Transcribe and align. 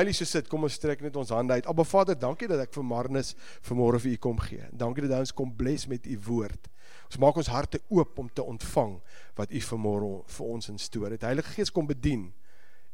terwyl 0.00 0.14
jy 0.14 0.16
so 0.16 0.28
sit, 0.28 0.48
kom 0.48 0.64
ons 0.64 0.76
strek 0.78 1.02
net 1.04 1.16
ons 1.20 1.30
hande 1.34 1.52
uit. 1.52 1.66
Aba 1.68 1.84
Vader, 1.84 2.16
dankie 2.16 2.48
dat 2.48 2.62
ek 2.62 2.72
vir 2.72 2.84
Marnus 2.86 3.34
vanmôre 3.66 4.00
vir 4.00 4.14
u 4.14 4.20
kom 4.24 4.38
gee. 4.40 4.64
Dankie 4.72 5.04
dat 5.04 5.12
hy 5.12 5.24
ons 5.26 5.34
kom 5.36 5.50
bless 5.52 5.88
met 5.90 6.06
u 6.08 6.16
woord. 6.24 6.70
Ons 7.10 7.18
maak 7.20 7.36
ons 7.36 7.50
harte 7.52 7.80
oop 7.92 8.18
om 8.18 8.30
te 8.32 8.42
ontvang 8.42 8.94
wat 9.36 9.52
u 9.52 9.60
vanmôre 9.66 10.12
vir 10.36 10.46
ons 10.46 10.70
instoor 10.72 11.12
het. 11.12 11.26
Heilige 11.26 11.52
Gees 11.52 11.72
kom 11.74 11.88
bedien 11.90 12.30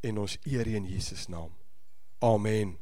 en 0.02 0.18
ons 0.24 0.34
eer 0.48 0.66
in 0.66 0.88
Jesus 0.90 1.28
naam. 1.30 1.52
Amen. 2.24 2.74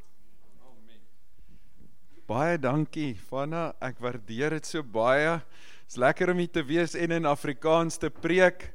Baie 2.25 2.57
dankie, 2.57 3.13
Vanna. 3.29 3.75
Ek 3.85 4.01
waardeer 4.01 4.57
dit 4.57 4.65
so 4.65 4.81
baie. 4.81 5.37
Dit's 5.85 5.99
lekker 6.01 6.33
om 6.33 6.41
hier 6.41 6.49
te 6.49 6.65
wees 6.65 6.97
en 6.97 7.13
in 7.13 7.29
Afrikaans 7.29 8.01
te 8.01 8.09
preek. 8.09 8.71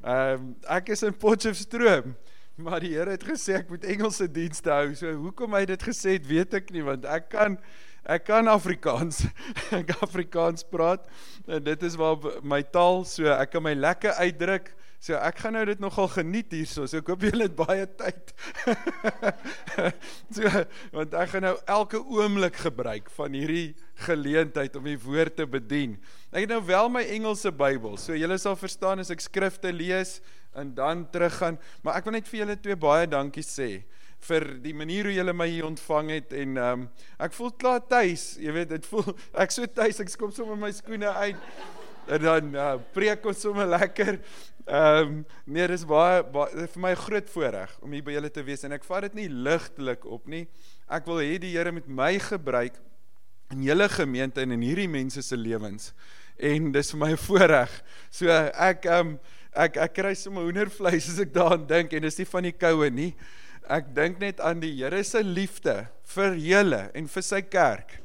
Ehm 0.00 0.50
um, 0.50 0.52
ek 0.66 0.90
is 0.96 1.04
in 1.06 1.14
Potchefstroom. 1.14 2.16
Maar 2.66 2.82
die 2.84 2.94
Here 2.94 3.14
het 3.14 3.24
gesê 3.24 3.56
ek 3.60 3.70
moet 3.72 3.86
Engelse 3.88 4.26
dienste 4.30 4.72
hou. 4.72 4.90
So 4.98 5.12
hoekom 5.26 5.54
hy 5.56 5.64
dit 5.70 5.86
gesê 5.90 6.18
het, 6.18 6.26
weet 6.28 6.58
ek 6.60 6.74
nie 6.74 6.84
want 6.86 7.06
ek 7.08 7.30
kan 7.32 7.60
ek 8.10 8.24
kan 8.26 8.48
Afrikaans. 8.48 9.22
ek 9.80 9.94
Afrikaans 10.00 10.64
praat 10.66 11.06
en 11.46 11.62
dit 11.64 11.82
is 11.86 11.96
waar 12.00 12.40
my 12.42 12.62
taal 12.74 13.04
so 13.08 13.28
ek 13.32 13.54
kan 13.54 13.64
my 13.64 13.74
lekker 13.76 14.16
uitdruk. 14.20 14.72
So 15.00 15.16
ek 15.16 15.38
gaan 15.40 15.54
nou 15.56 15.62
dit 15.64 15.80
nogal 15.80 16.10
geniet 16.12 16.52
hierso. 16.52 16.84
So 16.84 17.00
ek 17.00 17.08
hoop 17.08 17.22
julle 17.24 17.46
het 17.46 17.56
baie 17.56 17.86
tyd. 18.00 18.34
so 20.36 20.48
want 20.96 21.16
ek 21.16 21.32
gaan 21.34 21.46
nou 21.48 21.54
elke 21.64 22.02
oomblik 22.02 22.60
gebruik 22.66 23.08
van 23.16 23.36
hierdie 23.36 23.70
geleentheid 24.04 24.76
om 24.76 24.90
die 24.90 25.00
woord 25.00 25.38
te 25.40 25.48
bedien. 25.48 25.96
Ek 26.30 26.44
het 26.44 26.52
nou 26.52 26.60
wel 26.62 26.88
my 26.94 27.00
Engelse 27.10 27.50
Bybel. 27.50 27.96
So 27.98 28.14
julle 28.14 28.36
sal 28.38 28.54
verstaan 28.54 29.02
as 29.02 29.10
ek 29.10 29.22
skrifte 29.24 29.72
lees 29.74 30.20
en 30.54 30.68
dan 30.76 31.02
teruggaan, 31.10 31.58
maar 31.82 31.98
ek 31.98 32.06
wil 32.06 32.14
net 32.14 32.28
vir 32.30 32.44
julle 32.44 32.56
twee 32.62 32.78
baie 32.78 33.08
dankie 33.10 33.42
sê 33.46 33.82
vir 34.28 34.44
die 34.60 34.74
manier 34.76 35.08
hoe 35.08 35.14
julle 35.16 35.32
my 35.32 35.46
hier 35.48 35.66
ontvang 35.66 36.10
het 36.12 36.34
en 36.36 36.58
ehm 36.60 36.82
um, 36.82 36.86
ek 37.24 37.34
voel 37.34 37.50
klaar 37.58 37.80
tuis. 37.88 38.34
Jy 38.40 38.52
weet, 38.52 38.70
dit 38.74 38.88
voel 38.92 39.14
ek 39.42 39.54
so 39.54 39.66
tuis, 39.66 40.00
ek 40.02 40.12
skop 40.12 40.34
sommer 40.36 40.58
my 40.60 40.70
skoene 40.76 41.10
uit. 41.24 41.40
En 42.10 42.22
dan 42.22 42.54
uh, 42.54 42.74
preek 42.94 43.24
ons 43.26 43.40
sommer 43.46 43.68
lekker. 43.70 44.20
Ehm 44.66 45.00
um, 45.00 45.16
nee, 45.46 45.66
dis 45.72 45.86
baie, 45.88 46.22
baie 46.34 46.68
vir 46.76 46.84
my 46.84 46.92
groot 47.00 47.32
voorreg 47.32 47.74
om 47.82 47.96
hier 47.96 48.06
by 48.06 48.14
julle 48.18 48.30
te 48.30 48.44
wees 48.46 48.62
en 48.68 48.76
ek 48.76 48.86
vat 48.86 49.08
dit 49.08 49.18
nie 49.22 49.28
ligtelik 49.48 50.06
op 50.06 50.30
nie. 50.30 50.44
Ek 50.86 51.08
wil 51.10 51.24
hê 51.24 51.40
die 51.42 51.56
Here 51.56 51.72
met 51.74 51.88
my 51.88 52.12
gebruik 52.22 52.78
in 53.50 53.64
julle 53.66 53.88
gemeente 53.90 54.44
en 54.44 54.54
in 54.54 54.62
hierdie 54.62 54.90
mense 54.90 55.24
se 55.26 55.36
lewens. 55.36 55.90
En 56.40 56.72
dis 56.72 56.90
vir 56.92 57.00
my 57.00 57.10
'n 57.12 57.20
voorreg. 57.28 57.70
So 58.10 58.28
ek 58.28 58.86
ehm 58.86 59.14
um, 59.14 59.18
ek 59.52 59.76
ek 59.76 59.94
kry 59.94 60.14
sommer 60.14 60.46
hoendervleis 60.46 61.08
as 61.10 61.20
ek 61.20 61.34
daaraan 61.34 61.66
dink 61.66 61.92
en 61.92 62.02
dis 62.02 62.18
nie 62.18 62.28
van 62.32 62.46
die 62.46 62.56
koue 62.56 62.90
nie. 62.90 63.14
Ek 63.68 63.94
dink 63.94 64.18
net 64.18 64.40
aan 64.40 64.60
die 64.60 64.72
Here 64.74 65.02
se 65.04 65.22
liefde 65.22 65.86
vir 66.14 66.34
julle 66.34 66.90
en 66.94 67.06
vir 67.06 67.22
sy 67.22 67.42
kerk. 67.42 67.98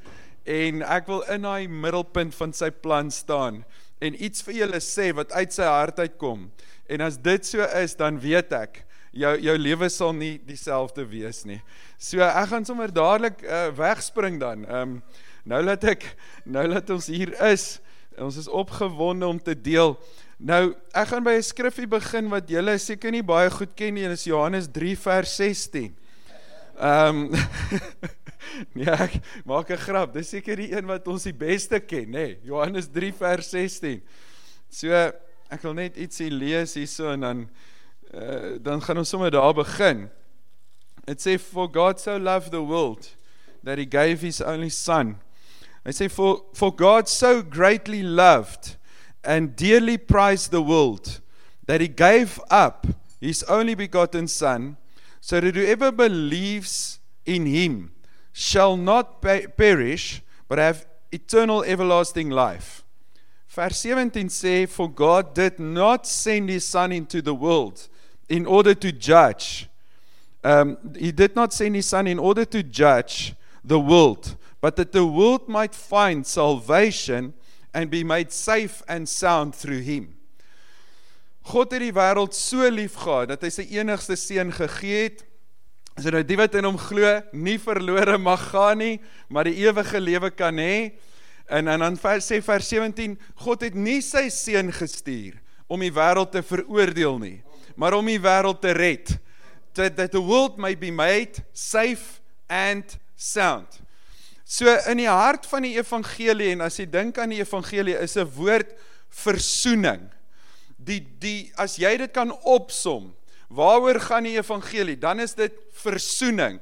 En 0.45 0.83
ek 0.83 1.07
wil 1.07 1.23
in 1.33 1.41
daai 1.41 1.67
middelpunt 1.67 2.35
van 2.37 2.53
sy 2.53 2.69
plan 2.69 3.09
staan 3.11 3.63
en 4.01 4.17
iets 4.21 4.43
vir 4.45 4.59
julle 4.61 4.81
sê 4.83 5.11
wat 5.15 5.31
uit 5.31 5.53
sy 5.53 5.65
hart 5.65 5.99
uitkom. 5.99 6.51
En 6.89 7.01
as 7.01 7.17
dit 7.17 7.45
so 7.45 7.65
is, 7.65 7.95
dan 7.97 8.19
weet 8.21 8.53
ek 8.53 8.83
jou 9.15 9.31
jou 9.39 9.55
lewe 9.57 9.89
sal 9.89 10.13
nie 10.13 10.35
dieselfde 10.43 11.05
wees 11.07 11.45
nie. 11.47 11.61
So 11.97 12.21
ek 12.25 12.51
gaan 12.51 12.67
sommer 12.67 12.91
dadelik 12.91 13.41
uh, 13.47 13.69
wegspring 13.75 14.41
dan. 14.41 14.67
Ehm 14.67 14.97
um, 14.97 14.99
nou 15.45 15.59
laat 15.61 15.83
ek 15.85 16.07
nou 16.49 16.63
laat 16.65 16.89
ons 16.89 17.07
hier 17.13 17.29
is. 17.45 17.77
Ons 18.21 18.37
is 18.37 18.47
opgewonde 18.47 19.27
om 19.27 19.39
te 19.41 19.55
deel. 19.61 19.95
Nou, 20.37 20.75
ek 20.91 21.07
gaan 21.07 21.23
by 21.23 21.35
'n 21.37 21.43
skriffie 21.43 21.87
begin 21.87 22.29
wat 22.29 22.49
julle 22.49 22.77
seker 22.77 23.11
nie 23.11 23.23
baie 23.23 23.49
goed 23.49 23.75
ken 23.75 23.93
nie. 23.93 24.03
Dit 24.03 24.19
is 24.19 24.23
Johannes 24.23 24.67
3 24.67 24.95
vers 24.97 25.35
16. 25.35 25.95
Ehm 26.79 27.31
um, 27.31 27.31
Nee, 28.75 28.87
ek 28.87 29.19
maak 29.45 29.69
'n 29.71 29.77
grap. 29.77 30.13
Dis 30.13 30.29
seker 30.29 30.55
die 30.55 30.71
een 30.71 30.85
wat 30.85 31.07
ons 31.07 31.23
die 31.23 31.33
beste 31.33 31.79
ken, 31.79 32.07
nê? 32.07 32.11
Nee, 32.11 32.39
Johannes 32.43 32.87
3 32.87 33.11
vers 33.13 33.49
16. 33.49 34.01
So, 34.69 34.91
ek 35.49 35.61
wil 35.63 35.73
net 35.73 35.97
ietsie 35.97 36.29
lees 36.31 36.75
hierso 36.75 37.11
en 37.11 37.25
dan 37.25 37.49
uh, 38.13 38.55
dan 38.61 38.81
gaan 38.81 38.97
ons 38.97 39.09
sommer 39.09 39.31
daar 39.31 39.53
begin. 39.53 40.09
It 41.07 41.21
say 41.21 41.37
for 41.37 41.67
God 41.67 41.99
so 41.99 42.17
loved 42.17 42.51
the 42.51 42.63
world 42.63 43.15
that 43.63 43.77
he 43.77 43.85
gave 43.85 44.21
his 44.21 44.41
only 44.41 44.69
son. 44.69 45.17
I 45.85 45.91
say 45.91 46.07
for 46.07 46.43
for 46.53 46.73
God 46.73 47.07
so 47.07 47.41
greatly 47.43 48.01
loved 48.01 48.75
and 49.23 49.55
dearly 49.55 49.97
prized 49.97 50.51
the 50.51 50.61
world 50.61 51.21
that 51.67 51.81
he 51.81 51.87
gave 51.87 52.39
up 52.49 52.87
his 53.21 53.43
only 53.43 53.75
begotten 53.75 54.27
son 54.27 54.77
so 55.21 55.39
that 55.39 55.55
whoever 55.55 55.91
believes 55.91 56.99
in 57.25 57.45
him 57.45 57.91
shall 58.31 58.77
not 58.77 59.21
perish 59.21 60.21
but 60.47 60.57
have 60.57 60.85
eternal 61.11 61.63
everlasting 61.63 62.29
life. 62.29 62.83
Vers 63.47 63.77
17 63.77 64.27
sê 64.27 64.67
for 64.67 64.89
God 64.89 65.33
did 65.33 65.59
not 65.59 66.05
send 66.05 66.49
his 66.49 66.65
son 66.65 66.91
into 66.91 67.21
the 67.21 67.33
world 67.33 67.87
in 68.27 68.45
order 68.45 68.73
to 68.73 68.91
judge. 68.91 69.69
Um 70.43 70.77
he 70.97 71.11
did 71.11 71.35
not 71.35 71.53
send 71.53 71.75
his 71.75 71.85
son 71.85 72.07
in 72.07 72.19
order 72.19 72.45
to 72.45 72.63
judge 72.63 73.35
the 73.63 73.79
world, 73.79 74.35
but 74.65 74.77
that 74.77 74.93
the 74.93 75.05
world 75.05 75.47
might 75.47 75.75
find 75.75 76.25
salvation 76.25 77.35
and 77.71 77.91
be 77.91 78.03
made 78.03 78.31
safe 78.31 78.81
and 78.87 79.07
sound 79.07 79.53
through 79.53 79.81
him. 79.81 80.15
God 81.45 81.69
het 81.69 81.83
die 81.83 81.93
wêreld 81.93 82.33
so 82.33 82.65
lief 82.73 82.95
gehad 82.97 83.29
dat 83.29 83.45
hy 83.45 83.51
sy 83.53 83.67
enigste 83.77 84.17
seun 84.17 84.49
gegee 84.49 85.03
het 85.03 85.21
sodat 86.01 86.25
die 86.25 86.39
wat 86.41 86.57
in 86.57 86.65
hom 86.65 86.81
glo 86.81 87.13
nie 87.29 87.59
verlore 87.61 88.17
mag 88.17 88.41
gaan 88.55 88.81
nie, 88.81 88.97
maar 89.29 89.45
die 89.45 89.53
ewige 89.67 90.01
lewe 90.01 90.33
kan 90.33 90.57
hê. 90.57 90.97
En 91.45 91.69
en 91.69 91.85
dan 91.85 92.01
vers, 92.01 92.25
sê 92.25 92.41
vers 92.41 92.73
17, 92.73 93.13
God 93.45 93.69
het 93.69 93.77
nie 93.77 94.01
sy 94.01 94.31
seun 94.33 94.73
gestuur 94.73 95.37
om 95.69 95.85
die 95.85 95.93
wêreld 95.93 96.33
te 96.33 96.41
veroordeel 96.41 97.21
nie, 97.21 97.37
maar 97.77 98.01
om 98.01 98.09
die 98.09 98.17
wêreld 98.17 98.65
te 98.65 98.73
red. 98.73 99.13
That, 99.77 99.93
that 100.01 100.09
the 100.17 100.25
world 100.25 100.57
may 100.57 100.73
be 100.73 100.89
made 100.89 101.45
safe 101.53 102.17
and 102.49 102.97
sound. 103.13 103.84
So 104.45 104.69
in 104.87 105.01
die 105.01 105.09
hart 105.09 105.45
van 105.49 105.65
die 105.65 105.75
evangelie 105.77 106.51
en 106.53 106.61
as 106.61 106.77
jy 106.79 106.85
dink 106.85 107.17
aan 107.17 107.33
die 107.33 107.41
evangelie 107.41 107.97
is 107.97 108.15
'n 108.15 108.29
woord 108.37 108.75
versoening. 109.09 110.11
Die 110.77 111.01
die 111.19 111.51
as 111.57 111.77
jy 111.77 111.97
dit 111.97 112.13
kan 112.13 112.31
opsom, 112.43 113.15
Waaroor 113.47 113.99
gaan 113.99 114.25
die 114.25 114.37
evangelie? 114.37 114.97
Dan 114.97 115.19
is 115.19 115.35
dit 115.37 115.53
versoening. 115.71 116.59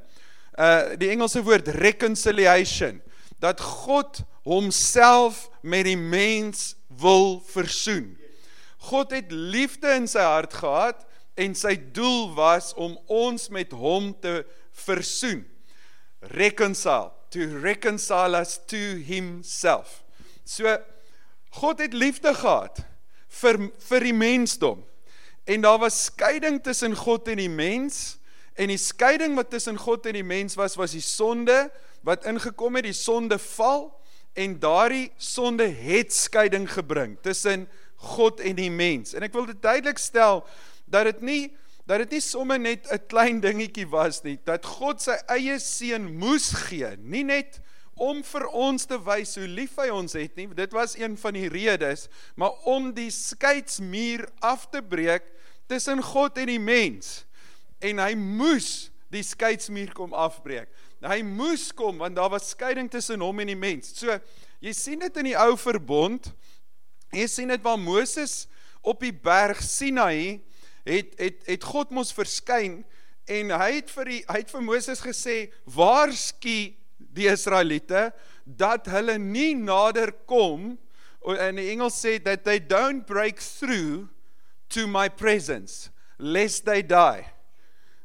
Uh 0.60 0.94
die 1.00 1.10
Engelse 1.10 1.42
woord 1.44 1.68
reconciliation 1.68 3.02
dat 3.42 3.62
God 3.62 4.22
homself 4.44 5.48
met 5.62 5.88
die 5.88 5.98
mens 5.98 6.76
wil 7.00 7.42
versoen. 7.48 8.14
God 8.78 9.16
het 9.16 9.32
liefde 9.32 9.96
in 9.96 10.08
sy 10.08 10.22
hart 10.22 10.54
gehad 10.54 11.02
en 11.40 11.56
sy 11.56 11.74
doel 11.96 12.30
was 12.36 12.74
om 12.76 12.98
ons 13.08 13.50
met 13.50 13.72
hom 13.72 14.12
te 14.22 14.44
versoen. 14.86 15.42
Reconcile, 16.36 17.12
to 17.34 17.60
reconcile 17.60 18.36
us 18.36 18.60
to 18.68 18.78
himself. 18.78 20.04
So 20.46 20.78
God 21.50 21.80
het 21.82 21.94
liefde 21.94 22.34
gehad 22.34 22.84
vir 23.42 23.58
vir 23.90 24.06
die 24.06 24.14
mensdom. 24.14 24.84
En 25.50 25.66
daar 25.66 25.80
was 25.82 26.06
skeiding 26.06 26.62
tussen 26.64 26.96
God 26.96 27.28
en 27.28 27.42
die 27.42 27.50
mens 27.50 28.20
en 28.54 28.70
die 28.70 28.78
skeiding 28.78 29.34
wat 29.36 29.50
tussen 29.50 29.80
God 29.82 30.06
en 30.06 30.18
die 30.20 30.26
mens 30.26 30.56
was 30.60 30.78
was 30.78 30.94
die 30.94 31.04
sonde 31.04 31.72
wat 32.06 32.28
ingekom 32.30 32.78
het, 32.78 32.86
die 32.86 32.98
sondeval 32.98 33.88
en 34.38 34.58
daardie 34.62 35.10
sonde 35.18 35.66
het 35.66 36.14
skeiding 36.14 36.68
gebring 36.70 37.18
tussen 37.26 37.66
God 38.14 38.42
en 38.44 38.58
die 38.60 38.72
mens. 38.72 39.14
En 39.16 39.26
ek 39.26 39.34
wil 39.34 39.48
dit 39.50 39.62
duidelik 39.62 39.98
stel 40.02 40.44
dat 40.86 41.10
dit 41.10 41.22
nie 41.26 41.44
dat 41.90 42.04
dit 42.06 42.18
nie 42.18 42.22
sommer 42.22 42.60
net 42.60 42.88
'n 42.92 43.08
klein 43.08 43.40
dingetjie 43.42 43.88
was 43.90 44.24
nie, 44.24 44.40
dat 44.46 44.66
God 44.66 45.02
sy 45.02 45.18
eie 45.28 45.60
seun 45.60 46.18
moes 46.18 46.52
gee, 46.68 46.96
nie 46.98 47.24
net 47.24 47.60
om 47.96 48.24
vir 48.26 48.48
ons 48.48 48.86
te 48.86 48.98
wys 48.98 49.36
hoe 49.38 49.48
lief 49.48 49.76
hy 49.78 49.90
ons 49.94 50.16
het 50.18 50.36
nie. 50.36 50.48
Dit 50.48 50.74
was 50.74 50.96
een 50.98 51.18
van 51.18 51.34
die 51.34 51.50
redes, 51.50 52.08
maar 52.36 52.56
om 52.70 52.92
die 52.94 53.12
skeidsmuur 53.14 54.26
af 54.42 54.70
te 54.74 54.82
breek 54.82 55.28
tussen 55.68 56.02
God 56.04 56.38
en 56.38 56.48
die 56.48 56.62
mens. 56.62 57.26
En 57.84 58.00
hy 58.00 58.14
moes 58.16 58.90
die 59.14 59.24
skeidsmuur 59.24 59.94
kom 59.94 60.14
afbreek. 60.14 60.72
Hy 61.04 61.20
moes 61.28 61.68
kom 61.76 62.00
want 62.02 62.16
daar 62.16 62.32
was 62.34 62.54
skeiding 62.54 62.90
tussen 62.90 63.22
hom 63.22 63.44
en 63.44 63.52
die 63.52 63.60
mens. 63.60 63.92
So 64.00 64.18
jy 64.64 64.74
sien 64.74 65.04
dit 65.04 65.22
in 65.22 65.34
die 65.34 65.38
ou 65.38 65.54
verbond. 65.60 66.32
Jy 67.14 67.28
sien 67.30 67.52
dit 67.54 67.62
waar 67.62 67.78
Moses 67.78 68.48
op 68.82 69.04
die 69.04 69.14
berg 69.14 69.62
Sinai 69.62 70.42
het 70.84 71.16
het 71.20 71.44
het 71.48 71.64
God 71.64 71.92
mos 71.92 72.14
verskyn 72.16 72.84
en 73.32 73.52
hy 73.56 73.72
het 73.80 73.92
vir 73.94 74.12
die 74.12 74.22
hy 74.28 74.40
het 74.42 74.52
vir 74.52 74.66
Moses 74.66 75.04
gesê 75.04 75.38
waarsku 75.66 76.74
die 77.14 77.30
Israeliete 77.32 78.12
dat 78.44 78.90
hulle 78.92 79.18
nie 79.22 79.54
nader 79.56 80.12
kom 80.28 80.74
in 81.24 81.60
Engels 81.62 82.02
sê 82.04 82.18
that 82.24 82.44
they 82.44 82.60
don't 82.60 83.08
break 83.08 83.40
through 83.40 84.10
to 84.70 84.88
my 84.88 85.08
presence 85.08 85.90
lest 86.18 86.66
they 86.66 86.82
die. 86.82 87.26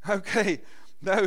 Okay. 0.09 0.61
Nou 1.05 1.27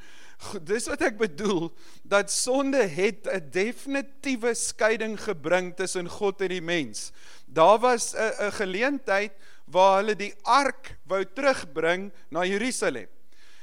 dis 0.70 0.86
wat 0.90 1.00
ek 1.06 1.16
bedoel 1.18 1.70
dat 2.06 2.30
sonde 2.30 2.84
het 2.86 3.26
'n 3.26 3.50
definitiewe 3.50 4.54
skeiding 4.54 5.16
gebring 5.20 5.72
tussen 5.76 6.08
God 6.08 6.40
en 6.40 6.52
die 6.52 6.62
mens. 6.62 7.10
Daar 7.46 7.78
was 7.78 8.14
'n 8.14 8.52
geleentheid 8.52 9.32
waar 9.72 9.98
hulle 10.00 10.14
die 10.18 10.34
ark 10.44 10.94
wou 11.08 11.24
terugbring 11.24 12.10
na 12.30 12.44
Jerusalem. 12.48 13.08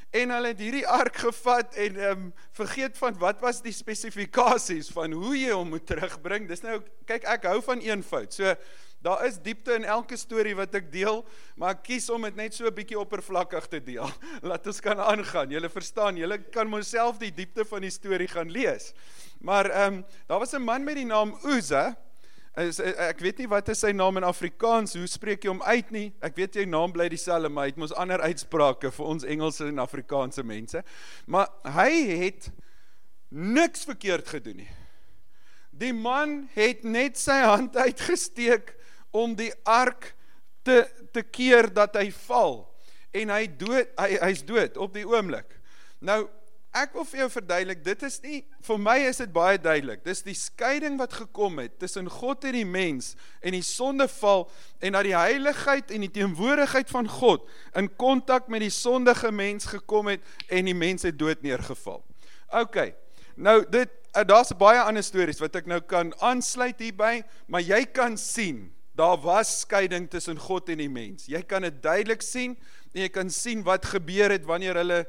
En 0.10 0.32
hulle 0.34 0.52
het 0.56 0.62
hierdie 0.62 0.88
ark 0.90 1.22
gevat 1.22 1.76
en 1.78 1.98
ehm 2.02 2.12
um, 2.12 2.30
vergeet 2.58 2.98
van 2.98 3.18
wat 3.22 3.42
was 3.46 3.62
die 3.62 3.74
spesifikasies 3.74 4.90
van 4.90 5.14
hoe 5.14 5.36
jy 5.38 5.54
hom 5.54 5.70
moet 5.70 5.86
terugbring. 5.86 6.48
Dis 6.50 6.66
nou 6.66 6.80
kyk 7.06 7.28
ek 7.30 7.46
hou 7.52 7.60
van 7.62 7.84
eenvoud. 7.86 8.34
So 8.34 8.56
Daar 9.00 9.26
is 9.26 9.38
diepte 9.40 9.78
in 9.80 9.86
elke 9.88 10.18
storie 10.20 10.58
wat 10.60 10.74
ek 10.76 10.90
deel, 10.92 11.22
maar 11.56 11.78
ek 11.78 11.86
kies 11.88 12.10
om 12.12 12.26
dit 12.28 12.36
net 12.36 12.56
so 12.56 12.68
'n 12.68 12.76
bietjie 12.76 13.00
oppervlakkig 13.00 13.70
te 13.72 13.80
deel. 13.80 14.12
Laat 14.50 14.68
ons 14.68 14.82
kan 14.84 15.00
aangaan. 15.00 15.56
Julle 15.56 15.70
verstaan, 15.72 16.20
julle 16.20 16.38
kan 16.52 16.68
myself 16.68 17.18
die 17.18 17.32
diepte 17.32 17.64
van 17.64 17.82
die 17.88 17.94
storie 17.96 18.28
gaan 18.28 18.52
lees. 18.52 18.92
Maar 19.40 19.72
ehm 19.72 19.94
um, 19.94 20.06
daar 20.28 20.40
was 20.44 20.52
'n 20.54 20.62
man 20.62 20.84
met 20.84 21.00
die 21.00 21.08
naam 21.08 21.32
Uza. 21.48 21.96
Is, 22.60 22.80
ek 22.82 23.22
weet 23.24 23.38
nie 23.40 23.48
wat 23.48 23.70
is 23.72 23.80
sy 23.86 23.92
naam 23.96 24.18
in 24.20 24.26
Afrikaans, 24.28 24.98
hoe 25.00 25.08
spreek 25.08 25.46
jy 25.46 25.52
hom 25.54 25.62
uit 25.64 25.92
nie? 25.96 26.08
Ek 26.26 26.36
weet 26.36 26.58
jy 26.60 26.66
naam 26.68 26.92
bly 26.92 27.06
dieselfde, 27.12 27.48
maar 27.54 27.68
hy 27.68 27.72
het 27.72 27.80
mos 27.80 27.94
ander 27.96 28.20
uitsprake 28.26 28.92
vir 28.92 29.12
ons 29.14 29.24
Engelse 29.24 29.70
en 29.70 29.80
Afrikaanse 29.80 30.44
mense. 30.44 30.82
Maar 31.32 31.48
hy 31.78 31.92
het 32.26 32.50
niks 33.30 33.86
verkeerd 33.88 34.28
gedoen 34.34 34.64
nie. 34.64 34.70
Die 35.80 35.94
man 35.96 36.50
het 36.56 36.84
net 36.84 37.20
sy 37.22 37.38
hand 37.46 37.78
uitgesteek 37.88 38.74
om 39.16 39.38
die 39.40 39.54
ark 39.64 40.14
te 40.68 40.84
te 41.16 41.24
keer 41.24 41.70
dat 41.74 41.96
hy 41.98 42.10
val 42.28 42.60
en 43.16 43.32
hy 43.34 43.46
dood 43.58 43.88
hy 43.98 44.20
hy's 44.20 44.44
dood 44.46 44.76
op 44.78 44.94
die 44.94 45.08
oomblik. 45.08 45.56
Nou 46.04 46.26
ek 46.76 46.94
wil 46.94 47.06
vir 47.10 47.24
jou 47.24 47.28
verduidelik, 47.34 47.80
dit 47.84 48.04
is 48.06 48.18
nie 48.22 48.40
vir 48.68 48.80
my 48.82 48.96
is 49.10 49.20
dit 49.22 49.32
baie 49.34 49.58
duidelik. 49.58 50.04
Dis 50.06 50.22
die 50.26 50.38
skeiding 50.38 51.00
wat 51.00 51.16
gekom 51.18 51.58
het 51.64 51.80
tussen 51.82 52.10
God 52.12 52.46
en 52.46 52.58
die 52.60 52.68
mens 52.68 53.16
en 53.42 53.58
die 53.58 53.66
sondeval 53.66 54.46
en 54.86 54.98
dat 54.98 55.08
die 55.08 55.16
heiligheid 55.18 55.94
en 55.96 56.06
die 56.06 56.12
teenwoordigheid 56.20 56.92
van 56.94 57.10
God 57.10 57.48
in 57.80 57.90
kontak 58.00 58.52
met 58.54 58.62
die 58.66 58.74
sondige 58.74 59.32
mens 59.34 59.70
gekom 59.72 60.12
het 60.14 60.26
en 60.48 60.70
die 60.70 60.78
mens 60.78 61.08
het 61.08 61.18
dood 61.20 61.42
neergeval. 61.46 62.04
OK. 62.54 62.92
Nou 63.40 63.64
dit 63.70 63.96
daar's 64.30 64.52
baie 64.58 64.82
ander 64.82 65.06
stories 65.06 65.42
wat 65.42 65.56
ek 65.60 65.70
nou 65.70 65.80
kan 65.86 66.12
aansluit 66.26 66.80
hierby, 66.82 67.22
maar 67.48 67.66
jy 67.66 67.86
kan 67.94 68.18
sien 68.18 68.68
daar 69.00 69.18
was 69.24 69.62
skeiding 69.62 70.10
tussen 70.12 70.38
God 70.38 70.70
en 70.70 70.82
die 70.82 70.92
mens. 70.92 71.30
Jy 71.32 71.40
kan 71.48 71.64
dit 71.64 71.78
duidelik 71.82 72.24
sien 72.26 72.58
en 72.92 73.04
jy 73.06 73.10
kan 73.14 73.30
sien 73.32 73.64
wat 73.64 73.88
gebeur 73.88 74.34
het 74.34 74.48
wanneer 74.50 74.82
hulle 74.82 75.04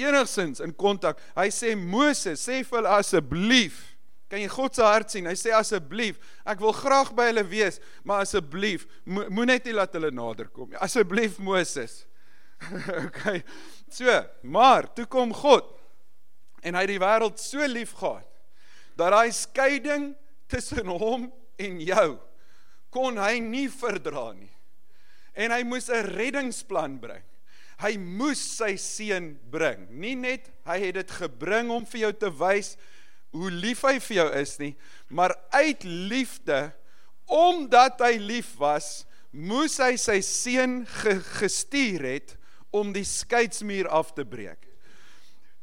enigsins 0.00 0.62
in 0.64 0.72
kontak. 0.72 1.20
Hy 1.36 1.48
sê 1.52 1.74
Moses, 1.76 2.40
sê 2.40 2.62
vir 2.62 2.78
hulle 2.78 2.94
asseblief. 2.98 3.80
Kan 4.32 4.40
jy 4.40 4.48
God 4.48 4.76
se 4.76 4.86
hart 4.86 5.12
sien? 5.12 5.28
Hy 5.28 5.36
sê 5.36 5.52
asseblief, 5.52 6.16
ek 6.48 6.62
wil 6.64 6.72
graag 6.72 7.12
by 7.16 7.28
hulle 7.28 7.44
wees, 7.50 7.76
maar 8.00 8.24
asseblief, 8.24 8.86
mo 9.04 9.44
net 9.44 9.68
nie 9.68 9.76
laat 9.76 9.92
hulle 9.98 10.08
nader 10.14 10.48
kom 10.48 10.70
nie. 10.70 10.80
Asseblief 10.80 11.36
Moses. 11.42 12.06
okay. 13.06 13.42
So, 13.92 14.08
maar 14.42 14.88
toe 14.96 15.04
kom 15.10 15.34
God 15.36 15.68
en 16.62 16.78
hy 16.78 16.84
het 16.86 16.92
die 16.94 17.02
wêreld 17.02 17.42
so 17.42 17.66
lief 17.68 17.92
gehad 17.98 18.28
dat 18.96 19.12
daai 19.12 19.32
skeiding 19.34 20.12
tussen 20.52 20.88
hom 20.88 21.26
en 21.60 21.80
jou 21.82 22.10
kon 22.92 23.16
hy 23.20 23.40
nie 23.40 23.68
verdra 23.72 24.30
nie. 24.36 24.50
En 25.32 25.52
hy 25.52 25.62
moes 25.64 25.88
'n 25.88 26.08
reddingsplan 26.12 26.98
bring. 27.00 27.24
Hy 27.82 27.96
moes 27.98 28.40
sy 28.58 28.76
seun 28.80 29.32
bring. 29.50 29.88
Nie 29.90 30.14
net 30.18 30.48
hy 30.68 30.78
het 30.86 31.00
dit 31.00 31.14
gebring 31.18 31.72
om 31.74 31.86
vir 31.88 32.06
jou 32.06 32.12
te 32.24 32.30
wys 32.38 32.76
hoe 33.32 33.50
lief 33.50 33.82
hy 33.86 33.96
vir 34.04 34.16
jou 34.18 34.28
is 34.42 34.58
nie, 34.60 34.74
maar 35.08 35.32
uit 35.56 35.84
liefde 35.88 36.66
omdat 37.32 38.02
hy 38.04 38.18
lief 38.20 38.50
was, 38.60 39.06
moes 39.32 39.78
hy 39.80 39.94
sy 39.96 40.18
seun 40.26 40.82
ge 41.00 41.14
gestuur 41.40 42.04
het 42.04 42.34
om 42.76 42.90
die 42.92 43.06
skeidsmuur 43.08 43.88
af 43.88 44.12
te 44.16 44.26
breek. 44.28 44.60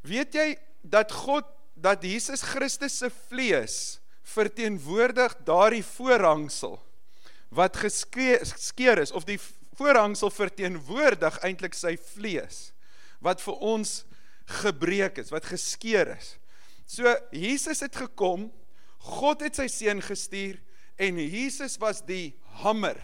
Weet 0.02 0.34
jy 0.34 0.48
dat 0.82 1.14
God 1.14 1.46
dat 1.80 2.04
Jesus 2.04 2.42
Christus 2.44 2.98
se 3.00 3.12
vlees 3.30 4.00
verteenwoordig 4.30 5.36
daardie 5.46 5.86
voorhangsel 5.86 6.80
wat 7.56 7.78
geskeer 7.82 9.02
is 9.02 9.14
of 9.16 9.26
die 9.30 9.40
voorhangsel 9.80 10.32
verteenwoordig 10.34 11.40
eintlik 11.48 11.78
sy 11.78 11.96
vlees 12.14 12.70
wat 13.24 13.42
vir 13.44 13.58
ons 13.64 14.04
gebreek 14.60 15.20
is, 15.22 15.32
wat 15.32 15.48
geskeur 15.48 16.14
is. 16.16 16.36
So 16.90 17.12
Jesus 17.36 17.84
het 17.86 17.96
gekom, 18.00 18.48
God 19.20 19.44
het 19.46 19.60
sy 19.60 19.68
seun 19.72 20.02
gestuur 20.04 20.58
en 21.00 21.20
Jesus 21.22 21.78
was 21.80 22.02
die 22.06 22.34
hamer. 22.64 22.98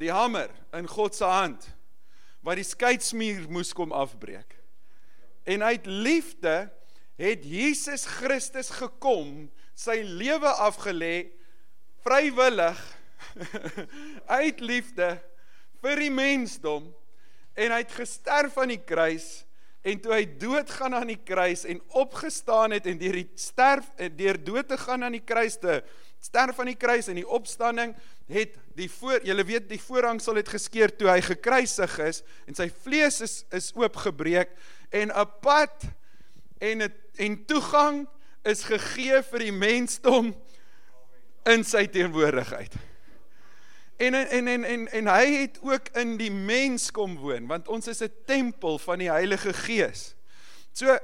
Die 0.00 0.10
hamer 0.12 0.50
in 0.76 0.88
God 0.90 1.16
se 1.16 1.28
hand 1.28 1.68
wat 2.42 2.58
die 2.58 2.66
skeidsmuur 2.66 3.46
moes 3.52 3.70
kom 3.76 3.92
afbreek. 3.94 4.56
En 5.46 5.62
uit 5.62 5.86
liefde 5.86 6.56
het 7.20 7.44
Jesus 7.46 8.02
Christus 8.18 8.72
gekom, 8.74 9.46
sy 9.78 10.00
lewe 10.02 10.50
afgelê 10.62 11.30
vrywillig 12.02 12.80
uit 14.42 14.60
liefde 14.60 15.14
vir 15.82 16.04
die 16.04 16.12
mensdom 16.14 16.90
en 17.58 17.74
hy 17.74 17.80
het 17.82 17.96
gesterf 17.96 18.56
aan 18.62 18.72
die 18.72 18.82
kruis 18.86 19.42
en 19.82 19.98
toe 19.98 20.14
hy 20.14 20.22
dood 20.38 20.70
gaan 20.70 20.94
aan 20.94 21.10
die 21.10 21.20
kruis 21.20 21.64
en 21.68 21.82
opgestaan 21.98 22.76
het 22.76 22.86
en 22.86 23.00
deur 23.00 23.18
die 23.18 23.28
sterf 23.40 23.90
deur 24.16 24.38
dood 24.38 24.70
te 24.70 24.78
gaan 24.78 25.02
aan 25.02 25.18
die 25.18 25.26
kruis 25.26 25.58
te 25.60 25.80
sterf 26.22 26.60
aan 26.62 26.70
die 26.70 26.78
kruis 26.78 27.10
en 27.10 27.18
die 27.18 27.26
opstanding 27.26 27.96
het 28.30 28.54
die 28.78 28.88
voor 28.90 29.26
julle 29.26 29.44
weet 29.44 29.68
die 29.68 29.82
voorhangsel 29.82 30.38
het 30.38 30.48
geskeur 30.54 30.94
toe 30.94 31.10
hy 31.10 31.20
gekruisig 31.26 31.98
is 32.06 32.22
en 32.46 32.56
sy 32.56 32.70
vlees 32.86 33.20
is 33.26 33.36
is 33.50 33.72
oopgebreek 33.74 34.54
en 34.94 35.10
'n 35.10 35.30
pad 35.42 35.90
en 36.62 36.82
'n 36.86 36.94
en 37.18 37.44
toegang 37.44 38.06
is 38.48 38.64
gegee 38.66 39.22
vir 39.22 39.44
die 39.46 39.54
mensdom 39.54 40.32
in 41.46 41.64
sy 41.66 41.86
teenwoordigheid. 41.90 42.74
En 44.02 44.14
en 44.14 44.48
en 44.48 44.64
en 44.64 44.88
en 44.90 45.06
hy 45.06 45.26
het 45.44 45.60
ook 45.62 45.92
in 46.00 46.16
die 46.18 46.32
mens 46.32 46.90
kom 46.90 47.14
woon 47.22 47.46
want 47.46 47.68
ons 47.70 47.86
is 47.86 48.02
'n 48.02 48.10
tempel 48.26 48.78
van 48.78 48.98
die 48.98 49.10
Heilige 49.10 49.52
Gees. 49.52 50.14
So 50.72 50.98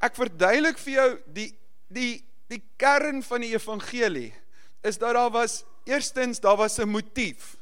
ek 0.00 0.14
verduidelik 0.14 0.78
vir 0.78 0.92
jou 0.92 1.10
die 1.32 1.50
die 1.88 2.24
die 2.52 2.62
kern 2.76 3.22
van 3.22 3.40
die 3.40 3.54
evangelie 3.54 4.34
is 4.82 4.98
dat 4.98 5.14
daar 5.14 5.30
was 5.30 5.64
eerstens 5.84 6.40
daar 6.40 6.56
was 6.56 6.78
'n 6.78 6.88
motief. 6.88 7.56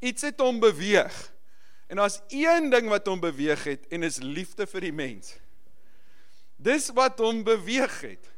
Iets 0.00 0.22
het 0.22 0.40
hom 0.40 0.60
beweeg. 0.60 1.32
En 1.86 1.96
daar's 1.96 2.20
een 2.28 2.70
ding 2.70 2.88
wat 2.88 3.06
hom 3.06 3.20
beweeg 3.20 3.64
het 3.64 3.86
en 3.88 4.02
is 4.02 4.18
liefde 4.18 4.66
vir 4.66 4.80
die 4.80 4.92
mens. 4.92 5.36
Dis 6.56 6.88
wat 6.88 7.18
hom 7.18 7.44
beweeg 7.44 8.00
het. 8.00 8.30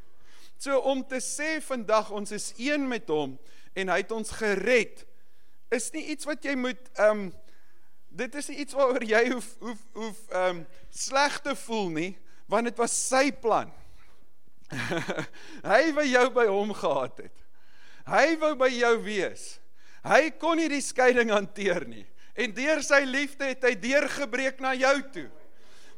So 0.58 0.78
om 0.78 1.06
te 1.06 1.20
sê 1.20 1.62
vandag 1.62 2.10
ons 2.10 2.30
is 2.30 2.52
een 2.56 2.88
met 2.88 3.08
hom 3.08 3.38
en 3.72 3.88
hy 3.88 3.96
het 3.96 4.12
ons 4.12 4.30
gered 4.30 5.06
is 5.70 5.90
nie 5.94 6.10
iets 6.14 6.26
wat 6.28 6.44
jy 6.44 6.56
moet 6.58 6.90
ehm 6.96 7.26
um, 7.26 7.30
dit 8.10 8.34
is 8.34 8.48
nie 8.50 8.56
iets 8.64 8.74
waaroor 8.74 9.04
jy 9.06 9.22
hoef 9.30 9.50
hoef 9.62 9.82
hoef 9.94 10.22
ehm 10.30 10.60
um, 10.60 10.64
sleg 10.90 11.38
te 11.44 11.54
voel 11.66 11.90
nie 11.94 12.10
want 12.50 12.66
dit 12.66 12.80
was 12.82 12.94
sy 13.06 13.30
plan. 13.30 13.70
hy 15.72 15.82
wou 15.94 16.06
jou 16.06 16.24
by 16.34 16.46
hom 16.50 16.72
gehad 16.74 17.20
het. 17.22 17.36
Hy 18.10 18.34
wou 18.42 18.56
by 18.58 18.70
jou 18.74 18.96
wees. 19.04 19.44
Hy 20.02 20.32
kon 20.42 20.58
nie 20.58 20.66
die 20.72 20.82
skeiding 20.82 21.30
hanteer 21.30 21.86
nie 21.86 22.06
en 22.40 22.54
deur 22.56 22.80
sy 22.84 23.02
liefde 23.04 23.50
het 23.50 23.64
hy 23.66 23.74
deurgebreek 23.78 24.60
na 24.62 24.72
jou 24.78 24.96
toe 25.14 25.28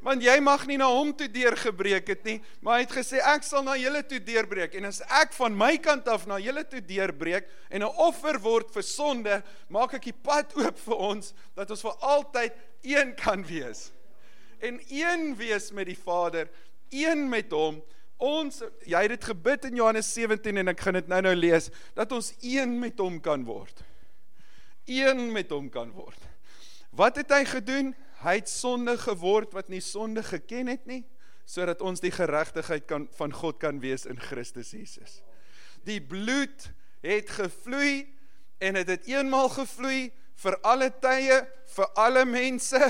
want 0.03 0.23
jy 0.25 0.35
mag 0.43 0.65
nie 0.67 0.79
na 0.81 0.89
hom 0.91 1.13
toe 1.15 1.29
deurgebreek 1.31 2.09
het 2.11 2.25
nie, 2.27 2.37
maar 2.61 2.81
hy 2.81 2.87
het 2.87 2.95
gesê 2.97 3.21
ek 3.33 3.47
sal 3.47 3.63
na 3.67 3.77
julle 3.79 4.03
toe 4.07 4.19
deurbreek 4.23 4.75
en 4.79 4.89
as 4.91 4.99
ek 5.23 5.35
van 5.37 5.55
my 5.57 5.77
kant 5.83 6.11
af 6.11 6.27
na 6.27 6.41
julle 6.43 6.65
toe 6.67 6.83
deurbreek 6.83 7.47
en 7.71 7.83
'n 7.87 7.95
offer 8.03 8.39
word 8.43 8.75
vir 8.75 8.83
sonde, 8.83 9.43
maak 9.69 9.95
ek 9.95 10.11
die 10.11 10.19
pad 10.23 10.53
oop 10.61 10.79
vir 10.79 10.97
ons 10.99 11.33
dat 11.55 11.71
ons 11.71 11.83
vir 11.83 11.97
altyd 12.01 12.53
een 12.83 13.15
kan 13.15 13.47
wees. 13.47 13.93
En 14.61 14.81
een 14.91 15.37
wees 15.37 15.71
met 15.73 15.87
die 15.87 15.99
Vader, 15.99 16.49
een 16.91 17.29
met 17.29 17.51
hom. 17.51 17.83
Ons 18.19 18.63
jy 18.87 19.01
het 19.03 19.11
dit 19.11 19.25
gebid 19.25 19.65
in 19.65 19.77
Johannes 19.77 20.13
17 20.15 20.57
en 20.57 20.69
ek 20.69 20.81
gaan 20.81 20.95
dit 20.95 21.09
nou-nou 21.09 21.35
lees 21.35 21.71
dat 21.95 22.13
ons 22.13 22.35
een 22.43 22.79
met 22.79 22.99
hom 22.99 23.21
kan 23.21 23.45
word. 23.45 23.83
Een 24.87 25.33
met 25.33 25.51
hom 25.51 25.71
kan 25.71 25.91
word. 25.91 26.19
Wat 26.91 27.17
het 27.17 27.31
hy 27.31 27.45
gedoen? 27.49 27.95
Hy 28.23 28.39
het 28.39 28.51
sonde 28.51 28.95
geword 28.99 29.55
wat 29.57 29.69
nie 29.73 29.83
sonde 29.83 30.23
geken 30.23 30.71
het 30.71 30.87
nie, 30.87 31.03
sodat 31.45 31.83
ons 31.83 32.01
die 32.01 32.13
geregtigheid 32.15 32.87
kan 32.87 33.09
van 33.19 33.35
God 33.35 33.59
kan 33.63 33.81
wees 33.83 34.07
in 34.07 34.21
Christus 34.21 34.71
Jesus. 34.71 35.21
Die 35.83 36.01
bloed 36.01 36.69
het 37.03 37.31
gevloei 37.35 38.07
en 38.63 38.79
dit 38.79 38.87
het, 38.87 39.01
het 39.03 39.09
eenmaal 39.11 39.51
gevloei 39.51 40.13
vir 40.43 40.59
alle 40.63 40.91
tye, 41.03 41.41
vir 41.75 41.91
alle 41.99 42.23
mense 42.29 42.81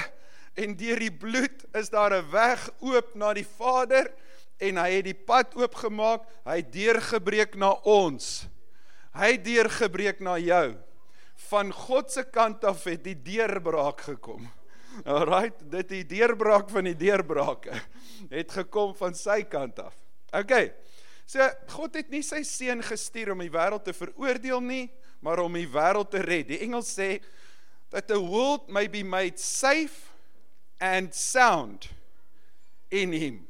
en 0.60 0.76
deur 0.76 1.00
die 1.00 1.14
bloed 1.24 1.64
is 1.80 1.88
daar 1.88 2.12
'n 2.12 2.30
weg 2.30 2.68
oop 2.80 3.14
na 3.14 3.32
die 3.32 3.48
Vader 3.56 4.12
en 4.60 4.76
hy 4.76 4.90
het 4.98 5.04
die 5.04 5.16
pad 5.26 5.54
oopgemaak. 5.56 6.28
Hy 6.44 6.56
het 6.60 6.72
deurgebreek 6.72 7.56
na 7.56 7.72
ons. 7.82 8.46
Hy 9.12 9.32
het 9.32 9.44
deurgebreek 9.44 10.20
na 10.20 10.38
jou. 10.38 10.76
Van 11.50 11.72
God 11.72 12.12
se 12.12 12.24
kant 12.24 12.64
af 12.64 12.84
het 12.84 13.04
die 13.04 13.16
deurbraak 13.16 14.00
gekom. 14.00 14.46
Alraight, 15.04 15.62
dit 15.72 15.88
die 15.88 16.04
deurbraak 16.06 16.70
van 16.70 16.84
die 16.84 16.96
deurbrake 16.98 17.74
het 18.30 18.52
gekom 18.52 18.94
van 18.98 19.14
sy 19.16 19.42
kant 19.48 19.80
af. 19.82 19.96
OK. 20.36 20.52
So 21.26 21.44
God 21.76 21.96
het 21.96 22.10
nie 22.12 22.22
sy 22.26 22.42
seun 22.46 22.82
gestuur 22.84 23.32
om 23.34 23.42
die 23.44 23.52
wêreld 23.52 23.86
te 23.86 23.94
veroordeel 23.96 24.60
nie, 24.64 24.84
maar 25.24 25.40
om 25.44 25.54
die 25.56 25.68
wêreld 25.70 26.12
te 26.12 26.22
red. 26.24 26.48
Die 26.50 26.60
Engels 26.66 26.90
sê 26.92 27.16
that 27.92 28.08
the 28.08 28.20
world 28.20 28.68
may 28.68 28.88
be 28.88 29.02
made 29.04 29.40
safe 29.40 30.10
and 30.80 31.14
sound 31.14 31.88
in 32.90 33.12
him. 33.12 33.46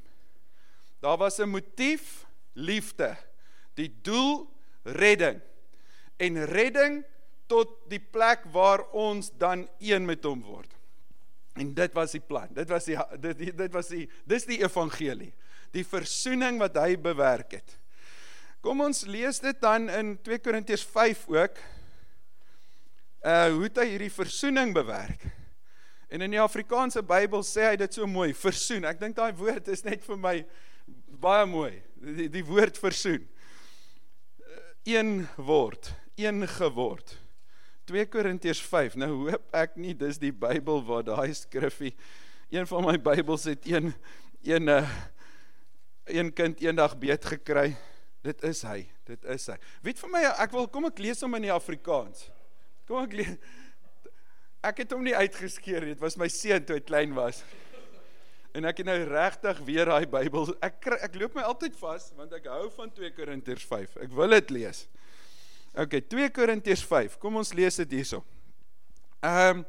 Daar 1.03 1.19
was 1.19 1.39
'n 1.39 1.49
motief, 1.49 2.27
liefde. 2.53 3.17
Die 3.75 3.91
doel 4.03 4.47
redding. 4.83 5.41
En 6.17 6.45
redding 6.45 7.05
tot 7.47 7.69
die 7.89 8.01
plek 8.01 8.45
waar 8.53 8.85
ons 8.91 9.31
dan 9.39 9.69
een 9.79 10.05
met 10.05 10.25
hom 10.25 10.43
word. 10.43 10.71
En 11.53 11.75
dit 11.75 11.93
was 11.93 12.15
die 12.17 12.23
plan. 12.25 12.49
Dit 12.55 12.71
was 12.73 12.89
die 12.89 12.97
dit 13.21 13.45
dit 13.57 13.73
was 13.73 13.91
die 13.93 14.07
dis 14.29 14.49
die 14.49 14.63
evangelie. 14.63 15.33
Die 15.73 15.85
versoening 15.85 16.61
wat 16.61 16.77
hy 16.81 16.97
bewerk 17.01 17.59
het. 17.59 17.79
Kom 18.63 18.81
ons 18.85 19.05
lees 19.11 19.41
dit 19.43 19.59
dan 19.61 19.89
in 19.91 20.15
2 20.23 20.39
Korintiërs 20.39 20.85
5 20.87 21.27
ook. 21.29 21.63
Uh 23.23 23.49
hoe 23.55 23.65
het 23.67 23.79
hy 23.83 23.87
hierdie 23.95 24.13
versoening 24.13 24.73
bewerk? 24.75 25.25
En 26.13 26.21
in 26.21 26.35
die 26.35 26.41
Afrikaanse 26.41 27.03
Bybel 27.03 27.45
sê 27.47 27.71
hy 27.71 27.77
dit 27.81 27.95
so 27.95 28.07
mooi, 28.07 28.33
versoen. 28.37 28.85
Ek 28.85 29.01
dink 29.01 29.17
daai 29.17 29.33
woord 29.37 29.71
is 29.73 29.85
net 29.87 30.05
vir 30.05 30.19
my 30.21 30.35
baie 31.23 31.47
mooi. 31.49 31.73
Die, 32.03 32.29
die 32.33 32.45
woord 32.45 32.77
versoen. 32.81 33.25
Een 34.85 35.23
word, 35.39 35.93
een 36.21 36.45
geword. 36.59 37.15
2 37.93 38.09
Korintiërs 38.09 38.61
5. 38.65 38.95
Nou 38.97 39.11
hoop 39.27 39.57
ek 39.57 39.75
nie 39.77 39.93
dis 39.99 40.17
die 40.21 40.33
Bybel 40.33 40.81
waar 40.87 41.03
daai 41.05 41.35
skrifgie 41.37 41.93
een 42.53 42.65
van 42.69 42.87
my 42.87 42.95
Bybels 42.97 43.45
het 43.51 43.67
een 43.69 43.93
een 44.43 44.69
uh, 44.73 44.89
een 46.09 46.33
kind 46.33 46.61
eendag 46.65 46.97
beet 46.99 47.25
gekry. 47.25 47.75
Dit 48.25 48.41
is 48.49 48.63
hy. 48.65 48.87
Dit 49.05 49.25
is 49.29 49.45
hy. 49.51 49.59
Weet 49.85 50.01
vir 50.01 50.13
my 50.13 50.23
ek 50.31 50.55
wil 50.57 50.71
kom 50.73 50.89
ek 50.89 51.03
lees 51.05 51.21
hom 51.21 51.37
in 51.37 51.51
die 51.51 51.53
Afrikaans. 51.53 52.31
Kom 52.89 53.05
ek 53.05 53.19
lees 53.21 53.37
Ek 54.63 54.79
het 54.79 54.93
hom 54.95 55.03
nie 55.03 55.15
uitgeskeer 55.19 55.83
nie. 55.83 55.97
Dit 55.97 56.03
was 56.05 56.15
my 56.17 56.29
seun 56.31 56.63
toe 56.63 56.77
hy 56.79 56.83
klein 56.87 57.17
was. 57.17 57.41
En 58.55 58.69
ek 58.69 58.79
het 58.79 58.87
nou 58.87 58.99
regtig 59.11 59.61
weer 59.67 59.91
daai 59.91 60.07
Bybel. 60.07 60.55
Ek 60.65 60.89
ek 60.97 61.21
loop 61.21 61.37
my 61.37 61.45
altyd 61.45 61.77
vas 61.83 62.09
want 62.17 62.33
ek 62.41 62.49
hou 62.49 62.71
van 62.79 62.95
2 62.95 63.13
Korintiërs 63.19 63.69
5. 63.69 63.99
Ek 64.07 64.17
wil 64.17 64.39
dit 64.39 64.57
lees. 64.63 64.87
OK, 65.73 66.03
2 66.09 66.29
Korintiërs 66.37 66.83
5. 66.85 67.17
Kom 67.17 67.39
ons 67.41 67.53
lees 67.57 67.81
dit 67.81 67.99
hierso. 67.99 68.21
Ehm 69.25 69.63
um, 69.63 69.65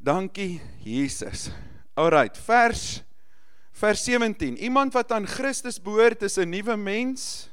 Dankie 0.00 0.62
Jesus. 0.80 1.50
Alrite, 1.92 2.40
vers 2.40 3.02
vers 3.76 4.04
17. 4.04 4.56
Iemand 4.56 4.94
wat 4.96 5.12
aan 5.12 5.26
Christus 5.28 5.76
behoort 5.76 6.22
is 6.22 6.38
'n 6.38 6.48
nuwe 6.48 6.76
mens. 6.76 7.50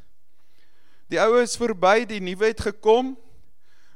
Die 1.11 1.19
ou 1.19 1.41
is 1.41 1.57
verby, 1.57 2.05
die 2.05 2.21
nuwe 2.21 2.45
het 2.45 2.61
gekom. 2.61 3.17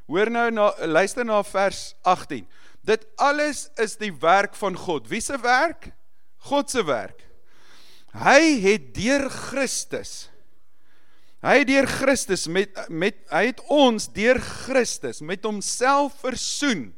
Hoor 0.07 0.29
nou 0.29 0.51
na 0.51 0.73
luister 0.85 1.25
na 1.25 1.43
vers 1.43 1.95
18. 2.03 2.47
Dit 2.83 3.07
alles 3.15 3.69
is 3.75 3.95
die 3.95 4.11
werk 4.11 4.55
van 4.55 4.75
God. 4.75 5.07
Wie 5.07 5.21
se 5.21 5.39
werk? 5.39 5.91
God 6.37 6.69
se 6.69 6.83
werk. 6.83 7.23
Hy 8.11 8.59
het 8.59 8.93
deur 8.93 9.29
Christus 9.29 10.30
Hy 11.41 11.63
het 11.63 11.69
deur 11.71 11.87
Christus 11.89 12.45
met 12.45 12.75
met 12.93 13.17
hy 13.33 13.47
het 13.47 13.61
ons 13.73 14.05
deur 14.13 14.37
Christus 14.37 15.23
met 15.25 15.41
homself 15.47 16.19
versoen 16.21 16.91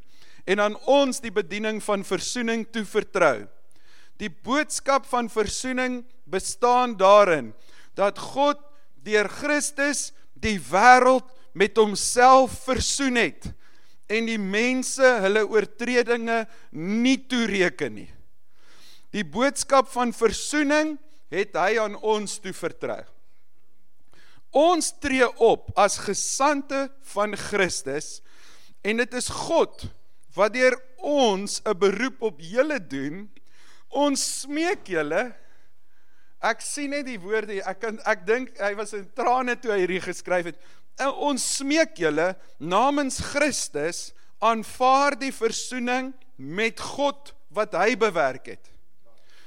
en 0.44 0.60
aan 0.60 0.76
ons 0.92 1.22
die 1.24 1.32
bediening 1.32 1.80
van 1.84 2.04
versoening 2.04 2.66
toevertrou. 2.76 3.46
Die 4.20 4.32
boodskap 4.44 5.08
van 5.08 5.30
versoening 5.32 6.02
bestaan 6.28 6.98
daarin 7.00 7.54
dat 7.96 8.20
God 8.20 8.60
deur 9.08 9.32
Christus 9.32 10.12
die 10.36 10.60
wêreld 10.60 11.30
met 11.56 11.80
homself 11.80 12.58
versoen 12.66 13.16
het 13.22 13.48
en 14.12 14.28
die 14.28 14.40
mense 14.42 15.08
hulle 15.24 15.46
oortredinge 15.48 16.44
nie 16.76 17.16
toereken 17.32 17.96
nie. 17.96 18.12
Die 19.16 19.24
boodskap 19.24 19.88
van 19.94 20.12
versoening 20.12 20.98
het 21.32 21.56
hy 21.56 21.78
aan 21.80 21.96
ons 21.96 22.42
toe 22.44 22.52
vertrou. 22.52 23.04
Ons 24.54 24.92
tree 25.02 25.26
op 25.42 25.72
as 25.80 25.98
gesande 26.06 26.88
van 27.14 27.34
Christus 27.38 28.22
en 28.86 29.02
dit 29.02 29.14
is 29.18 29.30
God 29.48 29.88
wat 30.38 30.54
deur 30.54 30.78
ons 30.98 31.62
'n 31.66 31.78
beroep 31.78 32.22
op 32.22 32.38
julle 32.40 32.80
doen. 32.80 33.30
Ons 33.90 34.42
smeek 34.42 34.88
julle 34.88 35.34
Ek 36.44 36.60
sien 36.60 36.92
net 36.92 37.06
die 37.08 37.20
woorde 37.24 37.62
ek 37.64 37.80
kan 37.80 38.00
ek 38.04 38.26
dink 38.28 38.58
hy 38.60 38.74
was 38.76 38.92
in 38.94 39.06
trane 39.16 39.56
toe 39.56 39.72
hy 39.72 39.86
hierdie 39.86 40.04
geskryf 40.04 40.50
het 40.52 40.60
ons 41.02 41.44
smeek 41.58 41.96
julle 41.98 42.34
namens 42.60 43.22
Christus 43.32 44.12
aanvaar 44.44 45.16
die 45.20 45.32
versoening 45.32 46.12
met 46.36 46.80
God 46.80 47.32
wat 47.56 47.74
hy 47.78 47.96
bewerk 47.96 48.52
het. 48.52 48.73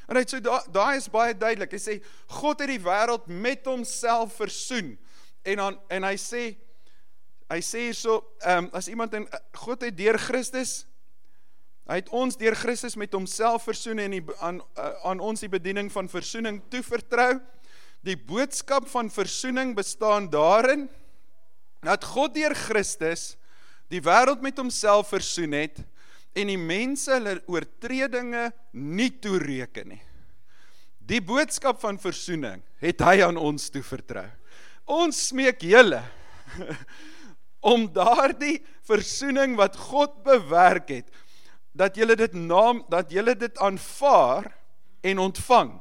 En 0.06 0.18
hy 0.18 0.22
sê 0.26 0.40
daai 0.42 0.66
daai 0.72 0.96
is 1.00 1.08
baie 1.10 1.34
duidelik. 1.34 1.72
Hy 1.75 1.82
sê 1.82 1.96
God 2.38 2.62
het 2.62 2.70
die 2.70 2.82
wêreld 2.82 3.26
met 3.26 3.66
homself 3.66 4.36
versoen. 4.38 4.94
En 5.46 5.62
dan 5.62 5.78
en 5.90 6.06
hy 6.06 6.14
sê 6.20 6.44
hy 7.50 7.60
sê 7.62 7.88
hierso 7.88 8.20
ehm 8.42 8.66
um, 8.66 8.70
as 8.75 8.90
iemand 8.90 9.14
in 9.14 9.26
God 9.54 9.86
het 9.86 9.96
deur 9.98 10.18
Christus 10.18 10.84
hy 11.86 12.00
het 12.00 12.08
ons 12.14 12.34
deur 12.38 12.56
Christus 12.58 12.96
met 12.98 13.12
homself 13.14 13.66
versoen 13.68 14.00
en 14.02 14.16
die, 14.16 14.22
aan 14.42 14.58
aan 15.06 15.22
ons 15.22 15.44
die 15.44 15.50
bediening 15.50 15.90
van 15.94 16.10
versoening 16.10 16.58
toevertrou. 16.70 17.36
Die 18.06 18.16
boodskap 18.18 18.88
van 18.90 19.10
versoening 19.10 19.75
bestaan 19.78 20.26
daarin 20.30 20.88
dat 21.86 22.04
God 22.04 22.34
deur 22.34 22.54
Christus 22.58 23.36
die 23.90 24.02
wêreld 24.02 24.42
met 24.42 24.58
homself 24.58 25.12
versoen 25.14 25.54
het 25.54 25.78
en 26.37 26.50
die 26.52 26.61
mense 26.61 27.14
hulle 27.14 27.38
oortredinge 27.49 28.50
nie 28.76 29.11
toereken 29.23 29.95
nie. 29.95 30.02
Die 31.07 31.23
boodskap 31.23 31.78
van 31.81 32.00
versoening 32.02 32.64
het 32.83 33.02
hy 33.07 33.21
aan 33.25 33.38
ons 33.38 33.71
toe 33.73 33.83
vertrou. 33.87 34.26
Ons 34.90 35.28
smeek 35.31 35.62
julle 35.66 36.02
om 37.73 37.87
daardie 37.95 38.59
versoening 38.87 39.57
wat 39.59 39.78
God 39.88 40.21
bewerk 40.26 40.93
het 40.93 41.23
dat 41.76 41.97
julle 41.99 42.16
dit 42.19 42.35
naam 42.38 42.83
dat 42.90 43.11
julle 43.12 43.35
dit 43.38 43.59
aanvaar 43.62 44.49
en 45.07 45.23
ontvang. 45.26 45.75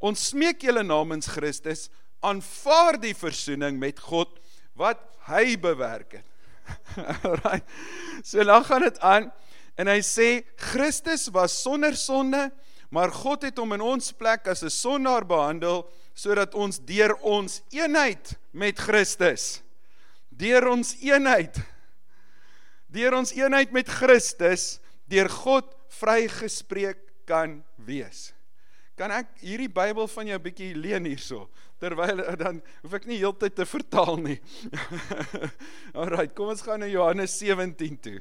Ons 0.00 0.30
smeek 0.32 0.62
julle 0.64 0.84
namens 0.86 1.28
Christus 1.28 1.88
aanvaar 2.24 2.98
die 3.00 3.14
versoening 3.16 3.78
met 3.80 4.00
God 4.00 4.38
wat 4.78 5.00
hy 5.28 5.56
bewerk 5.60 6.20
het. 6.20 6.26
Alraai. 7.26 7.60
So 8.24 8.44
dan 8.44 8.64
gaan 8.64 8.86
dit 8.86 9.00
aan 9.04 9.30
en 9.78 9.90
hy 9.90 10.00
sê 10.04 10.28
Christus 10.70 11.28
was 11.34 11.54
sonder 11.62 11.96
sonde, 11.98 12.48
maar 12.90 13.12
God 13.14 13.46
het 13.46 13.58
hom 13.60 13.76
in 13.76 13.84
ons 13.84 14.12
plek 14.12 14.48
as 14.50 14.62
'n 14.62 14.70
sondaar 14.70 15.24
behandel 15.24 15.86
sodat 16.14 16.54
ons 16.54 16.78
deur 16.78 17.14
ons 17.22 17.62
eenheid 17.70 18.34
met 18.52 18.78
Christus 18.78 19.62
deur 20.30 20.68
ons 20.68 20.96
eenheid 21.00 21.56
deur 22.88 23.14
ons 23.14 23.32
eenheid 23.32 23.72
met 23.72 23.88
Christus 23.88 24.80
deur 25.06 25.28
God 25.28 25.74
vrygespreek 25.88 26.98
kan 27.26 27.62
wees. 27.76 28.32
Kan 28.96 29.10
ek 29.10 29.26
hierdie 29.40 29.68
Bybel 29.68 30.06
van 30.06 30.26
jou 30.26 30.38
bietjie 30.38 30.74
leen 30.74 31.04
hierso? 31.04 31.48
terwyl 31.80 32.20
eh, 32.22 32.36
dan 32.38 32.60
hoef 32.82 32.98
ek 32.98 33.08
nie 33.08 33.20
heeltyd 33.20 33.56
te 33.56 33.66
vertaal 33.68 34.20
nie. 34.20 34.36
Alrite, 36.00 36.34
kom 36.36 36.52
ons 36.52 36.64
gaan 36.64 36.82
na 36.84 36.90
Johannes 36.90 37.34
17 37.40 37.96
toe. 38.04 38.18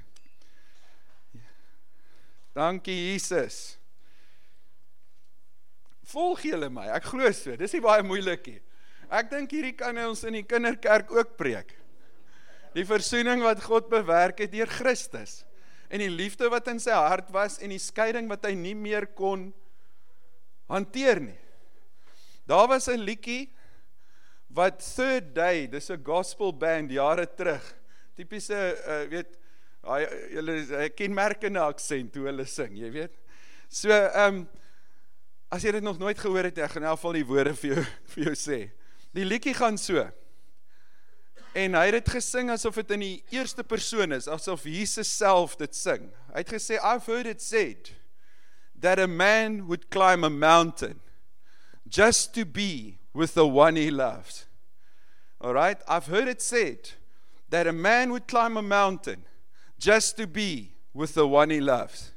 Dankie 2.59 3.13
Jesus. 3.13 3.77
Volg 6.11 6.41
julle 6.43 6.67
my. 6.73 6.89
Ek 6.91 7.05
glo 7.07 7.29
so. 7.31 7.55
Dis 7.55 7.75
nie 7.77 7.83
baie 7.83 8.03
moeilik 8.03 8.49
nie. 8.49 8.59
Ek 9.09 9.29
dink 9.31 9.53
hierdie 9.55 9.77
kan 9.77 9.97
ons 10.03 10.25
in 10.27 10.35
die 10.35 10.45
kinderkerk 10.45 11.13
ook 11.13 11.37
preek. 11.39 11.71
Die 12.75 12.85
versoening 12.85 13.41
wat 13.45 13.63
God 13.63 13.87
bewerk 13.89 14.43
het 14.43 14.51
deur 14.53 14.69
Christus 14.69 15.43
en 15.89 16.03
die 16.03 16.11
liefde 16.11 16.51
wat 16.53 16.67
in 16.69 16.81
sy 16.81 16.93
hart 16.93 17.31
was 17.33 17.57
en 17.63 17.71
die 17.73 17.81
skeiding 17.81 18.27
wat 18.29 18.43
hy 18.45 18.53
nie 18.57 18.75
meer 18.77 19.07
kon 19.17 19.47
hanteer 20.69 21.23
nie. 21.23 21.39
Daar 22.45 22.67
was 22.69 22.89
'n 22.89 23.01
liedjie 23.01 23.49
wat 24.53 24.83
Third 24.83 25.33
Day, 25.33 25.67
dis 25.67 25.89
'n 25.89 26.03
gospel 26.03 26.53
band 26.53 26.91
jare 26.91 27.25
terug. 27.25 27.63
Tipiese 28.15 28.77
uh, 28.85 29.09
weet 29.09 29.39
Daai 29.83 30.03
julle 30.33 30.89
kenmerkende 30.97 31.61
aksent 31.63 32.15
hoe 32.19 32.27
hulle 32.29 32.45
sing, 32.49 32.75
jy 32.77 32.91
weet. 32.93 33.15
So 33.69 33.93
ehm 33.93 34.41
um, 34.41 34.47
as 35.49 35.63
jy 35.65 35.71
dit 35.73 35.83
nog 35.83 35.97
nooit 35.97 36.19
gehoor 36.21 36.45
het, 36.45 36.59
ek 36.61 36.75
gaan 36.75 36.83
in 36.83 36.91
elk 36.91 36.99
geval 36.99 37.15
die 37.17 37.25
woorde 37.25 37.55
vir 37.57 37.71
jou 37.71 37.83
vir 38.13 38.25
jou 38.27 38.35
sê. 38.37 38.59
Die 39.17 39.25
liedjie 39.25 39.55
gaan 39.57 39.79
so. 39.81 40.03
En 41.57 41.73
hy 41.73 41.87
het 41.87 41.97
dit 41.97 42.11
gesing 42.13 42.51
asof 42.53 42.77
dit 42.77 42.91
in 42.93 43.05
die 43.05 43.15
eerste 43.33 43.65
persoon 43.65 44.13
is, 44.13 44.27
asof 44.29 44.67
Jesus 44.69 45.09
self 45.09 45.55
dit 45.57 45.73
sing. 45.73 46.11
Hy 46.29 46.43
het 46.43 46.53
gesê 46.53 46.77
I've 46.77 47.09
heard 47.09 47.25
it 47.25 47.41
said 47.41 47.89
that 48.79 48.99
a 48.99 49.07
man 49.07 49.65
would 49.67 49.89
climb 49.89 50.23
a 50.23 50.29
mountain 50.29 50.99
just 51.89 52.35
to 52.35 52.45
be 52.45 52.99
with 53.13 53.33
the 53.33 53.47
one 53.47 53.75
he 53.75 53.89
loves. 53.89 54.45
All 55.41 55.53
right? 55.53 55.81
I've 55.87 56.05
heard 56.05 56.27
it 56.27 56.41
said 56.41 56.91
that 57.49 57.65
a 57.65 57.73
man 57.73 58.11
would 58.11 58.27
climb 58.27 58.55
a 58.57 58.61
mountain 58.61 59.25
just 59.79 60.17
to 60.17 60.27
be 60.27 60.73
with 60.93 61.13
the 61.13 61.27
one 61.27 61.49
he 61.49 61.59
loves. 61.59 62.11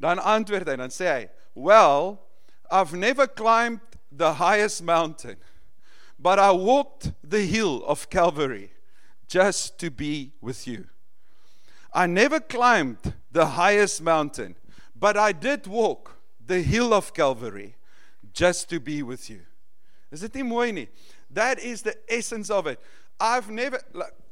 Dan 0.00 0.18
antwoord 0.18 0.66
hy, 0.66 0.76
dan 0.76 0.90
sê 0.90 1.06
hy, 1.06 1.30
"Well, 1.54 2.20
I've 2.70 2.92
never 2.92 3.26
climbed 3.26 3.80
the 4.10 4.34
highest 4.34 4.82
mountain, 4.82 5.36
but 6.18 6.38
I 6.38 6.50
walked 6.50 7.12
the 7.22 7.46
hill 7.46 7.84
of 7.86 8.10
Calvary 8.10 8.72
just 9.28 9.78
to 9.78 9.90
be 9.90 10.32
with 10.40 10.66
you. 10.66 10.88
I 11.92 12.06
never 12.06 12.40
climbed 12.40 13.14
the 13.30 13.46
highest 13.46 14.02
mountain, 14.02 14.56
but 14.94 15.16
I 15.16 15.32
did 15.32 15.66
walk 15.66 16.18
the 16.44 16.62
hill 16.62 16.92
of 16.92 17.14
Calvary 17.14 17.76
just 18.32 18.68
to 18.70 18.80
be 18.80 19.02
with 19.02 19.30
you." 19.30 19.46
Is 20.10 20.20
dit 20.20 20.34
nie 20.34 20.42
mooi 20.42 20.72
nie? 20.72 20.88
That 21.30 21.58
is 21.58 21.82
the 21.82 21.96
essence 22.08 22.50
of 22.50 22.66
it. 22.66 22.78
I've 23.22 23.50
never 23.50 23.80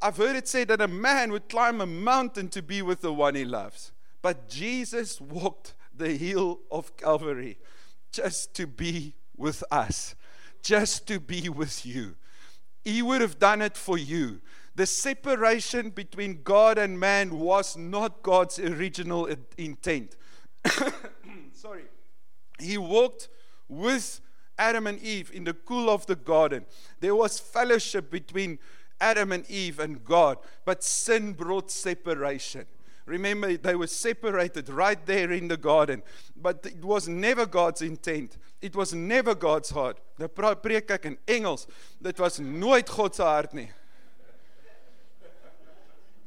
I've 0.03 0.17
heard 0.17 0.35
it 0.35 0.49
said 0.49 0.67
that 0.69 0.81
a 0.81 0.89
man 0.89 1.31
would 1.31 1.49
climb 1.49 1.81
a 1.81 1.87
mountain 1.87 2.49
to 2.49 2.61
be 2.61 2.83
with 2.83 3.03
the 3.03 3.13
one 3.13 3.37
he 3.37 3.45
loves. 3.45 3.93
But 4.21 4.49
Jesus 4.49 5.21
walked 5.21 5.75
the 5.95 6.17
hill 6.17 6.59
of 6.73 6.97
Calvary 6.97 7.59
just 8.11 8.53
to 8.55 8.67
be 8.67 9.15
with 9.37 9.63
us, 9.71 10.17
just 10.61 11.07
to 11.07 11.21
be 11.21 11.49
with 11.49 11.87
you. 11.87 12.17
He 12.85 13.01
would 13.01 13.21
have 13.21 13.39
done 13.39 13.63
it 13.63 13.77
for 13.77 13.97
you. 13.97 14.41
The 14.75 14.87
separation 14.87 15.91
between 15.91 16.43
God 16.43 16.77
and 16.77 16.99
man 16.99 17.39
was 17.39 17.77
not 17.77 18.23
God's 18.23 18.59
original 18.59 19.29
intent. 19.57 20.17
Sorry. 21.53 21.85
He 22.59 22.77
walked 22.77 23.29
with 23.69 24.21
Adam 24.59 24.87
and 24.87 24.99
Eve 25.01 25.31
in 25.33 25.45
the 25.45 25.55
cool 25.55 25.89
of 25.89 26.07
the 26.07 26.17
garden. 26.17 26.67
There 27.01 27.15
was 27.15 27.39
fellowship 27.39 28.11
between 28.11 28.59
Adam 29.01 29.33
and 29.33 29.51
Eve 29.51 29.81
and 29.81 30.05
God, 30.05 30.39
but 30.65 30.85
sin 30.85 31.33
brought 31.33 31.71
separation. 31.71 32.67
Remember, 33.07 33.57
they 33.57 33.75
were 33.75 33.89
separated 33.89 34.69
right 34.69 35.05
there 35.07 35.33
in 35.33 35.49
the 35.49 35.57
garden, 35.57 36.03
but 36.37 36.65
it 36.65 36.85
was 36.85 37.09
never 37.09 37.45
God's 37.45 37.83
intent. 37.83 38.37
It 38.63 38.77
was 38.77 38.95
never 38.95 39.35
God's 39.35 39.71
heart. 39.71 39.99
Nou 40.21 40.29
preek 40.29 40.91
ek 40.93 41.07
in 41.09 41.17
Engels. 41.27 41.67
Dit 42.01 42.19
was 42.21 42.39
nooit 42.39 42.89
God 42.89 43.15
se 43.17 43.25
hart 43.25 43.55
nie. 43.57 43.71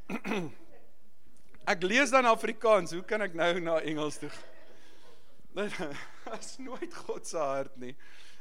ek 1.73 1.85
lees 1.85 2.11
dan 2.11 2.25
Afrikaans. 2.25 2.91
Hoe 2.91 3.05
kan 3.05 3.21
ek 3.21 3.37
nou 3.37 3.59
na 3.61 3.77
Engels 3.85 4.17
toe? 4.19 4.31
Dit 5.53 5.71
is 6.39 6.55
nooit 6.57 6.93
God 7.05 7.29
se 7.29 7.37
hart 7.37 7.77
nie. 7.77 7.93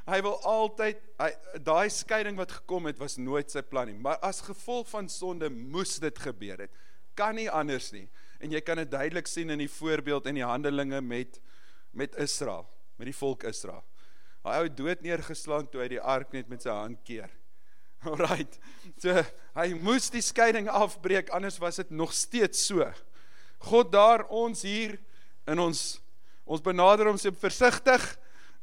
Hy 0.09 0.19
wil 0.25 0.39
altyd 0.49 0.99
hy 1.21 1.29
daai 1.63 1.91
skeiding 1.93 2.39
wat 2.41 2.55
gekom 2.59 2.89
het 2.91 2.99
was 2.99 3.19
nooit 3.23 3.53
sy 3.53 3.63
plan 3.63 3.87
nie, 3.87 3.99
maar 3.99 4.19
as 4.27 4.43
gevolg 4.43 4.89
van 4.91 5.09
sonde 5.11 5.51
moes 5.51 5.99
dit 6.03 6.19
gebeur 6.25 6.65
het. 6.65 6.73
Kan 7.19 7.37
nie 7.39 7.51
anders 7.51 7.93
nie. 7.95 8.09
En 8.43 8.51
jy 8.51 8.63
kan 8.67 8.81
dit 8.83 8.91
duidelik 8.91 9.29
sien 9.31 9.53
in 9.55 9.63
die 9.63 9.71
voorbeeld 9.71 10.27
in 10.27 10.41
die 10.41 10.47
handelinge 10.47 11.01
met 11.01 11.41
met 11.93 12.15
Israel, 12.17 12.65
met 12.97 13.11
die 13.11 13.17
volk 13.17 13.43
Israel. 13.45 13.83
Hy 14.47 14.63
ou 14.63 14.69
dood 14.73 15.03
neergeslaan 15.05 15.67
toe 15.69 15.83
hy 15.83 15.91
die 15.93 16.01
ark 16.01 16.33
net 16.33 16.49
met 16.49 16.65
sy 16.65 16.73
hand 16.73 17.03
keer. 17.05 17.29
Alraight. 18.09 18.57
So 18.97 19.13
hy 19.59 19.67
moes 19.77 20.09
die 20.11 20.25
skeiding 20.25 20.71
afbreek 20.73 21.31
anders 21.37 21.61
was 21.63 21.79
dit 21.83 21.93
nog 21.93 22.15
steeds 22.17 22.65
so. 22.67 22.87
God 23.69 23.93
daar 23.93 24.25
ons 24.33 24.65
hier 24.67 24.97
in 25.47 25.61
ons 25.63 26.01
ons 26.43 26.65
benader 26.65 27.07
hom 27.07 27.21
so 27.21 27.31
versigtig 27.39 28.03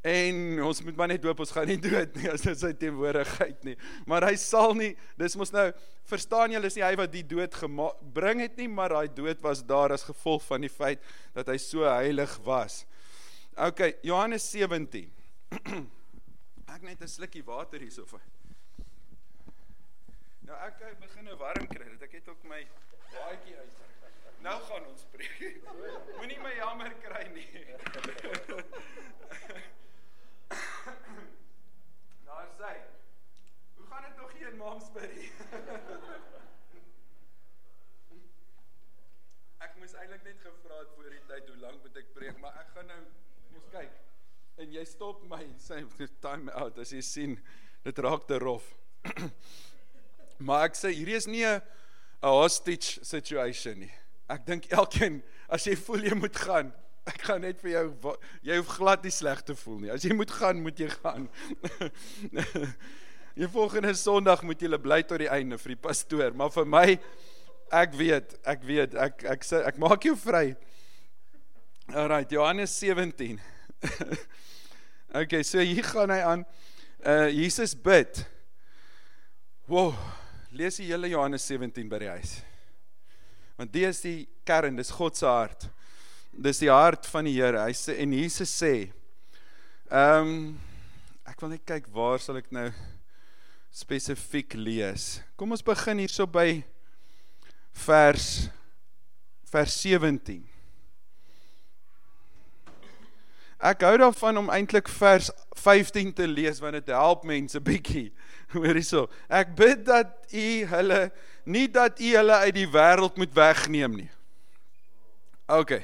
En 0.01 0.63
ons 0.63 0.81
moet 0.87 0.95
maar 0.95 1.11
net 1.11 1.23
hoop 1.27 1.41
ons 1.43 1.51
gaan 1.51 1.67
nie 1.67 1.79
dood 1.83 2.15
nie 2.15 2.29
as 2.31 2.45
dit 2.45 2.59
sy 2.59 2.71
teenwoordigheid 2.79 3.65
nie. 3.67 3.75
Maar 4.07 4.29
hy 4.29 4.35
sal 4.39 4.71
nie, 4.77 4.93
dis 5.19 5.35
mos 5.35 5.51
nou 5.51 5.65
verstaan 6.07 6.55
julle 6.55 6.71
is 6.71 6.77
nie 6.79 6.85
hy 6.85 6.95
wat 6.99 7.11
die 7.11 7.25
dood 7.27 7.57
bring 8.15 8.39
het 8.39 8.55
nie, 8.57 8.69
maar 8.71 8.95
daai 8.95 9.11
dood 9.11 9.41
was 9.43 9.61
daar 9.61 9.91
as 9.91 10.07
gevolg 10.07 10.43
van 10.47 10.61
die 10.61 10.71
feit 10.71 11.03
dat 11.35 11.47
hy 11.51 11.57
so 11.57 11.83
heilig 11.83 12.39
was. 12.47 12.85
OK, 13.59 13.99
Johannes 14.07 14.47
17. 14.51 15.11
ek 16.79 16.83
net 16.87 17.01
'n 17.03 17.07
slukkie 17.11 17.43
water 17.43 17.79
hierso 17.83 18.05
vir. 18.07 18.21
Nou 20.47 20.57
ek 20.63 20.79
begin 21.01 21.25
nou 21.27 21.35
warm 21.37 21.67
kry. 21.67 21.85
Dat 21.91 22.01
ek 22.07 22.13
het 22.19 22.29
ook 22.31 22.43
my 22.47 22.61
baadjie 23.11 23.55
uit. 23.57 23.75
Nou 24.41 24.61
gaan 24.69 24.85
ons 24.87 25.01
spreek. 25.01 25.59
Moenie 26.17 26.39
my 26.39 26.53
jammer 26.55 26.93
kry 27.03 27.25
nie. 27.35 27.49
Daar 32.29 32.49
sê. 32.57 32.73
Hoe 33.75 33.85
gaan 33.91 34.03
in 34.59 34.65
Momsbury? 34.65 35.23
ek 39.63 39.71
moes 39.79 39.93
eintlik 39.99 40.23
net 40.25 40.39
gevra 40.43 40.75
het 40.81 40.91
voor 40.95 41.09
die 41.13 41.23
tyd 41.29 41.45
hoe 41.51 41.59
lank 41.63 41.79
moet 41.83 41.97
ek 42.01 42.09
preek, 42.15 42.37
maar 42.43 42.55
ek 42.59 42.69
gaan 42.75 42.87
nou 42.91 43.01
mos 43.53 43.67
kyk. 43.73 43.93
En 44.59 44.67
jy 44.75 44.83
stop 44.87 45.17
my 45.31 45.43
sê 45.61 45.75
time 46.23 46.47
out 46.59 46.75
as 46.81 46.91
jy 46.95 47.01
sien 47.05 47.33
dit 47.85 47.97
raak 48.03 48.23
te 48.27 48.37
rof. 48.41 48.65
maar 50.45 50.61
ek 50.67 50.75
sê 50.79 50.87
hierdie 50.91 51.19
is 51.19 51.27
nie 51.27 51.45
'n 51.47 51.61
hostage 52.23 52.89
situation 53.05 53.75
nie. 53.85 53.93
Ek 54.29 54.45
dink 54.45 54.63
elkeen 54.75 55.23
as 55.47 55.67
jy 55.67 55.75
voel 55.79 56.03
jy 56.09 56.15
moet 56.19 56.35
gaan, 56.35 56.73
ek 57.07 57.21
gaan 57.29 57.41
net 57.47 57.61
vir 57.63 57.71
jou 57.71 57.87
jy 58.43 58.55
hoef 58.59 58.75
glad 58.75 59.03
nie 59.03 59.15
sleg 59.15 59.41
te 59.47 59.55
voel 59.55 59.79
nie. 59.85 59.91
As 59.91 60.03
jy 60.03 60.13
moet 60.13 60.31
gaan, 60.31 60.61
moet 60.61 60.79
jy 60.79 60.89
gaan. 60.99 61.29
jy 63.39 63.47
volgende 63.51 63.93
Sondag 63.95 64.43
moet 64.43 64.61
jy 64.61 64.79
bly 64.81 64.99
tot 65.07 65.21
die 65.23 65.29
einde 65.31 65.57
vir 65.61 65.73
die 65.73 65.81
pastoor, 65.87 66.35
maar 66.35 66.51
vir 66.51 66.67
my 66.67 66.85
ek 67.79 67.95
weet, 67.95 68.35
ek 68.43 68.65
weet, 68.67 68.97
ek 68.99 69.23
ek 69.23 69.45
ek, 69.45 69.47
ek 69.71 69.79
maak 69.79 70.03
jou 70.03 70.15
vry. 70.19 70.51
Alrite, 71.89 72.35
Johannes 72.35 72.75
17. 72.77 73.39
okay, 75.21 75.41
so 75.43 75.63
hier 75.63 75.87
gaan 75.87 76.13
hy 76.13 76.19
aan. 76.21 76.45
Uh 76.99 77.29
Jesus 77.31 77.73
bid. 77.73 78.25
Wow, 79.69 79.95
lees 80.51 80.81
die 80.81 80.89
hele 80.91 81.09
Johannes 81.09 81.47
17 81.47 81.89
by 81.89 82.03
die 82.03 82.13
huis. 82.13 82.39
Want 83.57 83.73
dit 83.73 83.87
is 83.87 84.03
die 84.03 84.17
kern, 84.45 84.77
dis 84.77 84.91
God 84.93 85.17
se 85.17 85.29
hart 85.29 85.69
dis 86.39 86.61
die 86.61 86.71
hart 86.71 87.07
van 87.09 87.27
die 87.27 87.35
Here. 87.35 87.65
Hy 87.65 87.75
sê 87.75 87.97
en 88.03 88.15
Jesus 88.15 88.51
sê 88.53 88.73
ehm 89.89 90.33
um, 90.33 90.33
ek 91.29 91.41
wil 91.43 91.51
net 91.53 91.65
kyk 91.67 91.89
waar 91.93 92.21
sal 92.21 92.39
ek 92.39 92.47
nou 92.53 92.67
spesifiek 93.73 94.55
lees. 94.57 95.19
Kom 95.39 95.53
ons 95.55 95.65
begin 95.65 96.01
hierso 96.03 96.27
by 96.29 96.61
vers 97.85 98.49
vers 99.49 99.75
17. 99.81 100.43
Ek 103.69 103.81
hou 103.83 103.95
daarvan 103.99 104.39
om 104.39 104.51
eintlik 104.53 104.87
vers 104.93 105.31
15 105.57 106.13
te 106.15 106.27
lees 106.29 106.61
want 106.61 106.77
dit 106.77 106.91
help 106.93 107.25
mense 107.27 107.59
bietjie. 107.59 108.07
Hoor 108.53 108.77
hierso. 108.77 109.07
Ek 109.25 109.55
bid 109.57 109.85
dat 109.89 110.13
U 110.29 110.49
hulle 110.73 111.05
nie 111.49 111.67
dat 111.71 111.99
U 111.99 112.11
hulle 112.17 112.41
uit 112.45 112.57
die 112.59 112.69
wêreld 112.69 113.17
moet 113.17 113.33
wegneem 113.35 114.03
nie. 114.03 114.11
OK 115.49 115.79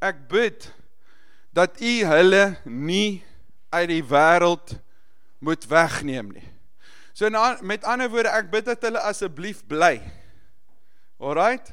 ek 0.00 0.28
bid 0.30 0.68
dat 1.54 1.80
u 1.82 1.92
hulle 2.06 2.44
nie 2.64 3.24
uit 3.74 3.88
die 3.90 4.04
wêreld 4.04 4.78
moet 5.42 5.66
wegneem 5.70 6.30
nie. 6.32 6.46
So 7.18 7.26
na, 7.26 7.56
met 7.66 7.82
ander 7.82 8.06
woorde 8.12 8.30
ek 8.30 8.46
bid 8.52 8.68
dat 8.68 8.84
hulle 8.86 9.00
asseblief 9.02 9.64
bly. 9.66 9.96
Alraight? 11.18 11.72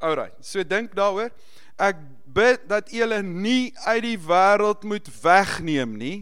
Alraight. 0.00 0.38
So 0.40 0.64
dink 0.64 0.94
daaroor. 0.96 1.28
Ek 1.76 2.00
bid 2.24 2.64
dat 2.70 2.88
u 2.88 3.02
hulle 3.02 3.20
nie 3.20 3.74
uit 3.84 4.06
die 4.06 4.16
wêreld 4.24 4.86
moet 4.88 5.08
wegneem 5.20 5.92
nie, 6.00 6.16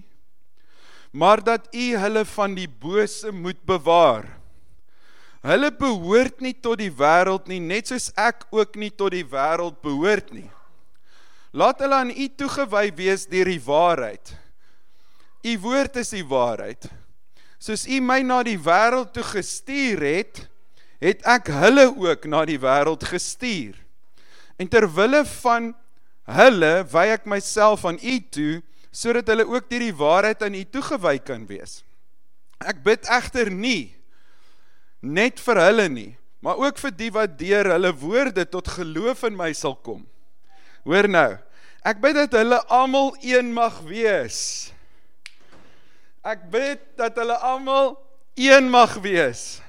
maar 1.14 1.42
dat 1.44 1.70
u 1.70 1.86
hulle 2.02 2.24
van 2.34 2.58
die 2.58 2.66
bose 2.66 3.30
moet 3.30 3.60
bewaar. 3.66 4.26
Hulle 5.46 5.70
behoort 5.70 6.42
nie 6.42 6.56
tot 6.58 6.80
die 6.82 6.90
wêreld 6.90 7.46
nie, 7.46 7.62
net 7.62 7.92
soos 7.92 8.10
ek 8.18 8.48
ook 8.50 8.74
nie 8.74 8.90
tot 8.90 9.14
die 9.14 9.26
wêreld 9.26 9.78
behoort 9.86 10.32
nie. 10.34 10.48
Laat 11.54 11.78
hulle 11.84 12.02
aan 12.02 12.10
U 12.10 12.26
toegewy 12.34 12.88
wees 12.98 13.28
deur 13.30 13.48
die 13.48 13.62
waarheid. 13.62 14.34
U 15.46 15.52
woord 15.62 16.02
is 16.02 16.10
die 16.12 16.26
waarheid. 16.26 16.90
Soos 17.58 17.86
U 17.90 17.98
my 18.04 18.20
na 18.22 18.42
die 18.46 18.58
wêreld 18.58 19.10
toe 19.16 19.24
gestuur 19.26 20.02
het, 20.06 20.44
het 21.02 21.22
ek 21.26 21.50
hulle 21.54 21.88
ook 21.90 22.26
na 22.30 22.44
die 22.46 22.58
wêreld 22.62 23.04
gestuur. 23.06 23.74
En 24.58 24.70
ter 24.70 24.86
wille 24.90 25.24
van 25.42 25.72
hulle 26.28 26.72
wy 26.92 27.04
ek 27.14 27.26
myself 27.30 27.86
aan 27.88 28.00
U 28.02 28.16
toe 28.30 28.54
sodat 28.94 29.28
hulle 29.30 29.46
ook 29.46 29.68
deur 29.70 29.84
die 29.84 29.94
waarheid 29.94 30.42
aan 30.42 30.56
U 30.58 30.64
toegewy 30.64 31.18
kan 31.22 31.44
wees. 31.50 31.82
Ek 32.58 32.80
bid 32.82 33.06
egter 33.06 33.50
nie 33.54 33.94
net 34.98 35.38
vir 35.38 35.60
hulle 35.62 35.86
nie, 35.92 36.10
maar 36.42 36.58
ook 36.58 36.78
vir 36.82 36.94
die 36.94 37.10
wat 37.14 37.36
deur 37.38 37.70
hulle 37.74 37.92
woorde 38.00 38.44
tot 38.50 38.70
geloof 38.78 39.22
in 39.28 39.36
my 39.38 39.52
sal 39.54 39.76
kom. 39.86 40.02
Hoor 40.86 41.06
nou, 41.10 41.30
ek 41.86 42.00
bid 42.02 42.18
dat 42.18 42.34
hulle 42.40 42.58
almal 42.74 43.14
een 43.22 43.52
mag 43.54 43.78
wees. 43.86 44.72
Ek 46.28 46.42
bid 46.52 46.82
dat 47.00 47.16
hulle 47.16 47.38
almal 47.40 47.94
een 48.36 48.68
mag 48.68 48.98
wees. 49.00 49.62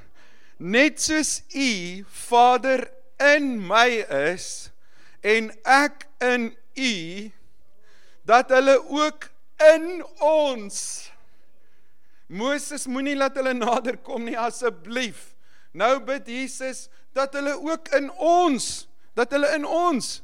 Net 0.60 1.00
soos 1.00 1.40
U 1.56 1.70
Vader 2.28 2.90
in 3.16 3.54
my 3.64 4.02
is 4.28 4.68
en 5.24 5.54
ek 5.64 6.04
in 6.24 6.50
U 6.76 6.94
dat 8.28 8.52
hulle 8.52 8.76
ook 8.92 9.30
in 9.72 10.04
ons 10.24 10.78
Moses 12.28 12.86
moenie 12.92 13.16
laat 13.16 13.40
hulle 13.40 13.56
nader 13.56 13.96
kom 14.04 14.28
nie 14.28 14.38
asseblief. 14.38 15.32
Nou 15.72 15.96
bid 16.04 16.28
Jesus 16.28 16.90
dat 17.16 17.34
hulle 17.40 17.56
ook 17.56 17.88
in 17.98 18.12
ons, 18.22 18.68
dat 19.18 19.32
hulle 19.34 19.50
in 19.56 19.66
ons 19.66 20.20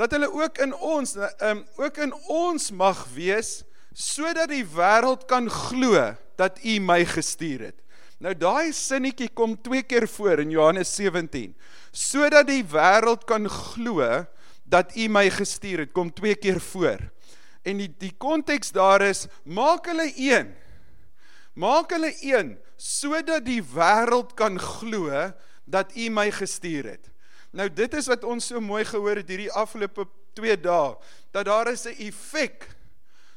dat 0.00 0.14
hulle 0.16 0.30
ook 0.32 0.56
in 0.64 0.72
ons 0.74 1.12
um 1.44 1.60
ook 1.76 2.00
in 2.00 2.14
ons 2.32 2.70
mag 2.74 3.04
wees 3.14 3.60
sodat 3.92 4.50
die 4.52 4.64
wêreld 4.64 5.26
kan 5.28 5.50
glo 5.50 6.00
dat 6.40 6.58
U 6.64 6.78
my 6.80 7.02
gestuur 7.06 7.68
het. 7.68 7.78
Nou 8.22 8.34
daai 8.38 8.72
sinnetjie 8.72 9.28
kom 9.34 9.56
twee 9.58 9.82
keer 9.82 10.06
voor 10.08 10.40
in 10.44 10.52
Johannes 10.54 10.94
17. 10.94 11.54
Sodat 11.90 12.46
die 12.46 12.62
wêreld 12.64 13.26
kan 13.26 13.48
glo 13.50 14.24
dat 14.64 14.94
U 14.96 15.08
my 15.08 15.26
gestuur 15.30 15.84
het, 15.84 15.92
kom 15.92 16.12
twee 16.14 16.36
keer 16.38 16.60
voor. 16.60 17.02
En 17.62 17.78
die 17.82 17.90
die 17.98 18.14
konteks 18.18 18.72
daar 18.74 19.02
is 19.02 19.26
maak 19.44 19.90
hulle 19.90 20.08
een. 20.16 20.54
Maak 21.54 21.92
hulle 21.92 22.14
een 22.22 22.56
sodat 22.76 23.44
die 23.46 23.60
wêreld 23.74 24.34
kan 24.38 24.58
glo 24.58 25.32
dat 25.64 25.92
U 25.94 26.08
my 26.10 26.30
gestuur 26.34 26.94
het. 26.94 27.10
Nou 27.52 27.68
dit 27.68 27.94
is 27.94 28.08
wat 28.08 28.24
ons 28.24 28.46
so 28.46 28.60
mooi 28.60 28.84
gehoor 28.88 29.20
het 29.20 29.28
hierdie 29.28 29.52
afgelope 29.52 30.06
2 30.38 30.56
dae 30.62 30.94
dat 31.34 31.44
daar 31.44 31.72
is 31.72 31.84
'n 31.86 31.98
effek. 31.98 32.70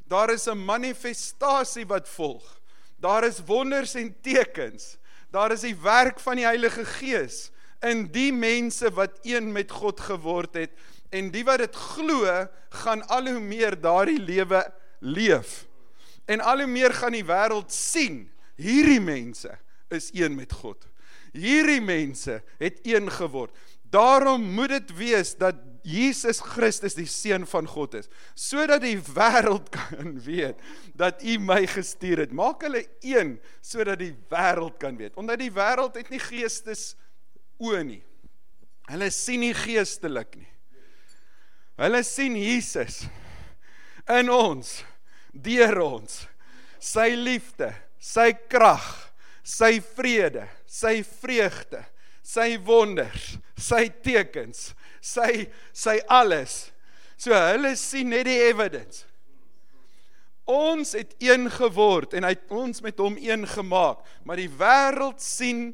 Daar 0.07 0.29
is 0.29 0.47
'n 0.47 0.65
manifestasie 0.65 1.85
wat 1.85 2.09
volg. 2.09 2.61
Daar 2.95 3.23
is 3.23 3.43
wonders 3.45 3.93
en 3.93 4.15
tekens. 4.21 4.97
Daar 5.31 5.51
is 5.51 5.61
die 5.61 5.75
werk 5.75 6.19
van 6.19 6.35
die 6.35 6.45
Heilige 6.45 6.85
Gees 6.85 7.51
in 7.81 8.07
die 8.11 8.33
mense 8.33 8.89
wat 8.91 9.19
een 9.21 9.51
met 9.51 9.71
God 9.71 9.99
geword 9.99 10.53
het 10.53 10.71
en 11.09 11.29
die 11.31 11.43
wat 11.47 11.61
dit 11.63 11.75
glo, 11.75 12.47
gaan 12.69 13.05
al 13.07 13.27
hoe 13.29 13.39
meer 13.39 13.77
daardie 13.81 14.19
lewe 14.19 14.63
leef. 14.99 15.65
En 16.25 16.41
al 16.41 16.63
hoe 16.63 16.71
meer 16.71 16.93
gaan 16.93 17.15
die 17.15 17.25
wêreld 17.25 17.71
sien 17.71 18.25
hierdie 18.55 19.01
mense 19.03 19.51
is 19.93 20.09
een 20.13 20.35
met 20.35 20.53
God. 20.53 20.87
Hierdie 21.35 21.81
mense 21.81 22.41
het 22.57 22.79
een 22.87 23.11
geword. 23.11 23.55
Daarom 23.81 24.43
moet 24.55 24.69
dit 24.69 24.95
wees 24.97 25.35
dat 25.37 25.55
Jesus 25.85 26.39
Christus 26.41 26.95
die 26.97 27.05
seun 27.09 27.45
van 27.45 27.67
God 27.69 27.99
is, 27.99 28.09
sodat 28.33 28.81
die 28.81 28.97
wêreld 28.97 29.69
kan 29.77 30.15
weet 30.25 30.57
dat 30.97 31.21
U 31.21 31.37
my 31.45 31.61
gestuur 31.69 32.23
het. 32.23 32.33
Maak 32.33 32.65
hulle 32.65 32.81
een 33.05 33.35
sodat 33.61 34.01
die 34.01 34.15
wêreld 34.31 34.79
kan 34.81 34.97
weet. 34.97 35.13
Omdat 35.19 35.43
die 35.43 35.53
wêreld 35.53 35.99
het 35.99 36.09
nie 36.09 36.21
geestes 36.23 36.95
oë 37.61 37.83
nie. 37.85 38.01
Hulle 38.89 39.09
sien 39.13 39.41
nie 39.45 39.53
geestelik 39.57 40.35
nie. 40.37 40.49
Hulle 41.79 42.01
sien 42.07 42.37
Jesus 42.39 43.03
in 44.09 44.29
ons, 44.31 44.77
deur 45.33 45.81
ons. 45.83 46.21
Sy 46.79 47.09
liefde, 47.17 47.71
sy 47.99 48.29
krag, 48.49 48.85
sy 49.45 49.79
vrede, 49.95 50.45
sy 50.69 50.99
vreugde, 51.05 51.81
sy 52.25 52.55
wonders, 52.65 53.35
sy 53.57 53.87
tekens, 54.05 54.71
sy 55.05 55.45
sy 55.75 55.99
alles. 56.11 56.65
So 57.17 57.35
hulle 57.35 57.75
sien 57.79 58.11
net 58.11 58.27
die 58.27 58.39
evidence. 58.49 59.05
Ons 60.45 60.93
het 60.93 61.15
een 61.23 61.47
geword 61.49 62.13
en 62.13 62.27
hy 62.27 62.35
het 62.35 62.51
ons 62.53 62.83
met 62.85 62.99
hom 63.01 63.15
een 63.17 63.47
gemaak, 63.49 64.03
maar 64.27 64.37
die 64.37 64.51
wêreld 64.51 65.23
sien 65.23 65.71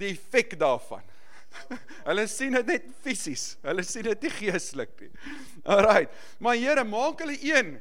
die 0.00 0.12
effek 0.12 0.58
daarvan. 0.60 1.04
Hulle 2.08 2.26
sien 2.30 2.54
dit 2.54 2.68
net 2.68 2.84
fisies. 3.02 3.56
Hulle 3.66 3.82
sien 3.84 4.06
dit 4.06 4.26
nie 4.26 4.32
geestelik 4.36 4.92
nie. 5.02 5.08
Alraight. 5.64 6.12
Maar 6.38 6.58
Here, 6.60 6.84
maak 6.86 7.24
hulle 7.24 7.36
een 7.42 7.78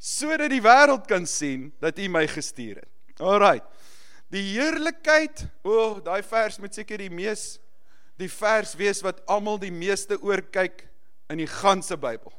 sodat 0.00 0.48
die 0.48 0.62
wêreld 0.64 1.04
kan 1.04 1.26
sien 1.28 1.66
dat 1.82 1.98
U 2.00 2.06
my 2.08 2.24
gestuur 2.30 2.78
het. 2.80 3.20
Alraight. 3.20 3.66
Die 4.32 4.46
heerlikheid, 4.54 5.42
o, 5.60 5.74
oh, 5.74 5.98
daai 6.06 6.22
vers 6.24 6.56
moet 6.62 6.78
seker 6.78 7.02
die 7.02 7.10
mees 7.12 7.58
die 8.20 8.30
vers 8.30 8.76
wees 8.78 9.02
wat 9.04 9.22
almal 9.30 9.58
die 9.60 9.72
meeste 9.72 10.18
oor 10.20 10.42
kyk 10.52 10.84
in 11.30 11.40
die 11.42 11.50
ganse 11.50 11.96
Bybel. 12.00 12.32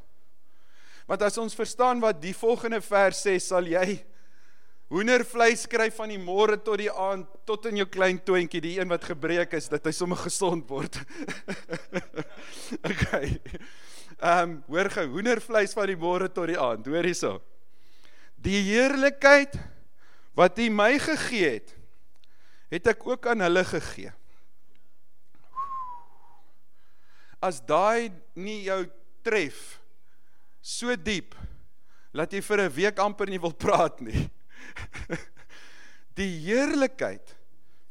Want 1.08 1.24
as 1.26 1.38
ons 1.40 1.56
verstaan 1.58 2.00
wat 2.02 2.20
die 2.22 2.34
volgende 2.36 2.80
vers 2.84 3.24
sê, 3.26 3.38
sal 3.42 3.66
jy 3.68 3.98
hoendervleis 4.92 5.64
kry 5.72 5.88
van 5.94 6.12
die 6.12 6.20
môre 6.20 6.58
tot 6.60 6.78
die 6.82 6.90
aand 6.90 7.28
tot 7.48 7.64
in 7.70 7.80
jou 7.80 7.86
klein 7.88 8.18
toontjie 8.20 8.60
die 8.62 8.74
een 8.76 8.90
wat 8.92 9.06
gebreek 9.08 9.54
is 9.56 9.70
dat 9.72 9.86
hy 9.88 9.92
sommer 9.96 10.20
gesond 10.20 10.68
word. 10.68 10.98
okay. 12.90 13.38
Ehm 14.22 14.42
um, 14.42 14.56
hoor 14.70 14.90
gou 14.92 15.06
hoendervleis 15.16 15.72
van 15.74 15.88
die 15.90 15.98
môre 15.98 16.28
tot 16.30 16.52
die 16.52 16.60
aand. 16.60 16.86
Hoor 16.86 17.08
hierso. 17.08 17.38
Die 18.42 18.60
heerlikheid 18.68 19.56
wat 20.38 20.60
U 20.60 20.68
my 20.70 20.92
gegee 21.00 21.56
het, 21.56 21.72
het 22.72 22.92
ek 22.92 23.06
ook 23.08 23.26
aan 23.32 23.44
hulle 23.44 23.64
gegee. 23.68 24.12
As 27.42 27.60
daai 27.66 28.12
nie 28.38 28.62
jou 28.68 28.84
tref 29.26 29.80
so 30.62 30.94
diep 30.96 31.34
laat 32.14 32.32
jy 32.32 32.40
vir 32.44 32.60
'n 32.62 32.74
week 32.76 32.98
amper 32.98 33.28
nie 33.28 33.40
wil 33.40 33.54
praat 33.54 34.00
nie. 34.00 34.30
die 36.20 36.30
heerlikheid 36.44 37.34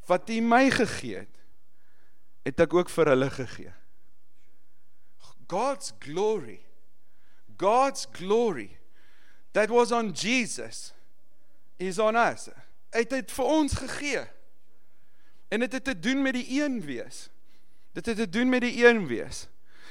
wat 0.08 0.30
U 0.30 0.40
my 0.40 0.70
gegee 0.70 1.24
het, 1.24 1.36
het 2.46 2.60
ek 2.60 2.74
ook 2.74 2.90
vir 2.90 3.12
hulle 3.12 3.30
gegee. 3.30 3.72
God's 5.48 5.92
glory. 6.00 6.60
God's 7.58 8.06
glory 8.10 8.78
that 9.52 9.68
was 9.68 9.92
on 9.92 10.12
Jesus 10.12 10.92
is 11.78 11.98
on 11.98 12.16
us. 12.16 12.48
Hy 12.92 13.04
het 13.04 13.10
dit 13.10 13.34
vir 13.36 13.44
ons 13.44 13.74
gegee. 13.76 14.24
En 15.52 15.60
dit 15.60 15.72
het 15.72 15.84
te 15.84 15.98
doen 15.98 16.22
met 16.22 16.36
die 16.36 16.62
een 16.62 16.80
wees. 16.80 17.28
Dit 17.92 18.06
het 18.06 18.16
te 18.16 18.28
doen 18.28 18.48
met 18.48 18.64
die 18.64 18.86
een 18.86 19.06
wees. 19.06 19.46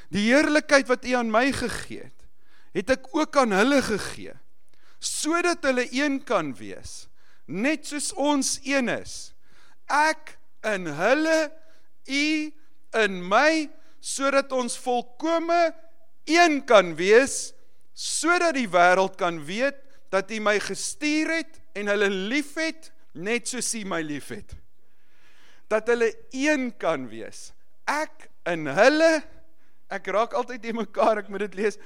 Die 0.09 0.31
heerlikheid 0.31 0.87
wat 0.87 1.05
U 1.05 1.13
aan 1.19 1.31
my 1.31 1.51
gegee 1.55 2.03
het, 2.03 2.21
het 2.75 2.89
ek 2.97 3.11
ook 3.15 3.37
aan 3.37 3.53
hulle 3.55 3.81
gegee 3.83 4.37
sodat 5.01 5.63
hulle 5.65 5.87
een 5.89 6.19
kan 6.21 6.51
wees 6.53 7.07
net 7.51 7.87
soos 7.89 8.11
ons 8.13 8.59
een 8.63 8.89
is. 8.93 9.33
Ek 9.89 10.35
in 10.71 10.87
hulle 10.95 11.37
u 12.07 12.25
in 13.01 13.17
my 13.25 13.65
sodat 14.01 14.53
ons 14.55 14.77
volkome 14.81 15.71
een 16.29 16.61
kan 16.69 16.93
wees 16.99 17.51
sodat 17.97 18.55
die 18.55 18.69
wêreld 18.71 19.17
kan 19.19 19.41
weet 19.45 19.77
dat 20.13 20.31
u 20.31 20.39
my 20.43 20.57
gestuur 20.63 21.33
het 21.41 21.59
en 21.77 21.91
hulle 21.91 22.09
liefhet 22.09 22.91
net 23.11 23.49
soos 23.49 23.73
u 23.75 23.83
my 23.89 24.01
liefhet. 24.05 24.55
Dat 25.71 25.89
hulle 25.91 26.11
een 26.35 26.69
kan 26.79 27.07
wees 27.11 27.51
ek 27.89 28.29
in 28.51 28.67
hulle 28.67 29.13
ek 29.91 30.07
raak 30.13 30.35
altyd 30.37 30.69
in 30.71 30.81
mekaar 30.81 31.21
ek 31.21 31.29
moet 31.29 31.45
dit 31.47 31.59
lees 31.63 31.79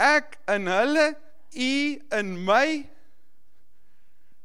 ek 0.00 0.38
in 0.50 0.66
hulle 0.70 1.12
u 1.52 1.74
in 2.18 2.34
my 2.46 2.82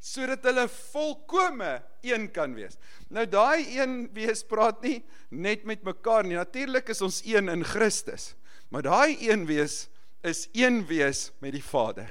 sodat 0.07 0.45
hulle 0.47 0.67
volkome 0.71 1.81
een 2.05 2.29
kan 2.31 2.53
wees. 2.55 2.77
Nou 3.11 3.25
daai 3.27 3.65
een 3.75 4.05
wees 4.15 4.43
praat 4.47 4.79
nie 4.85 5.01
net 5.29 5.65
met 5.67 5.83
mekaar 5.83 6.23
nie. 6.23 6.37
Natuurlik 6.37 6.89
is 6.93 7.03
ons 7.03 7.19
een 7.25 7.49
in 7.51 7.65
Christus. 7.67 8.35
Maar 8.71 8.87
daai 8.87 9.17
een 9.19 9.45
wees 9.49 9.87
is 10.23 10.47
een 10.55 10.85
wees 10.87 11.31
met 11.43 11.55
die 11.55 11.63
Vader. 11.63 12.09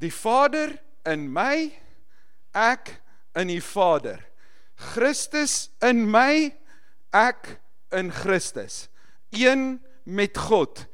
Die 0.00 0.12
Vader 0.12 0.74
in 1.08 1.28
my, 1.32 1.70
ek 2.56 2.96
in 3.38 3.50
die 3.52 3.62
Vader. 3.62 4.22
Christus 4.92 5.68
in 5.84 6.06
my, 6.10 6.50
ek 7.10 7.56
in 7.96 8.12
Christus. 8.12 8.88
Een 9.30 9.80
met 10.02 10.38
God. 10.38 10.86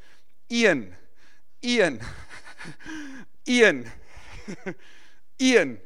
Een. 0.49 0.95
Een. 1.61 2.01
een 3.45 3.87
een 5.37 5.79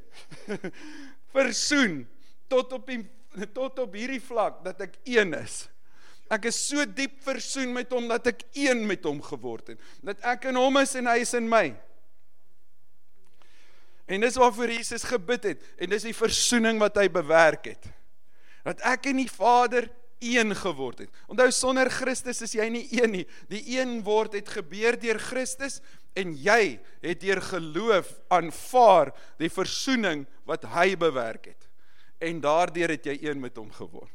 versoen 1.35 2.09
tot 2.47 2.73
op 2.73 2.87
die 2.87 3.03
tot 3.55 3.79
op 3.79 3.93
hierdie 3.95 4.23
vlak 4.23 4.65
dat 4.65 4.81
ek 4.87 4.97
een 5.07 5.35
is 5.39 5.67
Ek 6.31 6.45
is 6.47 6.59
so 6.63 6.85
diep 6.87 7.17
versoen 7.27 7.73
met 7.75 7.91
hom 7.91 8.05
dat 8.07 8.29
ek 8.31 8.45
een 8.55 8.85
met 8.87 9.03
hom 9.03 9.19
geword 9.19 9.73
het. 9.73 9.81
Dat 10.07 10.21
ek 10.31 10.45
in 10.53 10.59
hom 10.61 10.77
is 10.79 10.93
en 10.95 11.09
hy 11.11 11.17
is 11.25 11.33
in 11.35 11.49
my. 11.51 11.73
En 14.07 14.23
dis 14.23 14.39
waarvoor 14.39 14.71
Jesus 14.71 15.09
gebid 15.11 15.49
het 15.49 15.65
en 15.75 15.91
dis 15.91 16.07
die 16.07 16.15
versoening 16.15 16.79
wat 16.79 17.01
hy 17.03 17.09
bewerk 17.11 17.73
het. 17.73 17.89
Dat 18.63 18.85
ek 18.93 19.11
en 19.11 19.19
die 19.25 19.31
Vader 19.31 19.89
een 20.21 20.55
geword 20.57 20.99
het. 20.99 21.11
Onthou 21.27 21.51
sonder 21.51 21.91
Christus 21.91 22.43
is 22.45 22.55
jy 22.55 22.69
nie 22.69 22.87
een 22.93 23.11
nie. 23.11 23.27
Die 23.49 23.63
een 23.79 24.03
word 24.05 24.37
het 24.37 24.49
gebeur 24.49 24.99
deur 25.01 25.19
Christus 25.19 25.81
en 26.19 26.35
jy 26.37 26.79
het 27.03 27.21
deur 27.21 27.41
geloof 27.43 28.13
aanvaar 28.29 29.13
die 29.41 29.51
versoening 29.51 30.27
wat 30.49 30.69
hy 30.75 30.95
bewerk 31.01 31.53
het. 31.53 31.69
En 32.21 32.41
daardeur 32.41 32.93
het 32.97 33.07
jy 33.07 33.17
een 33.23 33.41
met 33.41 33.57
hom 33.57 33.71
geword. 33.73 34.13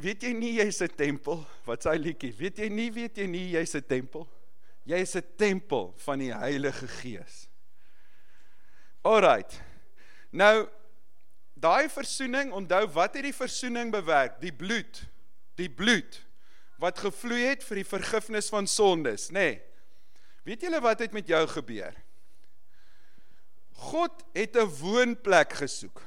Weet 0.00 0.22
jy 0.24 0.32
nie 0.32 0.54
jy's 0.56 0.80
'n 0.80 0.94
tempel? 0.96 1.44
Wat 1.66 1.84
sê 1.84 1.98
liedjie? 1.98 2.32
Weet 2.32 2.58
jy 2.58 2.68
nie 2.68 2.90
weet 2.90 3.16
jy 3.18 3.26
nie 3.26 3.50
jy's 3.52 3.74
'n 3.74 3.84
tempel? 3.86 4.28
Jy 4.84 4.96
is 4.96 5.16
'n 5.16 5.24
tempel 5.36 5.92
van 5.96 6.18
die 6.18 6.32
Heilige 6.32 6.88
Gees. 6.88 7.48
Alrite. 9.02 9.56
Nou 10.30 10.68
daai 11.60 11.88
versoening, 11.88 12.52
onthou 12.52 12.86
wat 12.94 13.14
het 13.14 13.24
die 13.28 13.36
versoening 13.36 13.92
bewerk? 13.92 14.40
Die 14.40 14.52
bloed. 14.52 15.02
Die 15.60 15.70
bloed 15.70 16.22
wat 16.80 17.00
gevloei 17.04 17.42
het 17.44 17.64
vir 17.66 17.82
die 17.82 17.88
vergifnis 17.88 18.48
van 18.52 18.68
sondes, 18.70 19.28
nê? 19.28 19.48
Nee. 19.50 19.58
Weet 20.48 20.64
julle 20.64 20.80
wat 20.80 21.02
het 21.04 21.12
met 21.12 21.28
jou 21.28 21.42
gebeur? 21.50 21.92
God 23.80 24.24
het 24.32 24.56
'n 24.56 24.72
woonplek 24.80 25.52
gesoek. 25.52 26.00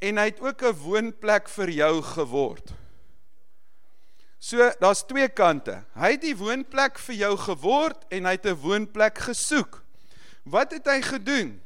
En 0.00 0.16
hy 0.16 0.24
het 0.24 0.40
ook 0.40 0.62
'n 0.62 0.72
woonplek 0.72 1.48
vir 1.48 1.68
jou 1.68 2.02
geword. 2.02 2.72
So, 4.38 4.72
daar's 4.80 5.06
twee 5.06 5.28
kante. 5.28 5.84
Hy 5.94 6.10
het 6.10 6.20
die 6.20 6.36
woonplek 6.36 6.98
vir 6.98 7.14
jou 7.14 7.36
geword 7.36 8.04
en 8.08 8.24
hy 8.24 8.30
het 8.30 8.46
'n 8.46 8.60
woonplek 8.60 9.18
gesoek. 9.18 9.82
Wat 10.42 10.72
het 10.72 10.86
hy 10.86 11.00
gedoen? 11.00 11.63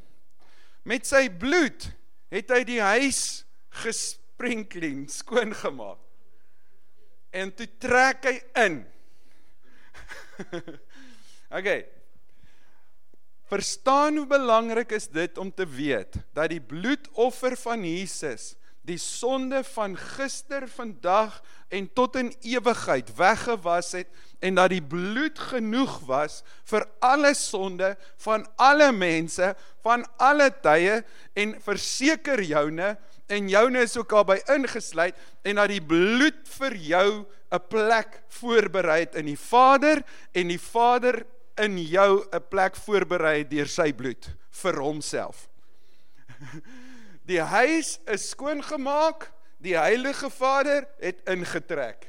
Met 0.89 1.05
sy 1.09 1.27
bloed 1.29 1.91
het 2.33 2.53
hy 2.55 2.63
die 2.69 2.81
huis 2.81 3.45
gesprenkling 3.83 5.05
skoon 5.13 5.53
gemaak. 5.57 6.01
En 7.37 7.53
toe 7.53 7.69
trek 7.81 8.25
hy 8.25 8.37
in. 8.65 8.79
okay. 11.59 11.83
Verstaan 13.49 14.17
hoe 14.21 14.29
belangrik 14.29 14.95
is 14.97 15.09
dit 15.13 15.39
om 15.41 15.53
te 15.53 15.67
weet 15.69 16.17
dat 16.37 16.53
die 16.53 16.63
bloedoffer 16.65 17.57
van 17.61 17.85
Jesus 17.85 18.55
die 18.89 18.99
sonde 19.01 19.61
van 19.75 19.97
gister, 20.01 20.65
vandag 20.73 21.43
en 21.69 21.89
tot 21.93 22.17
in 22.17 22.31
ewigheid 22.41 23.11
weggewas 23.19 23.93
het 23.99 24.09
en 24.39 24.55
dat 24.55 24.71
die 24.71 24.83
bloed 24.83 25.39
genoeg 25.51 25.99
was 26.07 26.43
vir 26.71 26.87
alle 27.05 27.35
sonde 27.35 27.97
van 28.25 28.47
alle 28.57 28.93
mense 28.93 29.55
van 29.83 30.05
alle 30.17 30.51
tye 30.63 31.01
en 31.35 31.57
verseker 31.65 32.43
joune 32.47 32.95
en 33.29 33.49
joune 33.51 33.83
is 33.85 33.97
ook 33.99 34.13
albei 34.13 34.39
ingesluit 34.55 35.17
en 35.43 35.59
dat 35.61 35.73
die 35.73 35.83
bloed 35.83 36.39
vir 36.59 36.77
jou 36.77 37.11
'n 37.51 37.67
plek 37.69 38.23
voorberei 38.29 39.01
het 39.01 39.15
in 39.15 39.27
die 39.27 39.39
Vader 39.39 40.03
en 40.33 40.49
die 40.49 40.61
Vader 40.61 41.25
in 41.57 41.79
jou 41.79 42.25
'n 42.33 42.43
plek 42.49 42.77
voorberei 42.77 43.49
deur 43.49 43.67
sy 43.67 43.93
bloed 43.93 44.31
vir 44.51 44.81
homself. 44.81 45.49
Die 47.29 47.41
huis 47.41 47.99
is 48.07 48.31
skoon 48.31 48.63
gemaak, 48.65 49.31
die 49.61 49.77
Heilige 49.77 50.31
Vader 50.31 50.87
het 50.97 51.21
ingetrek. 51.29 52.07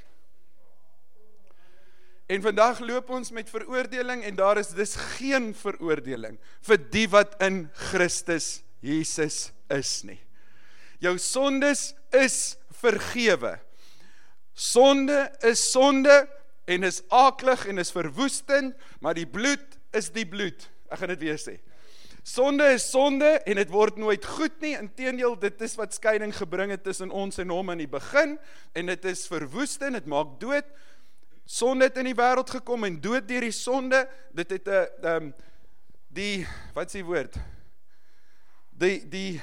En 2.29 2.41
vandag 2.41 2.79
loop 2.85 3.09
ons 3.09 3.31
met 3.33 3.47
veroordeling 3.49 4.21
en 4.23 4.35
daar 4.37 4.59
is 4.61 4.69
dis 4.77 4.91
geen 5.17 5.49
veroordeling 5.57 6.35
vir 6.67 6.81
die 6.93 7.07
wat 7.09 7.33
in 7.41 7.63
Christus 7.89 8.59
Jesus 8.85 9.47
is 9.73 9.93
nie. 10.05 10.19
Jou 11.01 11.15
sondes 11.17 11.95
is 12.13 12.53
vergewe. 12.83 13.55
Sonde 14.53 15.23
is 15.47 15.63
sonde 15.71 16.19
en 16.69 16.85
is 16.85 17.01
aaklig 17.09 17.65
en 17.65 17.81
is 17.81 17.91
verwoestend, 17.95 18.77
maar 19.01 19.17
die 19.17 19.27
bloed 19.27 19.79
is 19.97 20.11
die 20.13 20.27
bloed. 20.29 20.67
Ek 20.93 21.01
gaan 21.01 21.15
dit 21.15 21.25
weer 21.25 21.41
sê. 21.41 21.57
Sonde 22.29 22.67
is 22.75 22.85
sonde 22.91 23.39
en 23.47 23.57
dit 23.57 23.71
word 23.73 23.97
nooit 23.97 24.25
goed 24.37 24.61
nie. 24.61 24.75
Inteendeel, 24.77 25.33
dit 25.39 25.65
is 25.65 25.73
wat 25.79 25.97
skeiding 25.97 26.35
gebring 26.37 26.75
het 26.75 26.85
tussen 26.85 27.09
ons 27.09 27.41
en 27.41 27.49
hom 27.57 27.73
in 27.73 27.81
die 27.87 27.89
begin 27.89 28.37
en 28.77 28.93
dit 28.93 29.09
is 29.09 29.25
verwoestend, 29.31 29.97
dit 29.97 30.13
maak 30.13 30.37
dood. 30.43 30.67
Sonde 31.49 31.87
het 31.87 31.97
in 31.97 32.05
die 32.05 32.17
wêreld 32.17 32.51
gekom 32.53 32.85
en 32.85 32.99
dood 33.01 33.25
deur 33.25 33.41
die 33.41 33.55
sonde, 33.55 34.03
dit 34.37 34.51
het 34.53 34.67
'n 34.67 34.85
ehm 35.01 35.23
um, 35.23 35.33
die 36.07 36.45
wat 36.75 36.91
s'ie 36.91 37.03
woord? 37.03 37.39
Die 38.69 39.09
die 39.09 39.41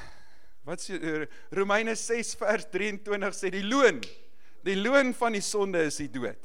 wat 0.62 0.80
sê 0.82 1.26
Romeine 1.50 1.94
6 1.94 2.34
vers 2.38 2.66
23 2.70 3.34
sê 3.34 3.50
die 3.50 3.64
loon, 3.64 3.98
die 4.62 4.76
loon 4.76 5.14
van 5.14 5.32
die 5.32 5.42
sonde 5.42 5.82
is 5.82 5.96
die 5.96 6.10
dood. 6.10 6.38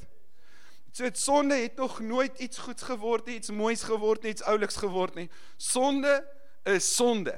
So 0.92 1.04
dit 1.04 1.18
sonde 1.18 1.56
het 1.56 1.76
nog 1.76 2.00
nooit 2.00 2.40
iets 2.40 2.58
goeds 2.58 2.84
geword 2.84 3.26
nie, 3.26 3.36
iets 3.36 3.52
moois 3.54 3.84
geword 3.84 4.24
nie, 4.24 4.32
iets 4.32 4.44
ouliks 4.44 4.76
geword 4.76 5.16
nie. 5.16 5.30
Sonde 5.58 6.26
is 6.64 6.96
sonde. 6.96 7.38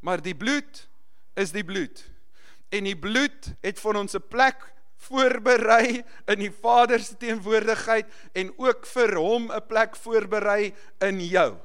Maar 0.00 0.22
die 0.22 0.34
bloed 0.34 0.88
is 1.34 1.50
die 1.50 1.64
bloed. 1.64 2.04
En 2.70 2.84
die 2.84 2.98
bloed 2.98 3.54
het 3.60 3.80
vir 3.80 3.96
ons 3.96 4.14
'n 4.14 4.28
plek 4.28 4.77
voorberei 4.98 6.02
in 6.26 6.42
die 6.42 6.52
Vader 6.52 7.00
se 7.00 7.16
teenwoordigheid 7.16 8.06
en 8.32 8.52
ook 8.56 8.86
vir 8.86 9.14
hom 9.16 9.50
'n 9.52 9.66
plek 9.66 9.96
voorberei 9.96 10.74
in 10.98 11.20
jou. 11.20 11.56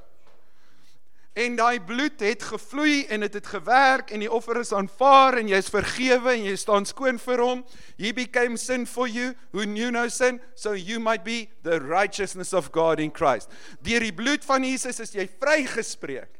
En 1.34 1.56
daai 1.58 1.80
bloed 1.82 2.20
het 2.22 2.42
gevloei 2.46 3.06
en 3.10 3.24
dit 3.24 3.34
het, 3.34 3.34
het 3.34 3.46
gewerk 3.46 4.10
en 4.14 4.22
die 4.22 4.30
offer 4.30 4.60
is 4.60 4.70
aanvaar 4.72 5.40
en 5.40 5.48
jy 5.50 5.58
is 5.58 5.70
vergewe 5.72 6.30
en 6.30 6.44
jy 6.46 6.54
staan 6.56 6.86
skoon 6.86 7.18
vir 7.18 7.42
hom. 7.42 7.64
He 7.98 8.12
became 8.14 8.54
sin 8.56 8.86
for 8.86 9.10
you 9.10 9.32
who 9.50 9.64
knew 9.66 9.90
no 9.90 10.06
sin 10.08 10.38
so 10.54 10.76
you 10.78 11.00
might 11.02 11.24
be 11.24 11.48
the 11.66 11.80
righteousness 11.80 12.52
of 12.54 12.70
God 12.70 13.02
in 13.02 13.10
Christ. 13.10 13.50
Deur 13.82 14.06
die 14.06 14.14
bloed 14.14 14.46
van 14.46 14.62
Jesus 14.62 15.02
is 15.02 15.16
jy 15.16 15.26
vrygespreek. 15.26 16.30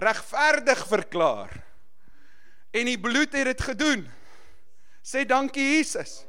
Regverdig 0.00 0.86
verklaar. 0.88 1.52
En 2.72 2.88
die 2.88 2.96
bloed 2.96 3.36
het 3.36 3.50
dit 3.52 3.60
gedoen. 3.60 4.08
Sê 5.02 5.24
dankie 5.26 5.78
Jesus. 5.78 6.22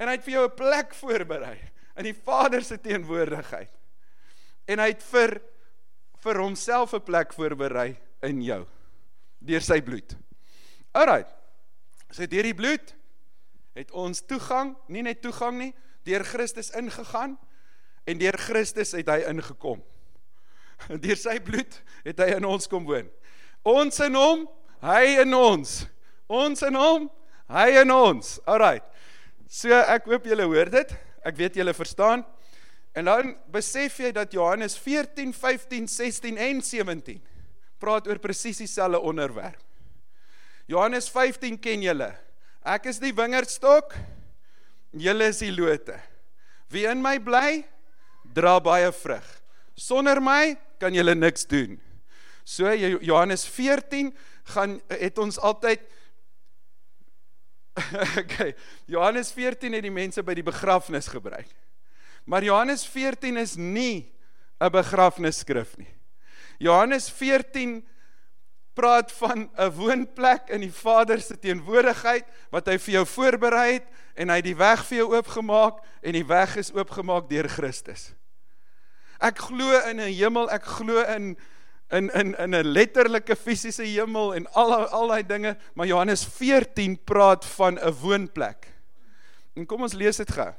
En 0.00 0.08
hy 0.08 0.16
het 0.16 0.24
vir 0.24 0.34
jou 0.34 0.44
'n 0.48 0.56
plek 0.56 0.94
voorberei 0.94 1.58
in 1.96 2.04
die 2.04 2.16
Vader 2.16 2.62
se 2.64 2.78
teenwoordigheid. 2.80 3.70
En 4.66 4.78
hy 4.78 4.88
het 4.88 5.02
vir 5.02 5.40
vir 6.22 6.38
homself 6.38 6.94
'n 6.94 7.04
plek 7.04 7.32
voorberei 7.32 7.96
in 8.22 8.42
jou 8.42 8.66
deur 9.38 9.60
sy 9.60 9.80
bloed. 9.82 10.16
Alraai. 10.94 11.24
So 12.10 12.26
deur 12.26 12.42
die 12.42 12.54
bloed 12.54 12.94
het 13.74 13.90
ons 13.90 14.20
toegang, 14.28 14.76
nie 14.88 15.02
net 15.02 15.22
toegang 15.22 15.58
nie, 15.58 15.72
deur 16.04 16.24
Christus 16.24 16.70
ingegaan 16.76 17.38
en 18.04 18.18
deur 18.18 18.36
Christus 18.38 18.92
het 18.92 19.08
hy 19.08 19.22
ingekom. 19.30 19.82
Deur 21.04 21.16
sy 21.16 21.38
bloed 21.40 21.78
het 22.02 22.18
hy 22.18 22.32
in 22.36 22.44
ons 22.44 22.66
kom 22.66 22.84
woon. 22.84 23.06
Ons 23.62 24.00
in 24.02 24.16
hom, 24.18 24.48
hy 24.82 25.22
in 25.22 25.34
ons. 25.34 25.84
Ons 26.26 26.64
in 26.66 26.74
hom, 26.74 27.06
hy 27.52 27.82
in 27.82 27.92
ons. 27.94 28.38
Alraai. 28.48 28.80
So 29.52 29.72
ek 29.72 30.08
hoop 30.08 30.24
julle 30.28 30.46
hoor 30.48 30.70
dit. 30.72 30.94
Ek 31.24 31.36
weet 31.38 31.58
julle 31.60 31.74
verstaan. 31.76 32.24
En 32.96 33.08
dan 33.08 33.34
besef 33.52 33.98
jy 34.02 34.12
dat 34.12 34.32
Johannes 34.36 34.76
14, 34.80 35.32
15, 35.32 35.88
16 35.88 36.40
en 36.40 36.62
17 36.64 37.20
praat 37.82 38.06
oor 38.06 38.20
presies 38.22 38.60
dieselfde 38.62 39.00
onderwerp. 39.00 39.58
Johannes 40.70 41.08
15 41.10 41.58
ken 41.60 41.82
julle. 41.82 42.12
Ek 42.62 42.86
is 42.86 43.00
die 43.02 43.10
wingerdstok, 43.16 43.96
julle 44.94 45.30
is 45.32 45.40
die 45.42 45.50
lote. 45.50 45.96
Wie 46.70 46.86
in 46.86 47.02
my 47.02 47.16
bly, 47.18 47.64
dra 48.22 48.58
baie 48.62 48.92
vrug. 48.94 49.26
Sonder 49.74 50.20
my 50.22 50.54
kan 50.80 50.94
julle 50.94 51.16
niks 51.18 51.48
doen. 51.50 51.80
So 52.44 52.70
Johannes 52.70 53.44
14 53.48 54.12
gaan 54.54 54.78
het 54.90 55.18
ons 55.18 55.40
altyd 55.42 55.82
Okay, 58.22 58.54
Johannes 58.86 59.32
14 59.32 59.72
het 59.72 59.82
die 59.82 59.94
mense 59.94 60.22
by 60.22 60.34
die 60.34 60.46
begrafnis 60.46 61.08
gebruik. 61.08 61.48
Maar 62.24 62.44
Johannes 62.44 62.84
14 62.86 63.36
is 63.36 63.56
nie 63.56 64.12
'n 64.60 64.70
begrafnisskrif 64.70 65.76
nie. 65.76 65.90
Johannes 66.58 67.10
14 67.10 67.82
praat 68.74 69.12
van 69.12 69.50
'n 69.56 69.70
woonplek 69.70 70.48
in 70.48 70.60
die 70.60 70.72
Vader 70.72 71.20
se 71.20 71.38
teenwoordigheid 71.38 72.24
wat 72.50 72.66
hy 72.66 72.78
vir 72.78 72.94
jou 72.94 73.06
voorberei 73.06 73.72
het 73.72 73.86
en 74.14 74.28
hy 74.28 74.36
het 74.36 74.44
die 74.44 74.56
weg 74.56 74.84
vir 74.86 74.98
jou 74.98 75.16
oopgemaak 75.16 75.82
en 76.02 76.12
die 76.12 76.26
weg 76.26 76.56
is 76.56 76.72
oopgemaak 76.72 77.28
deur 77.28 77.48
Christus. 77.48 78.14
Ek 79.20 79.38
glo 79.38 79.78
in 79.88 80.00
'n 80.00 80.12
hemel, 80.12 80.50
ek 80.50 80.64
glo 80.64 81.02
in 81.02 81.36
in 81.92 82.10
in 82.10 82.34
in 82.38 82.54
'n 82.54 82.72
letterlike 82.72 83.36
fisiese 83.36 83.84
hemel 83.84 84.34
en 84.34 84.46
al 84.52 84.72
al 84.74 85.08
daai 85.08 85.26
dinge, 85.26 85.56
maar 85.74 85.86
Johannes 85.86 86.24
14 86.24 86.98
praat 87.04 87.44
van 87.44 87.78
'n 87.78 87.92
woonplek. 88.00 88.66
En 89.54 89.66
kom 89.66 89.82
ons 89.82 89.92
lees 89.92 90.16
dit 90.16 90.30
gou. 90.30 90.52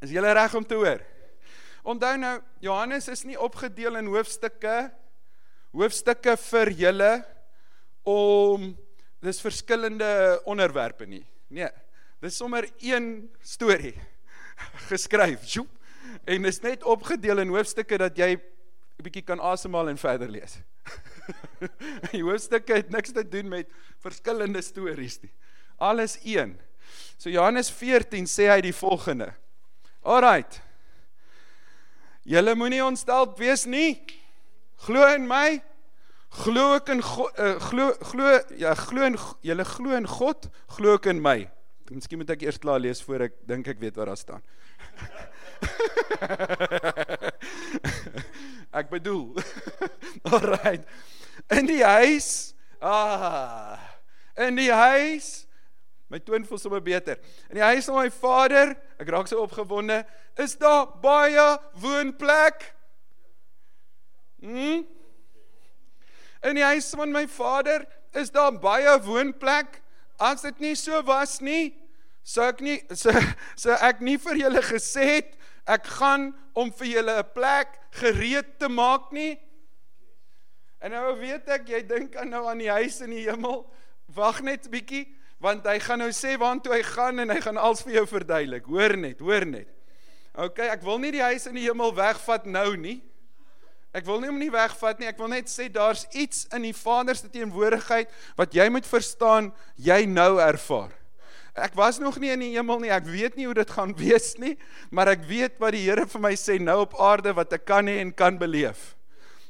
Is 0.00 0.10
jy 0.10 0.20
reg 0.20 0.54
om 0.54 0.66
te 0.66 0.74
hoor? 0.74 1.00
Onthou 1.82 2.16
nou, 2.16 2.40
Johannes 2.60 3.08
is 3.08 3.24
nie 3.24 3.38
opgedeel 3.38 3.96
in 3.96 4.06
hoofstukke 4.06 4.90
hoofstukke 5.76 6.36
vir 6.36 6.70
julle 6.70 7.12
om 8.06 8.70
dis 9.20 9.40
verskillende 9.40 10.40
onderwerpe 10.48 11.06
nie. 11.06 11.24
Nee, 11.48 11.68
dis 12.22 12.36
sommer 12.36 12.68
een 12.80 13.28
storie 13.42 13.94
geskryf. 14.90 15.44
Sjoep. 15.44 15.68
En 16.24 16.44
is 16.44 16.60
net 16.62 16.84
opgedeel 16.84 17.42
in 17.42 17.52
hoofstukke 17.52 17.98
dat 17.98 18.16
jy 18.16 18.36
'n 18.96 19.04
bietjie 19.04 19.22
kan 19.22 19.40
asemhaal 19.40 19.88
en 19.88 19.98
verder 19.98 20.28
lees. 20.28 20.58
Die 22.12 22.22
hoofstukke 22.22 22.80
het 22.80 22.90
niks 22.90 23.12
te 23.12 23.28
doen 23.28 23.48
met 23.48 23.68
verskillende 24.00 24.62
stories 24.62 25.20
nie. 25.22 25.32
Alles 25.76 26.18
een. 26.24 26.56
So 27.18 27.30
Johannes 27.30 27.70
14 27.70 28.26
sê 28.26 28.48
hy 28.48 28.60
die 28.64 28.74
volgende. 28.74 29.32
Alraight. 30.02 30.60
Julle 32.22 32.54
moenie 32.54 32.84
ontstel 32.84 33.28
wees 33.38 33.66
nie. 33.66 34.00
Glo 34.86 35.04
in 35.14 35.26
my. 35.28 35.60
Glo 36.36 36.74
ek 36.76 36.90
in 36.92 37.02
God, 37.04 37.38
uh, 37.40 37.54
glo 37.68 37.92
glo 38.10 38.32
ja, 38.60 38.74
glo 38.76 39.06
in 39.06 39.16
julle 39.46 39.64
glo 39.64 39.96
in 39.96 40.08
God, 40.10 40.48
glo 40.76 40.96
ek 40.98 41.08
in 41.12 41.22
my. 41.22 41.46
Miskien 41.94 42.20
moet 42.20 42.32
ek 42.34 42.42
eers 42.44 42.58
klaar 42.60 42.82
lees 42.82 43.00
voor 43.06 43.28
ek 43.28 43.38
dink 43.48 43.68
ek 43.70 43.80
weet 43.80 43.96
wat 43.96 44.10
daar 44.10 44.20
staan. 44.20 44.44
ek 48.78 48.88
bedoel. 48.92 49.36
Alright. 50.32 50.88
In 51.52 51.68
die 51.68 51.84
huis, 51.84 52.54
ah, 52.80 53.76
in 54.34 54.56
die 54.56 54.72
huis 54.72 55.46
My 56.06 56.20
toon 56.22 56.44
voel 56.46 56.58
sommer 56.58 56.82
beter. 56.82 57.18
In 57.50 57.58
die 57.58 57.66
huis 57.66 57.88
van 57.90 57.98
my 57.98 58.10
vader, 58.14 58.76
ek 59.02 59.08
raak 59.10 59.26
so 59.26 59.42
opgewonde, 59.42 60.04
is 60.38 60.54
daar 60.60 60.86
baie 61.02 61.46
woonplek. 61.82 62.68
Hm? 64.44 64.84
In 66.46 66.60
die 66.60 66.66
huis 66.66 66.92
van 66.94 67.10
my 67.10 67.24
vader 67.26 67.88
is 68.14 68.30
daar 68.30 68.54
baie 68.54 68.94
woonplek. 69.02 69.80
As 70.22 70.46
dit 70.46 70.62
nie 70.62 70.76
so 70.78 71.00
was 71.08 71.40
nie, 71.42 71.74
sou 72.22 72.46
ek 72.46 72.62
nie 72.62 72.78
sou, 72.94 73.14
sou 73.58 73.74
ek 73.74 73.98
nie 74.04 74.14
vir 74.22 74.44
julle 74.44 74.62
gesê 74.66 75.08
het 75.16 75.34
ek 75.66 75.86
gaan 75.98 76.30
om 76.54 76.70
vir 76.72 76.86
julle 76.86 77.18
'n 77.18 77.32
plek 77.34 77.78
gereed 77.90 78.58
te 78.58 78.68
maak 78.68 79.12
nie. 79.12 79.38
En 80.80 80.90
nou 80.90 81.18
weet 81.18 81.48
ek 81.48 81.68
jy 81.68 81.82
dink 81.82 82.16
aan 82.16 82.30
nou 82.30 82.46
aan 82.46 82.58
die 82.58 82.70
huis 82.70 83.00
in 83.00 83.10
die 83.10 83.26
hemel. 83.28 83.66
Wag 84.14 84.42
net 84.42 84.66
'n 84.66 84.70
bietjie 84.70 85.06
want 85.38 85.66
hy 85.66 85.78
gaan 85.78 85.98
nou 85.98 86.10
sê 86.10 86.36
waartoe 86.38 86.72
hy 86.72 86.82
gaan 86.82 87.18
en 87.18 87.30
hy 87.30 87.40
gaan 87.40 87.56
alles 87.56 87.82
vir 87.82 87.92
jou 87.92 88.06
verduidelik. 88.06 88.64
Hoor 88.64 88.96
net, 88.96 89.20
hoor 89.20 89.44
net. 89.44 89.68
OK, 90.34 90.58
ek 90.58 90.82
wil 90.82 90.98
nie 90.98 91.12
die 91.12 91.22
huis 91.22 91.46
in 91.46 91.54
die 91.54 91.66
hemel 91.68 91.94
wegvat 91.94 92.46
nou 92.46 92.76
nie. 92.76 93.02
Ek 93.96 94.04
wil 94.04 94.20
nie 94.20 94.28
hom 94.28 94.38
nie 94.40 94.52
wegvat 94.52 94.98
nie. 95.00 95.08
Ek 95.08 95.18
wil 95.18 95.28
net 95.32 95.48
sê 95.48 95.70
daar's 95.72 96.04
iets 96.12 96.44
in 96.52 96.66
die 96.68 96.74
Vader 96.76 97.16
se 97.16 97.30
teenwoordigheid 97.32 98.12
wat 98.36 98.52
jy 98.56 98.68
moet 98.72 98.86
verstaan, 98.88 99.52
jy 99.76 100.04
nou 100.06 100.36
ervaar. 100.42 100.92
Ek 101.56 101.72
was 101.74 101.98
nog 101.98 102.18
nie 102.20 102.30
in 102.34 102.42
die 102.44 102.52
hemel 102.52 102.82
nie. 102.82 102.92
Ek 102.92 103.06
weet 103.08 103.36
nie 103.38 103.46
hoe 103.48 103.56
dit 103.56 103.70
gaan 103.72 103.94
wees 103.96 104.34
nie, 104.36 104.56
maar 104.92 105.08
ek 105.08 105.24
weet 105.28 105.56
wat 105.62 105.72
die 105.72 105.86
Here 105.86 106.04
vir 106.06 106.20
my 106.20 106.34
sê 106.36 106.58
nou 106.60 106.82
op 106.84 106.96
aarde 107.00 107.32
wat 107.36 107.54
ek 107.56 107.64
kan 107.64 107.88
hê 107.88 107.98
en 108.02 108.12
kan 108.12 108.36
beleef. 108.38 108.92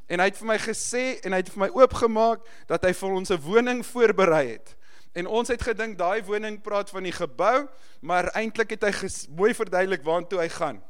En 0.06 0.22
hy 0.22 0.28
het 0.30 0.38
vir 0.38 0.50
my 0.52 0.58
gesê 0.62 1.04
en 1.26 1.34
hy 1.34 1.42
het 1.42 1.50
vir 1.50 1.64
my 1.64 1.70
oopgemaak 1.74 2.44
dat 2.70 2.86
hy 2.86 2.92
vir 2.94 3.16
ons 3.18 3.30
'n 3.30 3.42
woning 3.42 3.82
voorberei 3.82 4.46
het. 4.54 4.76
En 5.16 5.26
ons 5.26 5.48
het 5.48 5.62
gedink 5.62 5.98
daai 5.98 6.22
woning 6.22 6.60
praat 6.62 6.90
van 6.90 7.02
die 7.02 7.12
gebou, 7.12 7.66
maar 8.00 8.30
eintlik 8.36 8.76
het 8.76 8.84
hy 8.84 9.08
mooi 9.34 9.54
verduidelik 9.54 10.04
waartoe 10.04 10.40
hy 10.40 10.48
gaan. 10.48 10.82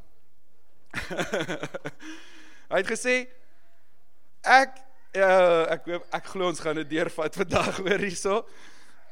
hy 2.72 2.80
het 2.82 2.90
gesê 2.90 3.28
ek 4.42 4.76
uh, 5.16 5.64
ek 5.76 5.88
ek 6.12 6.26
glo 6.32 6.48
ons 6.48 6.60
gaan 6.60 6.76
dit 6.82 6.90
deurvat 6.90 7.38
vandag 7.38 7.78
hoor 7.84 8.02
hierso. 8.04 8.42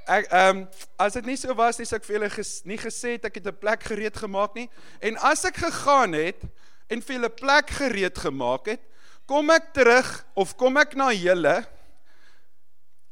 Ek 0.04 0.26
ehm 0.28 0.58
um, 0.58 0.64
as 1.00 1.14
dit 1.16 1.26
nie 1.26 1.36
so 1.40 1.54
was 1.56 1.78
nie, 1.78 1.86
sou 1.88 1.96
ek 1.96 2.04
vir 2.04 2.18
julle 2.18 2.30
ges, 2.30 2.50
nie 2.68 2.76
gesê 2.76 3.16
het 3.16 3.24
ek 3.24 3.38
het 3.40 3.46
'n 3.48 3.56
plek 3.56 3.82
gereed 3.88 4.16
gemaak 4.16 4.54
nie. 4.54 4.68
En 5.00 5.16
as 5.16 5.44
ek 5.44 5.56
gegaan 5.56 6.12
het 6.12 6.42
en 6.90 7.00
vir 7.00 7.16
julle 7.16 7.30
plek 7.30 7.70
gereed 7.70 8.18
gemaak 8.18 8.66
het, 8.66 8.82
kom 9.26 9.50
ek 9.50 9.72
terug 9.72 10.26
of 10.36 10.56
kom 10.56 10.76
ek 10.76 10.94
na 10.94 11.08
julle 11.12 11.64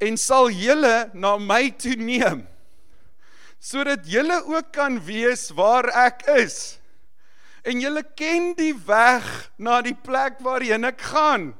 en 0.00 0.16
sal 0.16 0.50
julle 0.50 1.10
na 1.14 1.38
my 1.38 1.70
toe 1.70 1.96
neem 1.96 2.48
sodat 3.62 4.02
julle 4.10 4.42
ook 4.50 4.72
kan 4.74 4.98
weet 5.06 5.50
waar 5.54 5.86
ek 5.94 6.24
is. 6.34 6.78
En 7.62 7.78
julle 7.78 8.02
ken 8.18 8.56
die 8.58 8.74
weg 8.74 9.26
na 9.56 9.78
die 9.86 9.94
plek 9.94 10.40
waarheen 10.42 10.82
ek 10.88 10.98
gaan. 11.12 11.52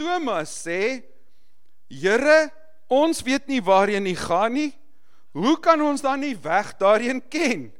Thomas 0.00 0.48
sê: 0.64 1.04
"Here, 1.92 2.48
ons 2.92 3.22
weet 3.24 3.48
nie 3.48 3.62
waarheen 3.64 4.06
U 4.10 4.14
gaan 4.16 4.52
nie. 4.56 4.72
Hoe 5.32 5.56
kan 5.64 5.80
ons 5.80 6.04
dan 6.04 6.20
nie 6.20 6.36
weg 6.36 6.74
daarheen 6.80 7.22
ken?" 7.28 7.70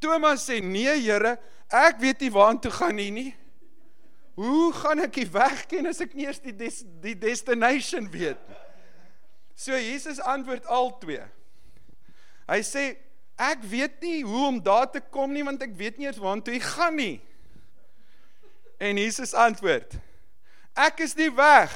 Thomas 0.00 0.46
sê: 0.48 0.60
"Nee, 0.64 0.96
Here, 1.04 1.36
ek 1.68 2.00
weet 2.00 2.20
nie 2.24 2.32
waartoe 2.32 2.72
gaan 2.72 2.98
U 2.98 3.10
nie. 3.10 3.34
Hoe 4.40 4.72
gaan 4.72 5.04
ek 5.04 5.12
die 5.20 5.28
weg 5.28 5.66
ken 5.68 5.86
as 5.86 6.00
ek 6.00 6.14
nie 6.16 6.24
eers 6.24 6.40
die 6.40 6.56
des, 6.56 6.82
die 7.04 7.18
destination 7.18 8.08
weet 8.10 8.40
nie?" 8.48 8.60
So 9.60 9.76
Jesus 9.76 10.20
antwoord 10.24 10.64
al 10.66 10.94
twee. 10.98 11.24
Hy 12.48 12.60
sê: 12.64 12.96
"Ek 13.36 13.60
weet 13.62 14.00
nie 14.00 14.22
hoe 14.24 14.46
om 14.46 14.62
daar 14.62 14.88
te 14.90 15.00
kom 15.00 15.32
nie 15.32 15.44
want 15.44 15.62
ek 15.62 15.76
weet 15.76 15.98
nie 15.98 16.08
eers 16.08 16.22
waartoe 16.22 16.56
U 16.56 16.60
gaan 16.60 16.96
nie." 16.96 17.20
En 18.80 18.96
Jesus 18.96 19.34
antwoord: 19.36 19.98
Ek 20.72 21.02
is 21.04 21.12
die 21.14 21.28
weg. 21.36 21.72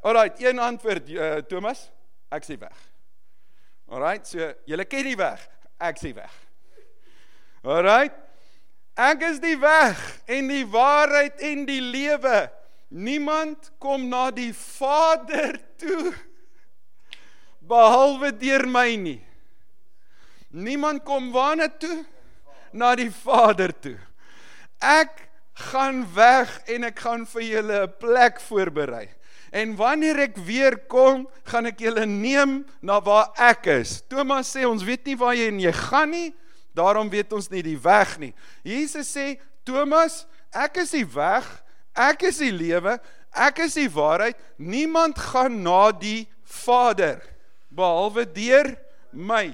Alraai, 0.00 0.30
een 0.38 0.58
antwoord 0.58 1.08
uh, 1.12 1.34
Thomas, 1.48 1.90
ek 2.32 2.46
die 2.48 2.58
weg. 2.60 2.78
Alraai, 3.90 4.20
so 4.24 4.52
julle 4.64 4.86
ken 4.88 5.04
die 5.04 5.18
weg, 5.18 5.42
ek 5.78 6.00
die 6.00 6.14
weg. 6.16 6.32
Alraai. 7.62 8.10
Ek 9.00 9.22
is 9.24 9.38
die 9.40 9.56
weg 9.60 10.00
en 10.28 10.48
die 10.50 10.64
waarheid 10.68 11.40
en 11.46 11.62
die 11.68 11.80
lewe. 11.80 12.48
Niemand 12.90 13.70
kom 13.80 14.08
na 14.10 14.28
die 14.34 14.52
Vader 14.52 15.56
toe 15.80 16.10
behalwe 17.70 18.32
deur 18.34 18.66
my 18.66 18.88
nie. 18.98 19.20
Niemand 20.50 21.04
kom 21.06 21.30
waarna 21.32 21.68
toe? 21.70 22.02
Na 22.72 22.94
die 22.98 23.10
Vader 23.14 23.72
toe. 23.72 23.96
Ek 24.82 25.28
gaan 25.70 26.02
weg 26.16 26.50
en 26.74 26.88
ek 26.88 26.98
gaan 27.04 27.26
vir 27.30 27.42
julle 27.46 27.78
'n 27.86 27.94
plek 28.00 28.40
voorberei. 28.40 29.08
En 29.50 29.74
wanneer 29.78 30.26
ek 30.28 30.36
weer 30.46 30.76
kom, 30.90 31.24
gaan 31.50 31.66
ek 31.70 31.82
julle 31.82 32.06
neem 32.06 32.60
na 32.86 33.00
waar 33.02 33.32
ek 33.50 33.66
is. 33.80 33.98
Thomas 34.10 34.52
sê 34.54 34.66
ons 34.68 34.84
weet 34.86 35.10
nie 35.10 35.16
waar 35.18 35.34
jy 35.34 35.48
en 35.50 35.62
jy 35.62 35.72
gaan 35.74 36.12
nie, 36.14 36.28
daarom 36.78 37.10
weet 37.10 37.32
ons 37.34 37.50
nie 37.50 37.64
die 37.66 37.78
weg 37.82 38.14
nie. 38.22 38.30
Jesus 38.62 39.10
sê 39.10 39.34
Thomas, 39.66 40.22
ek 40.54 40.82
is 40.84 40.94
die 40.94 41.06
weg, 41.06 41.48
ek 41.98 42.28
is 42.30 42.38
die 42.42 42.52
lewe, 42.54 42.96
ek 43.34 43.64
is 43.66 43.74
die 43.78 43.90
waarheid. 43.90 44.38
Niemand 44.58 45.18
gaan 45.18 45.60
na 45.64 45.90
die 45.94 46.28
Vader 46.46 47.20
behalwe 47.70 48.24
deur 48.26 48.74
my. 49.12 49.52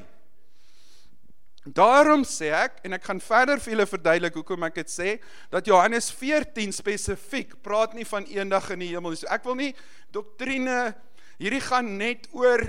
Daarom 1.66 2.22
sê 2.22 2.52
ek 2.54 2.78
en 2.86 2.94
ek 2.94 3.06
gaan 3.08 3.18
verder 3.18 3.58
vir 3.58 3.72
julle 3.72 3.88
verduidelik 3.90 4.36
hoekom 4.38 4.66
ek 4.68 4.76
dit 4.78 4.90
sê 4.92 5.14
dat 5.50 5.66
Johannes 5.66 6.12
14 6.14 6.70
spesifiek 6.76 7.56
praat 7.64 7.96
nie 7.98 8.06
van 8.06 8.26
eendag 8.30 8.68
in 8.70 8.84
die 8.84 8.92
hemel 8.92 9.10
nie. 9.10 9.18
So 9.18 9.30
ek 9.34 9.42
wil 9.48 9.58
nie 9.58 9.72
doktrine 10.14 10.94
hierdie 11.40 11.64
gaan 11.66 11.96
net 11.98 12.28
oor 12.30 12.62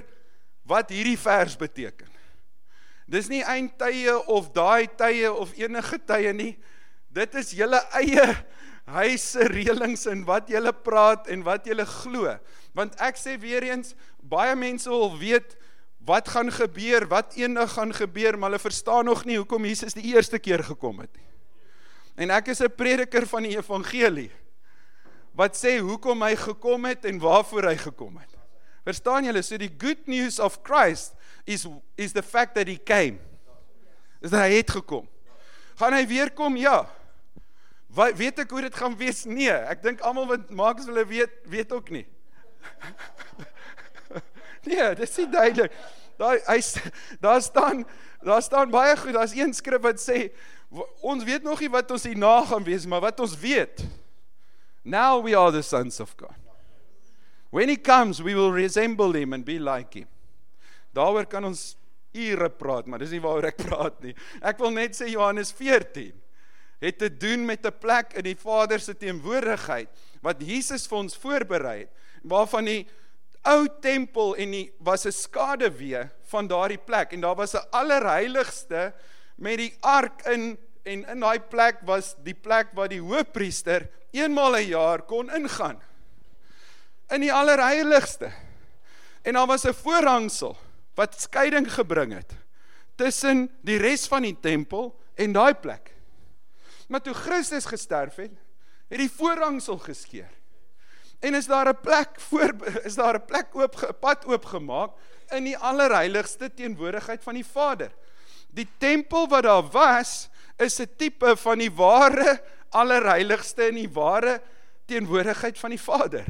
wat 0.68 0.90
hierdie 0.90 1.20
vers 1.20 1.54
beteken. 1.60 2.10
Dis 3.08 3.30
nie 3.30 3.44
eindtye 3.46 4.18
of 4.26 4.50
daai 4.56 4.90
tye 5.00 5.30
of 5.30 5.54
enige 5.62 6.02
tye 6.10 6.34
nie. 6.34 6.56
Dit 7.14 7.38
is 7.38 7.54
julle 7.56 7.80
eie 8.02 8.26
huise 8.98 9.46
reëlings 9.52 10.08
en 10.10 10.26
wat 10.28 10.50
julle 10.50 10.74
praat 10.74 11.30
en 11.32 11.46
wat 11.46 11.70
julle 11.70 11.86
glo. 12.02 12.34
Want 12.74 12.98
ek 13.04 13.22
sê 13.22 13.38
weer 13.40 13.70
eens 13.70 13.94
baie 14.26 14.58
mense 14.58 14.90
wil 14.90 15.14
weet 15.22 15.54
wat 16.08 16.30
gaan 16.32 16.52
gebeur, 16.52 17.08
wat 17.12 17.36
eendag 17.36 17.74
gaan 17.76 17.92
gebeur, 17.94 18.38
maar 18.38 18.50
hulle 18.50 18.64
verstaan 18.64 19.06
nog 19.06 19.26
nie 19.28 19.38
hoekom 19.38 19.66
Jesus 19.68 19.96
die 19.98 20.14
eerste 20.14 20.40
keer 20.40 20.64
gekom 20.64 21.02
het 21.04 21.12
nie. 21.20 21.28
En 22.24 22.32
ek 22.32 22.48
is 22.48 22.62
'n 22.64 22.76
prediker 22.76 23.28
van 23.28 23.44
die 23.44 23.58
evangelie 23.58 24.32
wat 25.36 25.54
sê 25.56 25.78
hoekom 25.78 26.24
hy 26.24 26.36
gekom 26.36 26.86
het 26.86 27.06
en 27.06 27.20
waarvoor 27.20 27.64
hy 27.70 27.78
gekom 27.78 28.18
het. 28.18 28.38
Verstaan 28.84 29.24
julle? 29.24 29.42
So 29.42 29.58
die 29.58 29.76
good 29.78 30.08
news 30.08 30.40
of 30.40 30.60
Christ 30.64 31.14
is 31.46 31.68
is 31.96 32.12
the 32.12 32.24
fact 32.24 32.56
that 32.56 32.68
he 32.68 32.78
came. 32.78 33.20
Is 34.22 34.32
dat 34.32 34.40
hy 34.40 34.58
het 34.58 34.72
gekom. 34.72 35.08
Gaan 35.76 35.94
hy 35.94 36.08
weer 36.08 36.32
kom? 36.32 36.56
Ja. 36.58 36.90
Wat 37.88 38.18
weet 38.18 38.40
ek 38.40 38.50
hoe 38.50 38.62
dit 38.62 38.76
gaan 38.76 38.98
wees? 38.98 39.26
Nee, 39.26 39.52
ek 39.52 39.84
dink 39.84 40.02
almal 40.02 40.28
wat 40.28 40.50
maak 40.50 40.80
as 40.80 40.86
hulle 40.90 41.06
weet, 41.06 41.30
weet 41.46 41.72
ook 41.72 41.90
nie. 41.90 42.08
nee, 44.68 44.90
dit 44.96 45.08
is 45.08 45.32
duidelik. 45.32 45.74
Daar 46.18 46.40
hy 46.50 46.62
daar 47.24 47.42
staan 47.42 47.86
daar 48.26 48.42
staan 48.42 48.74
baie 48.74 48.98
goed. 48.98 49.14
Daar's 49.14 49.36
een 49.36 49.54
skrif 49.54 49.82
wat 49.82 50.02
sê 50.02 50.32
ons 51.06 51.24
weet 51.24 51.46
nog 51.46 51.62
nie 51.64 51.70
wat 51.72 51.92
ons 51.92 52.08
hierna 52.10 52.42
gaan 52.46 52.66
wees, 52.66 52.86
maar 52.86 53.02
wat 53.06 53.20
ons 53.24 53.38
weet. 53.40 53.86
Now 54.84 55.24
we 55.24 55.36
are 55.38 55.52
the 55.52 55.62
sons 55.62 56.00
of 56.00 56.16
God. 56.18 56.36
When 57.50 57.70
he 57.70 57.78
comes, 57.78 58.20
we 58.20 58.36
will 58.36 58.52
resemble 58.52 59.14
him 59.14 59.34
and 59.34 59.46
be 59.46 59.60
like 59.60 60.00
him. 60.00 60.08
Daaroor 60.96 61.28
kan 61.30 61.46
ons 61.48 61.76
ure 62.18 62.50
praat, 62.50 62.88
maar 62.88 63.00
dis 63.00 63.14
nie 63.16 63.22
waaroor 63.24 63.52
ek 63.52 63.62
praat 63.70 64.00
nie. 64.04 64.16
Ek 64.42 64.60
wil 64.60 64.74
net 64.76 64.98
sê 64.98 65.10
Johannes 65.12 65.54
14 65.56 66.16
het 66.84 67.00
te 67.02 67.10
doen 67.10 67.46
met 67.46 67.66
'n 67.66 67.74
plek 67.80 68.14
in 68.14 68.24
die 68.24 68.38
Vader 68.38 68.80
se 68.80 68.94
teenwoordigheid 68.94 69.90
wat 70.22 70.42
Jesus 70.42 70.88
vir 70.88 70.98
ons 70.98 71.18
voorberei 71.18 71.80
het, 71.80 71.92
waarvan 72.24 72.66
die 72.66 72.88
ou 73.48 73.68
tempel 73.82 74.36
en 74.36 74.52
die 74.52 74.68
was 74.84 75.06
'n 75.06 75.12
skaduwee 75.12 76.10
van 76.32 76.48
daardie 76.48 76.82
plek. 76.84 77.14
En 77.14 77.22
daar 77.22 77.36
was 77.36 77.54
'n 77.54 77.68
allerheiligste 77.72 78.94
met 79.36 79.58
die 79.58 79.78
ark 79.82 80.22
in 80.26 80.58
en 80.84 81.04
in 81.06 81.20
daai 81.20 81.40
plek 81.40 81.82
was 81.86 82.16
die 82.24 82.34
plek 82.34 82.72
waar 82.74 82.88
die 82.88 83.02
hoofpriester 83.04 83.90
eenmaal 84.12 84.56
'n 84.56 84.68
jaar 84.68 85.02
kon 85.02 85.32
ingaan. 85.34 85.82
In 87.10 87.22
die 87.22 87.34
allerheiligste. 87.34 88.32
En 89.22 89.34
daar 89.34 89.48
was 89.48 89.66
'n 89.66 89.74
voorhangsel 89.74 90.58
wat 90.96 91.22
skeiding 91.22 91.74
gebring 91.74 92.14
het 92.14 92.34
tussen 92.96 93.50
die 93.62 93.78
res 93.78 94.08
van 94.08 94.22
die 94.22 94.38
tempel 94.40 95.00
en 95.16 95.32
daai 95.32 95.54
plek. 95.54 95.94
Maar 96.88 97.02
toe 97.02 97.14
Christus 97.14 97.66
gesterf 97.66 98.16
het 98.16 98.32
het 98.88 99.00
die 99.00 99.12
voorhangsel 99.12 99.78
geskeur 99.78 100.37
en 101.20 101.36
is 101.36 101.48
daar 101.48 101.68
'n 101.70 101.80
plek 101.82 102.20
voor 102.30 102.56
is 102.84 102.96
daar 102.96 103.16
'n 103.16 103.26
plek 103.26 103.56
oop 103.56 103.76
'n 103.76 104.00
pad 104.00 104.26
oopgemaak 104.26 104.92
in 105.30 105.44
die 105.44 105.58
allerheiligste 105.58 106.54
teenwoordigheid 106.54 107.24
van 107.24 107.34
die 107.34 107.46
Vader. 107.46 107.92
Die 108.50 108.68
tempel 108.78 109.28
wat 109.28 109.44
daar 109.44 109.70
was 109.70 110.30
is 110.58 110.80
'n 110.80 110.90
tipe 110.98 111.38
van 111.38 111.58
die 111.58 111.72
ware 111.72 112.42
allerheiligste 112.70 113.68
in 113.68 113.76
die 113.76 113.90
ware 113.90 114.42
teenwoordigheid 114.86 115.60
van 115.60 115.70
die 115.70 115.82
Vader. 115.82 116.26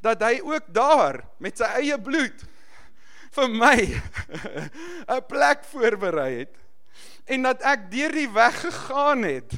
Dat 0.00 0.22
hy 0.22 0.40
ook 0.42 0.64
daar 0.66 1.24
met 1.38 1.58
sy 1.58 1.64
eie 1.64 2.00
bloed 2.00 2.44
vir 3.30 3.48
my 3.48 3.78
'n 5.16 5.26
plek 5.26 5.64
voorberei 5.64 6.38
het 6.38 6.56
en 7.24 7.42
dat 7.42 7.62
ek 7.62 7.90
deur 7.90 8.12
die 8.12 8.30
weg 8.30 8.60
gegaan 8.60 9.22
het 9.22 9.52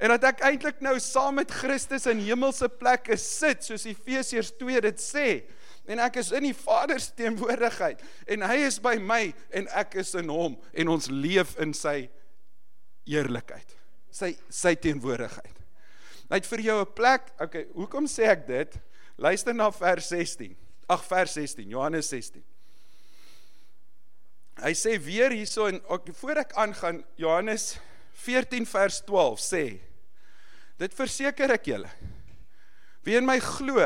en 0.00 0.14
dat 0.14 0.24
ek 0.30 0.44
eintlik 0.48 0.80
nou 0.84 0.94
saam 1.02 1.36
met 1.36 1.52
Christus 1.52 2.08
in 2.08 2.22
hemelse 2.24 2.68
plekke 2.80 3.18
sit 3.20 3.66
soos 3.66 3.84
Efesiërs 3.88 4.54
2 4.56 4.80
dit 4.88 5.02
sê. 5.02 5.26
En 5.90 6.00
ek 6.00 6.20
is 6.22 6.30
in 6.36 6.46
die 6.46 6.56
Vader 6.56 7.00
se 7.02 7.12
teenwoordigheid 7.18 8.00
en 8.30 8.46
hy 8.46 8.56
is 8.68 8.78
by 8.82 8.96
my 9.02 9.22
en 9.56 9.68
ek 9.76 9.98
is 10.00 10.14
in 10.16 10.32
hom 10.32 10.56
en 10.72 10.92
ons 10.92 11.10
leef 11.12 11.56
in 11.60 11.74
sy 11.76 12.08
eerlikheid 13.10 13.76
sy 14.10 14.32
sy 14.48 14.74
teenwoordigheid. 14.74 15.56
Hy 16.30 16.38
het 16.38 16.46
vir 16.46 16.62
jou 16.64 16.80
'n 16.80 16.94
plek 16.94 17.32
okay 17.40 17.66
hoekom 17.74 18.06
sê 18.06 18.30
ek 18.30 18.46
dit? 18.46 18.78
Luister 19.18 19.54
na 19.54 19.70
vers 19.70 20.08
16 20.08 20.56
ag 20.88 21.04
vers 21.04 21.34
16 21.34 21.68
Johannes 21.68 22.08
16 22.08 22.42
hy 24.60 24.72
sê 24.76 24.96
weer 25.00 25.32
hierso 25.32 25.68
en 25.70 25.80
ook 25.88 26.10
voor 26.20 26.42
ek 26.42 26.52
aangaan 26.60 27.04
Johannes 27.16 27.78
14 28.24 28.66
vers 28.66 29.00
12 29.06 29.40
sê 29.40 29.64
Dit 30.80 30.96
verseker 30.96 31.52
ek 31.52 31.68
julle. 31.68 31.90
Wie 33.04 33.16
in 33.18 33.26
my 33.28 33.36
glo, 33.44 33.84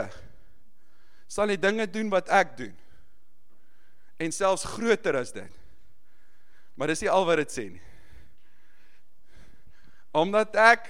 sal 1.30 1.50
die 1.50 1.58
dinge 1.58 1.86
doen 1.90 2.10
wat 2.12 2.30
ek 2.30 2.54
doen. 2.58 2.74
En 4.22 4.34
selfs 4.34 4.66
groter 4.76 5.18
as 5.18 5.34
dit. 5.34 5.50
Maar 6.78 6.92
dis 6.92 7.02
nie 7.02 7.10
al 7.10 7.26
wat 7.26 7.42
dit 7.42 7.54
sê 7.54 7.66
nie. 7.72 7.82
Omdat 10.14 10.54
ek 10.58 10.86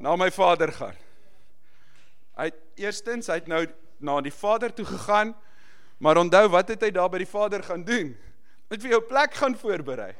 na 0.00 0.16
my 0.16 0.30
Vader 0.32 0.72
gaan. 0.72 0.96
Hy 2.40 2.48
het 2.48 2.60
eerstens 2.80 3.28
hy 3.28 3.36
het 3.42 3.50
nou 3.52 3.66
na 4.00 4.16
die 4.24 4.32
Vader 4.32 4.72
toe 4.72 4.86
gegaan, 4.88 5.34
maar 6.00 6.16
onthou 6.16 6.46
wat 6.54 6.72
het 6.72 6.86
hy 6.86 6.88
daar 6.96 7.10
by 7.12 7.20
die 7.20 7.28
Vader 7.28 7.60
gaan 7.64 7.84
doen? 7.84 8.14
Hy 8.70 8.76
het 8.76 8.84
vir 8.86 8.94
jou 8.94 9.02
plek 9.04 9.36
gaan 9.36 9.56
voorberei. 9.60 10.14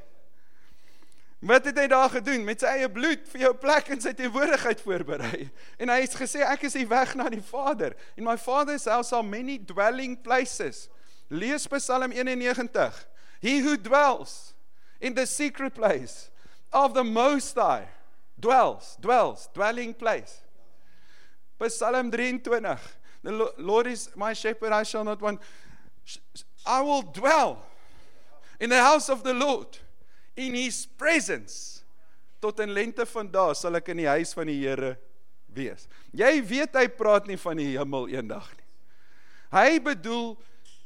Wat 1.40 1.64
het 1.64 1.78
hy 1.78 1.86
daar 1.88 2.10
gedoen? 2.12 2.44
Met 2.44 2.60
sy 2.60 2.68
eie 2.76 2.88
bloed 2.92 3.22
vir 3.32 3.46
jou 3.46 3.52
plek 3.56 3.88
in 3.94 4.00
sy 4.04 4.12
teenwoordigheid 4.16 4.82
voorberei. 4.84 5.46
En 5.80 5.88
hy 5.88 6.02
het 6.02 6.16
gesê 6.18 6.44
ek 6.44 6.66
is 6.68 6.76
die 6.76 6.88
weg 6.88 7.14
na 7.16 7.30
die 7.32 7.40
Vader. 7.40 7.96
In 8.20 8.26
my 8.28 8.36
Father's 8.36 8.84
house 8.84 9.14
are 9.16 9.24
many 9.24 9.56
dwelling 9.56 10.18
places. 10.20 10.88
Lees 11.32 11.64
Psalm 11.66 12.12
91. 12.12 12.92
He 13.40 13.60
who 13.64 13.78
dwells 13.80 14.52
in 15.00 15.14
the 15.14 15.24
secret 15.24 15.72
place 15.74 16.28
of 16.72 16.92
the 16.92 17.04
most 17.04 17.56
high 17.56 17.88
dwells, 18.38 18.98
dwells, 19.00 19.48
dwelling 19.54 19.94
place. 19.94 20.42
Psalm 21.68 22.10
23. 22.10 22.76
The 23.22 23.52
Lord 23.58 23.86
is 23.86 24.10
my 24.14 24.34
shepherd, 24.34 24.72
I 24.72 24.82
shall 24.82 25.04
not 25.04 25.22
want. 25.22 25.40
I 26.66 26.82
will 26.82 27.02
dwell 27.02 27.64
in 28.58 28.68
the 28.68 28.80
house 28.80 29.08
of 29.08 29.22
the 29.22 29.32
Lord 29.32 29.78
in 30.36 30.54
his 30.54 30.84
presence 30.86 31.82
tot 32.40 32.60
in 32.60 32.72
lente 32.72 33.04
van 33.06 33.28
dae 33.30 33.54
sal 33.58 33.76
ek 33.78 33.90
in 33.92 34.02
die 34.02 34.10
huis 34.10 34.32
van 34.36 34.48
die 34.48 34.58
Here 34.62 34.94
wees. 35.54 35.86
Jy 36.16 36.32
weet 36.46 36.76
hy 36.78 36.86
praat 36.94 37.28
nie 37.28 37.38
van 37.40 37.58
die 37.60 37.72
hemel 37.74 38.08
eendag 38.12 38.48
nie. 38.54 38.66
Hy 39.50 39.80
bedoel 39.82 40.34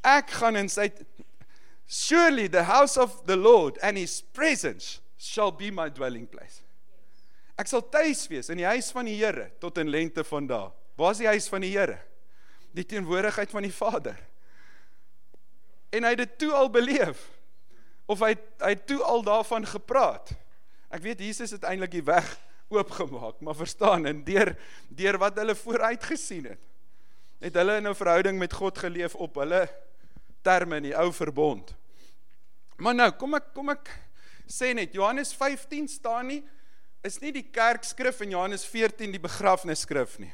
ek 0.04 0.32
gaan 0.40 0.58
in 0.60 0.70
sy 0.72 0.88
surely 1.86 2.48
the 2.48 2.64
house 2.64 2.96
of 3.00 3.20
the 3.28 3.36
Lord 3.36 3.78
and 3.84 4.00
his 4.00 4.20
presence 4.34 5.00
shall 5.20 5.52
be 5.52 5.70
my 5.70 5.88
dwelling 5.92 6.26
place. 6.26 6.62
Ek 7.60 7.70
sal 7.70 7.84
tuis 7.86 8.24
wees 8.32 8.50
in 8.50 8.58
die 8.58 8.66
huis 8.66 8.90
van 8.92 9.06
die 9.06 9.18
Here 9.20 9.50
tot 9.62 9.78
in 9.78 9.92
lente 9.92 10.24
van 10.26 10.48
dae. 10.50 10.72
Waar 10.98 11.14
is 11.14 11.22
die 11.22 11.30
huis 11.30 11.46
van 11.50 11.62
die 11.62 11.74
Here? 11.74 12.00
Die 12.74 12.86
teenwoordigheid 12.88 13.52
van 13.54 13.66
die 13.66 13.74
Vader. 13.74 14.18
En 15.94 16.02
hy 16.02 16.14
het 16.16 16.24
dit 16.24 16.38
toe 16.42 16.50
al 16.56 16.72
beleef 16.74 17.22
of 18.06 18.20
hy 18.20 18.34
hy 18.60 18.74
toe 18.86 19.00
al 19.02 19.22
daarvan 19.24 19.66
gepraat. 19.66 20.32
Ek 20.92 21.02
weet 21.02 21.22
Jesus 21.24 21.54
het 21.56 21.64
eintlik 21.64 21.94
die 21.96 22.04
weg 22.06 22.26
oopgemaak, 22.74 23.40
maar 23.40 23.56
verstaan 23.56 24.06
en 24.06 24.24
deur 24.24 24.54
deur 24.88 25.18
wat 25.22 25.38
hulle 25.40 25.54
vooruit 25.54 26.04
gesien 26.04 26.48
het, 26.52 26.60
het 27.44 27.54
hulle 27.60 27.76
in 27.80 27.88
'n 27.88 27.94
verhouding 27.94 28.38
met 28.38 28.52
God 28.52 28.78
geleef 28.78 29.14
op 29.14 29.34
hulle 29.42 29.68
terme 30.42 30.76
in 30.76 30.90
die 30.90 30.96
ou 30.96 31.12
verbond. 31.12 31.74
Maar 32.76 32.94
nou, 32.94 33.10
kom 33.10 33.34
ek 33.34 33.52
kom 33.54 33.70
ek 33.70 33.90
sê 34.50 34.74
net 34.74 34.92
Johannes 34.92 35.32
15 35.32 35.88
staan 35.88 36.26
nie 36.26 36.42
is 37.04 37.20
nie 37.20 37.32
die 37.32 37.44
kerkskrif 37.52 38.20
en 38.24 38.30
Johannes 38.30 38.64
14 38.64 39.12
die 39.12 39.20
begrafnisskrif 39.20 40.18
nie. 40.18 40.32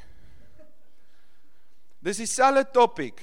Dis 2.01 2.17
dieselfde 2.17 2.63
topik. 2.73 3.19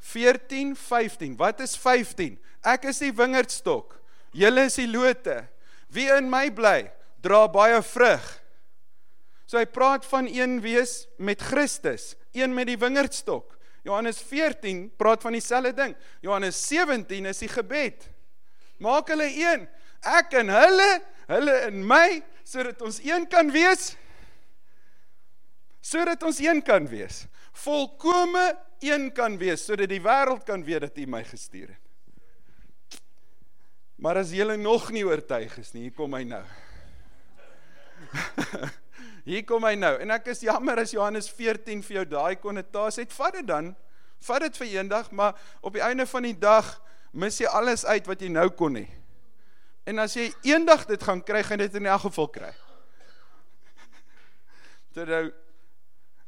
14 0.00 0.74
15. 0.76 1.36
Wat 1.36 1.60
is 1.60 1.76
15? 1.76 2.38
Ek 2.64 2.88
is 2.90 3.00
die 3.02 3.12
wingerdstok. 3.14 3.96
Julle 4.36 4.66
is 4.68 4.78
die 4.80 4.88
lote. 4.88 5.42
Wie 5.90 6.08
in 6.12 6.30
my 6.30 6.48
bly, 6.54 6.90
dra 7.22 7.46
baie 7.50 7.80
vrug. 7.84 8.26
So 9.50 9.58
hy 9.58 9.66
praat 9.66 10.06
van 10.06 10.28
een 10.30 10.60
wees 10.62 11.08
met 11.18 11.42
Christus, 11.42 12.14
een 12.32 12.54
met 12.54 12.68
die 12.70 12.78
wingerdstok. 12.78 13.56
Johannes 13.82 14.20
14 14.22 14.90
praat 15.00 15.24
van 15.24 15.34
dieselfde 15.34 15.72
ding. 15.74 15.94
Johannes 16.22 16.58
17 16.68 17.26
is 17.26 17.40
die 17.42 17.50
gebed. 17.50 18.06
Maak 18.78 19.10
hulle 19.10 19.26
een. 19.26 19.66
Ek 20.06 20.36
en 20.40 20.52
hulle, 20.52 20.90
hulle 21.32 21.56
in 21.68 21.82
my 21.86 22.20
sodat 22.46 22.80
ons 22.84 23.00
een 23.04 23.26
kan 23.30 23.50
wees. 23.52 23.94
Sodat 25.80 26.22
ons 26.22 26.40
een 26.44 26.62
kan 26.64 26.86
wees. 26.88 27.24
Volkome 27.64 28.52
een 28.80 29.12
kan 29.12 29.38
wees 29.38 29.64
sodat 29.64 29.90
die 29.92 30.02
wêreld 30.02 30.44
kan 30.48 30.64
weet 30.64 30.80
dat 30.88 30.98
U 30.98 31.06
my 31.06 31.22
gestuur 31.24 31.68
het. 31.68 31.86
Maar 34.00 34.22
as 34.22 34.32
julle 34.32 34.56
nog 34.56 34.88
nie 34.90 35.04
oortuig 35.04 35.58
is 35.60 35.74
nie, 35.74 35.82
hier 35.88 35.96
kom 35.96 36.14
hy 36.16 36.22
nou. 36.24 36.40
hier 39.28 39.44
kom 39.44 39.66
hy 39.68 39.74
nou. 39.76 39.92
En 40.00 40.14
ek 40.16 40.30
is 40.32 40.40
jammer 40.46 40.80
as 40.80 40.94
Johannes 40.96 41.28
14 41.36 41.82
vir 41.84 41.98
jou 41.98 42.06
daai 42.14 42.40
konnotasie 42.40 43.04
het. 43.04 43.12
Vat 43.12 43.36
dit 43.36 43.46
dan. 43.48 43.74
Vat 44.24 44.46
dit 44.46 44.56
vir 44.62 44.72
eendag, 44.78 45.12
maar 45.12 45.36
op 45.60 45.76
die 45.76 45.84
einde 45.84 46.08
van 46.08 46.24
die 46.24 46.36
dag 46.36 46.72
mis 47.12 47.42
jy 47.42 47.52
alles 47.52 47.84
uit 47.84 48.08
wat 48.08 48.24
jy 48.24 48.32
nou 48.32 48.48
kon 48.56 48.80
hê. 48.80 48.86
En 49.84 50.00
as 50.00 50.16
jy 50.16 50.30
eendag 50.48 50.86
dit 50.88 51.04
gaan 51.04 51.20
kry, 51.20 51.44
gaan 51.44 51.60
dit 51.60 51.76
in 51.76 51.88
elk 51.88 52.08
geval 52.08 52.32
kry. 52.40 52.52
Nou 54.96 55.30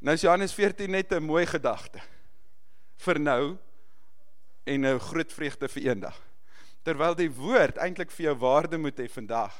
nou 0.02 0.14
is 0.14 0.22
Johannes 0.22 0.52
14 0.54 0.90
net 0.90 1.12
'n 1.14 1.22
mooi 1.22 1.46
gedagte 1.46 2.02
vir 3.06 3.18
nou 3.18 3.56
en 4.64 4.86
'n 4.86 4.98
groot 4.98 5.32
vreugde 5.32 5.68
vir 5.68 5.82
eendag 5.82 6.20
terwyl 6.82 7.14
die 7.14 7.30
woord 7.30 7.78
eintlik 7.82 8.10
vir 8.10 8.30
jou 8.30 8.36
waarde 8.42 8.78
moet 8.78 8.98
hê 8.98 9.08
vandag. 9.10 9.54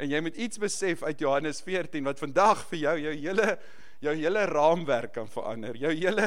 En 0.00 0.10
jy 0.10 0.20
moet 0.24 0.36
iets 0.40 0.58
besef 0.58 1.04
uit 1.04 1.20
Johannes 1.22 1.60
14 1.62 2.04
wat 2.08 2.18
vandag 2.18 2.64
vir 2.70 2.78
jou 2.78 2.94
jou 3.04 3.14
hele 3.14 3.58
jou 4.04 4.12
hele 4.18 4.42
raamwerk 4.50 5.14
kan 5.16 5.28
verander. 5.30 5.76
Jou 5.80 5.92
hele 5.92 6.26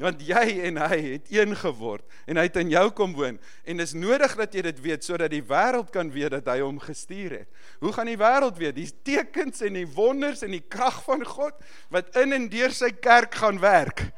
want 0.00 0.20
jy 0.24 0.42
en 0.68 0.80
hy 0.82 0.98
het 1.04 1.30
een 1.32 1.54
geword 1.56 2.04
en 2.28 2.40
hy 2.40 2.46
het 2.48 2.58
in 2.60 2.72
jou 2.72 2.84
kom 2.96 3.14
woon 3.16 3.38
en 3.64 3.80
dis 3.80 3.94
nodig 3.96 4.34
dat 4.40 4.56
jy 4.56 4.64
dit 4.66 4.82
weet 4.88 5.06
sodat 5.06 5.32
die 5.32 5.44
wêreld 5.44 5.92
kan 5.94 6.10
weet 6.12 6.34
dat 6.38 6.50
hy 6.52 6.58
hom 6.64 6.80
gestuur 6.82 7.38
het. 7.38 7.64
Hoe 7.84 7.92
gaan 7.94 8.10
die 8.10 8.20
wêreld 8.20 8.60
weet? 8.60 8.76
Die 8.80 8.90
tekens 9.06 9.62
en 9.64 9.78
die 9.78 9.88
wonders 9.88 10.42
en 10.44 10.56
die 10.56 10.64
krag 10.64 11.02
van 11.06 11.24
God 11.24 11.60
wat 11.94 12.16
in 12.20 12.34
en 12.36 12.48
deur 12.52 12.74
sy 12.74 12.90
kerk 12.96 13.36
gaan 13.44 13.60
werk. 13.62 14.08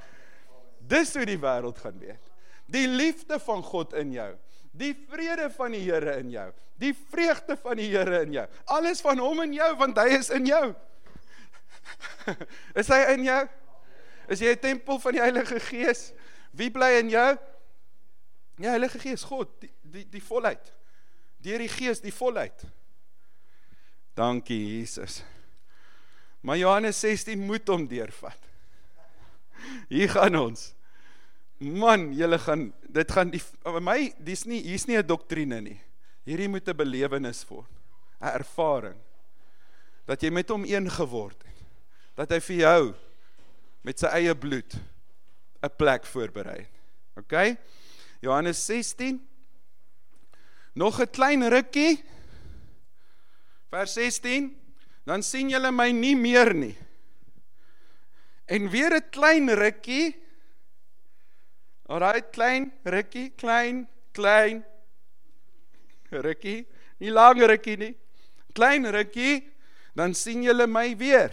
Dis 0.87 1.15
hoe 1.15 1.27
die 1.27 1.39
wêreld 1.41 1.79
gaan 1.83 1.99
weet. 1.99 2.33
Die 2.71 2.87
liefde 2.89 3.39
van 3.43 3.63
God 3.63 3.95
in 3.99 4.13
jou, 4.15 4.33
die 4.77 4.93
vrede 5.09 5.49
van 5.55 5.75
die 5.75 5.83
Here 5.85 6.17
in 6.21 6.31
jou, 6.31 6.49
die 6.83 6.93
vreugde 6.95 7.57
van 7.57 7.79
die 7.79 7.89
Here 7.91 8.23
in 8.27 8.35
jou. 8.35 8.47
Alles 8.75 9.01
van 9.05 9.19
hom 9.23 9.45
in 9.47 9.55
jou 9.57 9.71
want 9.79 9.99
hy 9.99 10.19
is 10.19 10.31
in 10.35 10.49
jou. 10.51 10.75
Is 12.81 12.91
hy 12.91 12.99
in 13.15 13.27
jou? 13.27 13.43
Is 14.29 14.43
jy 14.43 14.57
'n 14.57 14.63
tempel 14.63 14.99
van 14.99 15.15
die 15.15 15.23
Heilige 15.23 15.61
Gees? 15.63 16.11
Wie 16.51 16.71
bly 16.71 16.99
in 16.99 17.11
jou? 17.15 17.37
Ja, 18.59 18.71
Heilige 18.75 18.99
Gees, 18.99 19.23
God, 19.23 19.51
die 19.61 19.71
die 19.83 20.07
die 20.11 20.23
volheid. 20.23 20.73
Deur 21.39 21.63
die 21.63 21.71
Gees, 21.71 22.01
die 22.03 22.15
volheid. 22.15 22.67
Dankie 24.17 24.59
Jesus. 24.79 25.23
Maar 26.41 26.57
Johannes 26.57 27.01
16 27.01 27.39
moet 27.39 27.69
hom 27.69 27.87
deurvat. 27.87 28.39
Hier 29.89 30.11
gaan 30.11 30.37
ons. 30.37 30.76
Man, 31.59 32.11
julle 32.13 32.39
gaan 32.39 32.73
dit 32.93 33.13
gaan 33.13 33.31
die 33.33 33.41
my 33.81 34.13
dis 34.21 34.45
nie 34.45 34.61
hier's 34.63 34.87
nie 34.87 34.97
'n 34.97 35.07
doktrine 35.07 35.61
nie. 35.61 35.81
Hierdie 36.25 36.49
moet 36.49 36.69
'n 36.69 36.77
belewenis 36.77 37.45
word. 37.49 37.71
'n 38.21 38.35
Ervaring 38.35 38.97
dat 40.07 40.23
jy 40.23 40.31
met 40.31 40.49
hom 40.49 40.65
een 40.65 40.91
geword 40.91 41.43
het. 41.43 41.59
Dat 42.15 42.31
hy 42.31 42.41
vir 42.41 42.57
jou 42.57 42.95
met 43.83 43.99
sy 43.99 44.07
eie 44.07 44.35
bloed 44.35 44.77
'n 45.63 45.77
plek 45.77 46.07
voorberei 46.07 46.59
het. 46.59 46.75
OK? 47.17 47.57
Johannes 48.21 48.67
16 48.67 49.21
Nog 50.75 51.01
'n 51.01 51.11
klein 51.11 51.49
rukkie. 51.49 52.05
Vers 53.71 53.93
16 53.93 54.55
Dan 55.05 55.23
sien 55.23 55.49
julle 55.49 55.71
my 55.73 55.91
nie 55.91 56.17
meer 56.17 56.55
nie. 56.55 56.77
En 58.45 58.71
weer 58.71 58.95
'n 58.95 59.11
klein 59.11 59.49
rukkie 59.49 60.26
Alraai 61.87 62.23
klein 62.35 62.73
rukkie, 62.85 63.31
klein, 63.39 63.85
klein 64.13 64.65
rukkie, 66.11 66.65
nie 66.99 67.13
lang 67.13 67.39
rukkie 67.39 67.77
nie. 67.79 67.95
Klein 68.57 68.89
rukkie, 68.91 69.45
dan 69.95 70.15
sien 70.15 70.43
julle 70.43 70.67
my 70.67 70.91
weer. 70.99 71.31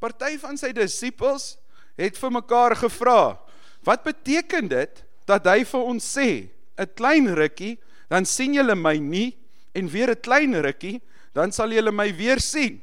Party 0.00 0.36
van 0.40 0.58
sy 0.58 0.72
disippels 0.74 1.54
het 2.00 2.16
vir 2.16 2.32
mekaar 2.32 2.74
gevra, 2.76 3.38
"Wat 3.84 4.04
beteken 4.04 4.68
dit 4.68 5.04
dat 5.26 5.44
hy 5.44 5.64
vir 5.64 5.80
ons 5.80 6.04
sê, 6.04 6.50
'n 6.78 6.94
klein 6.96 7.34
rukkie, 7.34 7.78
dan 8.08 8.24
sien 8.24 8.54
julle 8.54 8.74
my 8.74 8.96
nie 8.96 9.36
en 9.74 9.88
weer 9.88 10.10
'n 10.10 10.20
klein 10.20 10.54
rukkie, 10.54 11.00
dan 11.34 11.52
sal 11.52 11.70
julle 11.70 11.92
my 11.92 12.12
weer 12.16 12.40
sien?" 12.40 12.82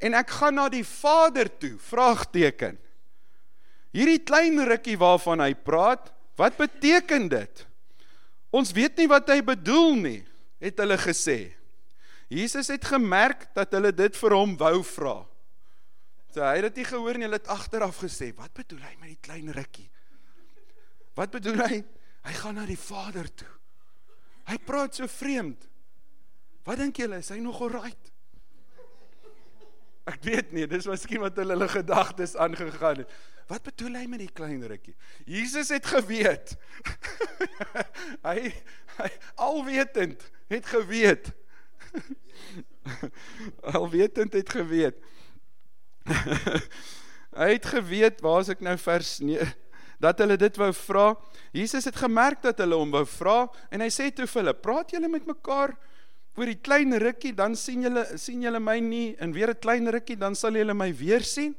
En 0.00 0.14
ek 0.14 0.30
gaan 0.30 0.54
na 0.54 0.68
die 0.68 0.84
Vader 0.84 1.48
toe, 1.58 1.78
vraagteken. 1.78 2.78
Hierdie 3.94 4.22
klein 4.26 4.58
rukkie 4.66 4.96
waarvan 4.98 5.44
hy 5.44 5.52
praat, 5.54 6.10
wat 6.38 6.56
beteken 6.58 7.28
dit? 7.30 7.66
Ons 8.54 8.72
weet 8.74 8.98
nie 8.98 9.06
wat 9.10 9.30
hy 9.30 9.38
bedoel 9.46 9.94
nie, 10.02 10.20
het 10.62 10.80
hulle 10.82 10.98
gesê. 10.98 11.54
Jesus 12.32 12.72
het 12.72 12.86
gemerk 12.88 13.46
dat 13.54 13.74
hulle 13.76 13.92
dit 13.94 14.16
vir 14.18 14.34
hom 14.34 14.56
wou 14.58 14.80
vra. 14.86 15.16
So 16.34 16.42
hy 16.42 16.56
het 16.58 16.72
dit 16.72 16.82
nie 16.82 16.88
gehoor 16.88 17.18
nie, 17.18 17.28
hulle 17.28 17.38
het 17.38 17.52
agteraf 17.52 18.00
gesê, 18.02 18.34
"Wat 18.34 18.52
bedoel 18.54 18.82
hy 18.82 18.94
met 18.98 19.08
die 19.14 19.22
klein 19.22 19.52
rukkie?" 19.54 19.90
Wat 21.14 21.30
bedoel 21.30 21.60
hy? 21.62 21.84
Hy 22.24 22.32
gaan 22.32 22.54
na 22.54 22.66
die 22.66 22.78
Vader 22.80 23.28
toe. 23.34 23.50
Hy 24.50 24.58
praat 24.58 24.94
so 24.94 25.06
vreemd. 25.06 25.68
Wat 26.64 26.80
dink 26.80 26.96
julle, 26.96 27.20
is 27.22 27.28
hy 27.28 27.38
nog 27.38 27.60
alright? 27.60 28.13
Ek 30.04 30.20
weet 30.26 30.52
nie, 30.52 30.66
dis 30.68 30.84
miskien 30.88 31.22
wat 31.22 31.38
hulle 31.40 31.56
hulle 31.56 31.68
gedagtes 31.72 32.34
aangegaan 32.36 33.02
het. 33.02 33.14
Wat 33.48 33.64
bedoel 33.64 33.98
hy 34.00 34.04
met 34.08 34.20
die 34.24 34.32
klein 34.32 34.60
rukkie? 34.68 34.94
Jesus 35.28 35.70
het 35.72 35.86
geweet. 35.88 36.54
hy 38.28 38.52
hy 38.98 39.10
alwetend 39.42 40.22
het 40.52 40.68
geweet. 40.68 41.32
alwetend 43.76 44.36
het 44.36 44.52
geweet. 44.52 45.00
hy 47.40 47.50
het 47.56 47.66
geweet, 47.66 48.20
waar 48.24 48.44
is 48.44 48.52
ek 48.52 48.64
nou 48.64 48.76
vers 48.80 49.16
9? 49.24 49.52
Dat 50.04 50.20
hulle 50.20 50.36
dit 50.40 50.60
wou 50.60 50.70
vra. 50.76 51.06
Jesus 51.56 51.88
het 51.88 51.96
gemerk 51.96 52.44
dat 52.44 52.60
hulle 52.60 52.76
hom 52.76 52.92
wou 52.92 53.04
vra 53.08 53.38
en 53.72 53.84
hy 53.84 53.88
sê 53.92 54.10
toe 54.12 54.28
vir 54.28 54.42
hulle: 54.42 54.56
"Praat 54.56 54.92
julle 54.92 55.08
met 55.08 55.24
mekaar 55.28 55.72
oor 56.36 56.46
die 56.46 56.60
klein 56.60 56.92
rukkie, 56.98 57.32
dan 57.32 57.54
sien 57.56 57.82
julle 57.82 58.18
sien 58.18 58.42
julle 58.42 58.60
my 58.60 58.80
nie 58.80 59.16
en 59.18 59.32
weer 59.32 59.50
'n 59.50 59.60
klein 59.60 59.88
rukkie, 59.88 60.16
dan 60.16 60.34
sal 60.34 60.52
julle 60.52 60.74
my 60.74 60.92
weer 60.92 61.22
sien." 61.22 61.54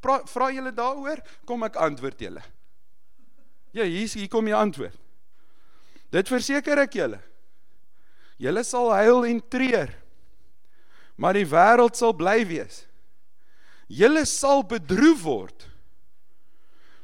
vra 0.00 0.50
julle 0.52 0.72
daaroor, 0.72 1.20
kom 1.44 1.64
ek 1.64 1.76
antwoord 1.76 2.20
julle. 2.20 2.42
Ja, 3.72 3.84
hier 3.84 4.08
hier 4.08 4.28
kom 4.28 4.44
die 4.44 4.54
antwoord. 4.54 4.96
Dit 6.10 6.28
verseker 6.28 6.78
ek 6.78 6.94
julle. 6.96 7.20
Julle 8.38 8.62
sal 8.64 8.92
huil 8.94 9.26
en 9.28 9.40
treur. 9.50 9.90
Maar 11.18 11.34
die 11.34 11.48
wêreld 11.50 11.98
sal 11.98 12.14
bly 12.16 12.46
wees. 12.48 12.86
Julle 13.88 14.24
sal 14.28 14.62
bedroef 14.62 15.24
word. 15.26 15.66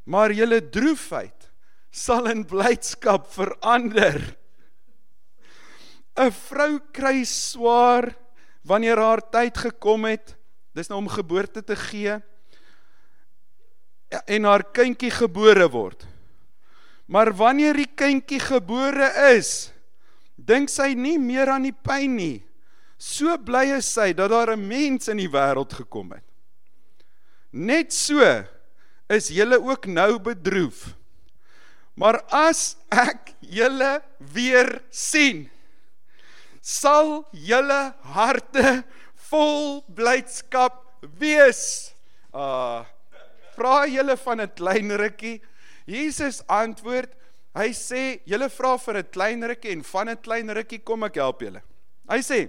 Maar 0.07 0.33
julle 0.37 0.61
droefheid 0.63 1.51
sal 1.91 2.31
in 2.31 2.45
blydskap 2.47 3.27
verander. 3.33 4.23
'n 6.17 6.31
Vrou 6.31 6.79
kry 6.93 7.25
swaar 7.25 8.15
wanneer 8.63 8.99
haar 8.99 9.23
tyd 9.31 9.59
gekom 9.59 10.05
het. 10.05 10.37
Dis 10.75 10.89
nou 10.89 10.99
om 11.03 11.09
geboorte 11.09 11.63
te 11.63 11.77
gee 11.77 12.21
en 14.27 14.45
haar 14.47 14.63
kindjie 14.71 15.11
gebore 15.11 15.67
word. 15.71 16.07
Maar 17.11 17.33
wanneer 17.35 17.75
die 17.75 17.91
kindjie 17.91 18.41
gebore 18.41 19.11
is, 19.35 19.73
dink 20.37 20.71
sy 20.71 20.95
nie 20.95 21.19
meer 21.19 21.51
aan 21.51 21.67
die 21.67 21.75
pyn 21.75 22.17
nie. 22.17 22.45
So 22.99 23.37
bly 23.37 23.75
is 23.77 23.91
sy 23.91 24.13
dat 24.15 24.31
daar 24.31 24.55
'n 24.57 24.69
mens 24.69 25.09
in 25.09 25.19
die 25.19 25.29
wêreld 25.29 25.73
gekom 25.73 26.13
het. 26.13 26.25
Net 27.53 27.93
so 27.93 28.23
is 29.09 29.29
julle 29.29 29.61
ook 29.61 29.87
nou 29.87 30.19
bedroef. 30.19 30.95
Maar 31.95 32.23
as 32.31 32.77
ek 32.91 33.35
julle 33.41 34.03
weer 34.19 34.83
sien, 34.91 35.51
sal 36.65 37.27
julle 37.37 37.81
harte 38.17 38.81
vol 39.29 39.83
blydskap 39.93 40.81
wees. 41.21 41.93
Ah 42.33 42.81
uh, 42.81 42.87
vra 43.55 43.85
julle 43.87 44.17
van 44.17 44.41
'n 44.41 44.51
klein 44.57 44.91
rukkie? 44.97 45.41
Jesus 45.87 46.41
antwoord, 46.49 47.13
hy 47.55 47.71
sê, 47.77 48.21
julle 48.25 48.49
vra 48.49 48.77
vir 48.81 48.97
'n 48.99 49.11
klein 49.13 49.45
rukkie 49.45 49.73
en 49.77 49.83
van 49.83 50.09
'n 50.09 50.17
klein 50.25 50.51
rukkie 50.51 50.83
kom 50.83 51.05
ek 51.05 51.21
help 51.21 51.43
julle. 51.43 51.63
Hy 52.09 52.21
sê 52.25 52.49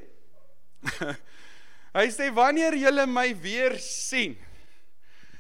Hy 1.95 2.07
sê 2.11 2.27
wanneer 2.35 2.75
julle 2.75 3.05
my 3.07 3.29
weer 3.39 3.77
sien, 3.79 4.35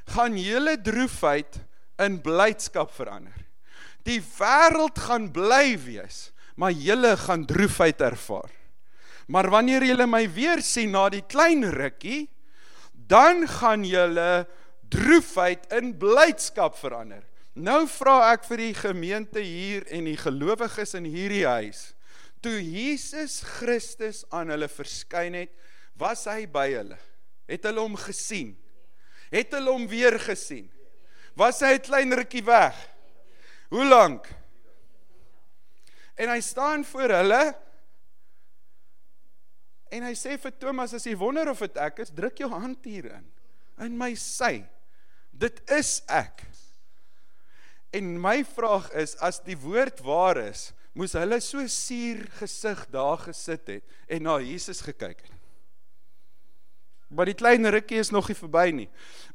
gaan 0.07 0.37
julle 0.39 0.77
droefheid 0.79 1.59
in 1.99 2.21
blydskap 2.23 2.93
verander. 2.95 3.35
Die 4.07 4.21
wêreld 4.37 4.95
gaan 5.03 5.27
bly 5.35 5.75
wees, 5.83 6.31
maar 6.55 6.71
julle 6.71 7.17
gaan 7.19 7.43
droefheid 7.43 7.99
ervaar. 7.99 8.54
Maar 9.25 9.49
wanneer 9.49 9.83
julle 9.85 10.05
my 10.07 10.25
weer 10.29 10.61
sien 10.61 10.93
na 10.93 11.07
die 11.09 11.23
klein 11.25 11.65
rukkie, 11.73 12.27
dan 12.93 13.47
gaan 13.49 13.85
julle 13.85 14.45
droefheid 14.89 15.65
in 15.73 15.95
blydskap 15.97 16.77
verander. 16.77 17.23
Nou 17.55 17.85
vra 17.87 18.33
ek 18.33 18.45
vir 18.49 18.61
die 18.61 18.75
gemeente 18.75 19.41
hier 19.41 19.85
en 19.93 20.09
die 20.09 20.17
gelowiges 20.19 20.93
in 20.99 21.07
hierdie 21.07 21.45
huis. 21.47 21.93
Toe 22.43 22.57
Jesus 22.59 23.39
Christus 23.57 24.23
aan 24.29 24.51
hulle 24.53 24.67
verskyn 24.69 25.37
het, 25.39 25.53
was 25.97 26.25
hy 26.29 26.43
by 26.51 26.67
hulle. 26.73 26.97
Het 27.49 27.65
hulle 27.69 27.81
hom 27.81 27.95
gesien? 27.97 28.53
Het 29.31 29.55
hulle 29.55 29.71
hom 29.71 29.87
weer 29.89 30.19
gesien? 30.21 30.67
Was 31.35 31.61
hy 31.61 31.75
'n 31.75 31.87
klein 31.87 32.13
rukkie 32.13 32.43
weg? 32.43 32.75
Hoe 33.69 33.85
lank? 33.85 34.27
En 36.15 36.29
hy 36.29 36.41
staan 36.41 36.85
voor 36.85 37.09
hulle 37.09 37.55
en 39.93 40.05
hy 40.07 40.13
sê 40.17 40.37
vir 40.41 40.53
Thomas 40.59 40.93
as 40.97 41.05
jy 41.07 41.15
wonder 41.19 41.51
of 41.51 41.61
dit 41.63 41.77
ek 41.81 42.01
is, 42.05 42.13
druk 42.13 42.39
jou 42.41 42.49
hand 42.51 42.85
hierin 42.87 43.25
in 43.83 43.97
my 43.99 44.13
sy. 44.19 44.63
Dit 45.35 45.59
is 45.71 45.99
ek. 46.07 46.45
En 47.95 48.15
my 48.19 48.41
vraag 48.47 48.87
is 48.97 49.15
as 49.23 49.41
die 49.43 49.57
woord 49.59 50.01
waar 50.03 50.39
is, 50.41 50.69
moes 50.95 51.15
hulle 51.15 51.41
so 51.43 51.63
suur 51.71 52.23
gesig 52.39 52.85
daar 52.91 53.19
gesit 53.27 53.71
het 53.71 53.97
en 54.07 54.27
na 54.27 54.39
Jesus 54.43 54.81
gekyk 54.83 55.25
het. 55.27 55.34
Maar 57.15 57.29
die 57.31 57.37
klein 57.37 57.63
rukkie 57.71 58.01
is 58.01 58.11
nog 58.11 58.27
nie 58.27 58.35
verby 58.35 58.65
nie. 58.75 58.87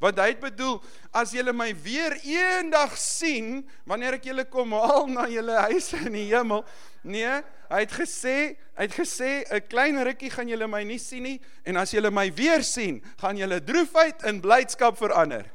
Want 0.03 0.19
hy 0.21 0.27
het 0.35 0.43
bedoel 0.43 0.77
as 1.17 1.33
julle 1.33 1.55
my 1.57 1.71
weer 1.85 2.17
eendag 2.21 2.93
sien 3.01 3.63
wanneer 3.89 4.19
ek 4.19 4.29
julle 4.29 4.45
kom 4.53 4.75
haal 4.77 5.09
na 5.09 5.25
julle 5.33 5.57
huise 5.71 5.97
in 6.05 6.19
die 6.19 6.27
hemel. 6.29 6.65
Nee, 7.09 7.41
hy 7.71 7.81
het 7.81 7.95
gesê, 7.97 8.37
hy 8.77 8.85
het 8.85 8.97
gesê 8.97 9.31
'n 9.49 9.65
klein 9.69 9.97
rukkie 10.05 10.31
gaan 10.31 10.49
julle 10.49 10.69
my 10.69 10.83
nie 10.85 10.99
sien 10.99 11.23
nie 11.23 11.41
en 11.65 11.77
as 11.77 11.93
julle 11.93 12.11
my 12.11 12.29
weer 12.35 12.63
sien, 12.63 13.01
gaan 13.17 13.37
julle 13.37 13.61
droefheid 13.65 14.23
in 14.29 14.41
blydskap 14.41 14.97
verander. 14.99 15.47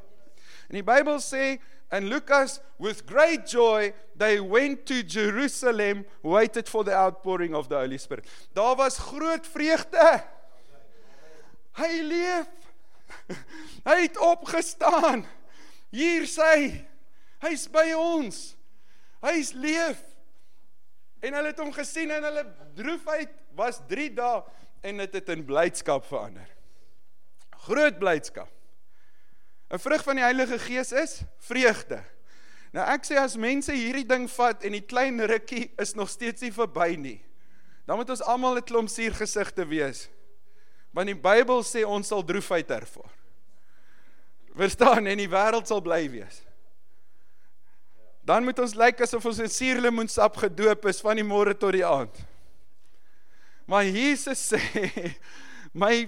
En 0.70 0.82
die 0.82 0.84
Bybel 0.84 1.20
sê 1.22 1.60
in 1.92 2.10
Lukas 2.10 2.60
with 2.80 3.06
great 3.06 3.46
joy 3.46 3.94
they 4.18 4.40
went 4.40 4.86
to 4.86 5.04
Jerusalem 5.04 6.06
waited 6.24 6.68
for 6.68 6.84
the 6.84 6.96
outpouring 6.96 7.54
of 7.54 7.70
the 7.70 7.76
Holy 7.76 7.98
Spirit. 7.98 8.26
Daar 8.54 8.76
was 8.76 8.98
groot 8.98 9.48
vreugde. 9.48 10.35
Hy 11.76 12.02
leef. 12.08 12.52
Hy 13.88 13.98
het 14.06 14.18
opgestaan. 14.18 15.26
Hier 15.94 16.28
sy. 16.30 16.86
Hy's 17.44 17.66
by 17.72 17.92
ons. 17.98 18.56
Hy's 19.26 19.54
leef. 19.54 20.02
En 21.26 21.34
hulle 21.34 21.52
het 21.52 21.62
hom 21.62 21.74
gesien 21.74 22.12
en 22.14 22.26
hulle 22.28 22.46
droefheid 22.78 23.32
was 23.58 23.80
3 23.90 24.10
dae 24.14 24.42
en 24.86 25.02
dit 25.02 25.16
het 25.18 25.32
in 25.34 25.46
blydskap 25.46 26.06
verander. 26.06 26.50
Groot 27.66 27.98
blydskap. 28.00 28.52
'n 29.74 29.82
Vrug 29.82 30.04
van 30.04 30.20
die 30.20 30.24
Heilige 30.24 30.60
Gees 30.60 30.92
is 30.92 31.22
vreugde. 31.42 32.04
Nou 32.76 32.86
ek 32.94 33.08
sê 33.08 33.18
as 33.18 33.38
mense 33.40 33.74
hierdie 33.74 34.06
ding 34.06 34.28
vat 34.30 34.64
en 34.64 34.76
die 34.76 34.86
klein 34.86 35.18
rukkie 35.20 35.72
is 35.82 35.96
nog 35.96 36.10
steeds 36.10 36.42
nie 36.46 36.52
verby 36.54 36.96
nie. 37.00 37.22
Dan 37.86 37.98
moet 37.98 38.10
ons 38.10 38.22
almal 38.22 38.58
'n 38.58 38.64
klomp 38.64 38.90
suurgesigte 38.90 39.66
wees. 39.66 40.10
Want 40.96 41.12
die 41.12 41.18
Bybel 41.20 41.60
sê 41.68 41.84
ons 41.84 42.08
sal 42.08 42.24
droefheid 42.24 42.70
ervaar. 42.72 43.12
Verstaan 44.56 45.10
en 45.12 45.20
die 45.20 45.28
wêreld 45.28 45.68
sal 45.68 45.82
bly 45.84 46.06
wees. 46.14 46.40
Dan 48.26 48.48
moet 48.48 48.60
ons 48.64 48.78
lyk 48.80 49.04
asof 49.04 49.28
ons 49.30 49.42
in 49.44 49.52
suurlemoensap 49.52 50.40
gedoop 50.46 50.88
is 50.90 51.02
van 51.04 51.20
die 51.20 51.28
môre 51.28 51.54
tot 51.54 51.76
die 51.76 51.84
aand. 51.86 52.16
Maar 53.68 53.84
Jesus 53.90 54.54
sê 54.54 54.62
my 55.84 56.06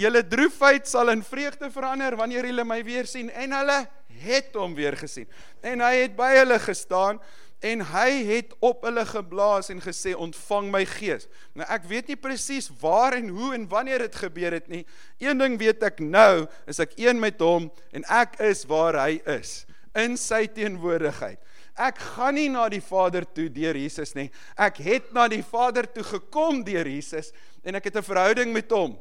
julle 0.00 0.22
droefheid 0.24 0.88
sal 0.88 1.12
in 1.12 1.22
vreugde 1.26 1.68
verander 1.70 2.16
wanneer 2.18 2.48
julle 2.48 2.64
my 2.64 2.80
weer 2.86 3.06
sien 3.10 3.28
en 3.30 3.52
hulle 3.58 3.78
het 4.24 4.56
hom 4.56 4.72
weer 4.74 4.96
gesien. 4.98 5.28
En 5.62 5.84
hy 5.84 6.06
het 6.06 6.16
by 6.16 6.32
hulle 6.40 6.58
gestaan 6.64 7.20
en 7.60 7.82
hy 7.92 8.10
het 8.24 8.54
op 8.64 8.86
hulle 8.88 9.04
geblaas 9.04 9.68
en 9.72 9.82
gesê 9.84 10.14
ontvang 10.16 10.70
my 10.72 10.82
gees. 10.88 11.28
Nou 11.54 11.66
ek 11.68 11.84
weet 11.90 12.08
nie 12.08 12.16
presies 12.16 12.70
waar 12.80 13.18
en 13.18 13.28
hoe 13.28 13.52
en 13.56 13.66
wanneer 13.68 14.06
dit 14.06 14.16
gebeur 14.22 14.56
het 14.56 14.70
nie. 14.72 14.86
Een 15.20 15.40
ding 15.40 15.58
weet 15.60 15.84
ek 15.84 16.00
nou, 16.00 16.46
is 16.70 16.80
ek 16.80 16.96
een 17.00 17.20
met 17.20 17.40
hom 17.40 17.68
en 17.92 18.06
ek 18.08 18.38
is 18.48 18.64
waar 18.70 18.96
hy 19.02 19.20
is 19.28 19.60
in 19.98 20.16
sy 20.20 20.46
teenwoordigheid. 20.46 21.40
Ek 21.80 22.00
gaan 22.14 22.36
nie 22.36 22.48
na 22.52 22.66
die 22.72 22.82
Vader 22.84 23.24
toe 23.24 23.48
deur 23.52 23.76
Jesus 23.76 24.14
nie. 24.16 24.28
Ek 24.56 24.80
het 24.84 25.12
na 25.16 25.26
die 25.30 25.44
Vader 25.44 25.88
toe 25.88 26.04
gekom 26.06 26.64
deur 26.64 26.88
Jesus 26.88 27.32
en 27.64 27.76
ek 27.76 27.90
het 27.90 27.96
'n 27.96 28.08
verhouding 28.08 28.52
met 28.52 28.70
hom. 28.70 28.98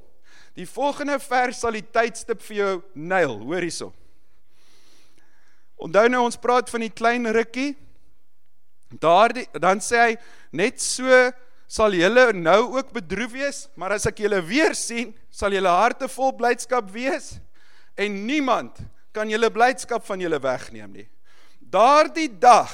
Die 0.55 0.67
volgende 0.67 1.19
vers 1.19 1.59
sal 1.59 1.71
die 1.71 1.85
tydstip 1.85 2.41
vir 2.41 2.55
jou 2.57 2.83
nail, 2.93 3.39
hoor 3.39 3.61
hierso. 3.61 3.93
Onthou 5.77 6.09
nou 6.09 6.25
ons 6.25 6.35
praat 6.35 6.69
van 6.69 6.81
die 6.81 6.91
klein 6.91 7.25
rukkie 7.31 7.75
Daardie 8.89 9.45
dan 9.53 9.81
sê 9.83 10.01
hy 10.01 10.13
net 10.57 10.81
so 10.81 11.05
sal 11.69 11.93
julle 11.93 12.31
nou 12.33 12.77
ook 12.79 12.89
bedroef 12.95 13.35
wees, 13.35 13.59
maar 13.77 13.93
as 13.93 14.07
ek 14.09 14.23
julle 14.23 14.39
weer 14.41 14.73
sien, 14.73 15.11
sal 15.29 15.53
julle 15.53 15.69
harte 15.69 16.09
vol 16.09 16.33
blydskap 16.37 16.89
wees 16.89 17.35
en 17.99 18.15
niemand 18.25 18.79
kan 19.13 19.29
julle 19.29 19.51
blydskap 19.53 20.05
van 20.07 20.21
julle 20.23 20.39
wegneem 20.41 20.95
nie. 21.01 21.05
Daardie 21.59 22.31
dag 22.41 22.71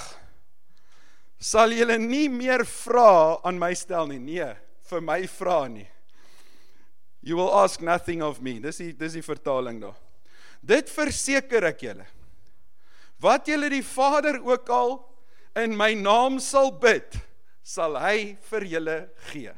sal 1.41 1.73
julle 1.75 1.97
nie 1.99 2.29
meer 2.31 2.63
vra 2.63 3.41
aan 3.43 3.59
my 3.59 3.73
stel 3.75 4.07
nie. 4.07 4.21
Nee, 4.21 4.53
vir 4.87 5.03
my 5.03 5.19
vra 5.27 5.65
nie. 5.67 5.87
You 7.25 7.35
will 7.35 7.51
ask 7.57 7.81
nothing 7.81 8.21
of 8.23 8.39
me. 8.39 8.59
Dis 8.61 8.79
die 8.79 8.93
dis 8.95 9.17
die 9.17 9.25
vertaling 9.25 9.81
daar. 9.81 9.97
Dit 10.61 10.91
verseker 10.93 11.65
ek 11.71 11.83
julle. 11.83 12.05
Wat 13.21 13.49
julle 13.49 13.67
die 13.73 13.83
Vader 13.83 14.39
ook 14.45 14.69
al 14.69 14.95
in 15.55 15.75
my 15.75 15.93
naam 15.95 16.39
sal 16.43 16.71
bid, 16.71 17.17
sal 17.63 17.95
hy 17.99 18.35
vir 18.49 18.67
julle 18.75 18.97
gee. 19.31 19.53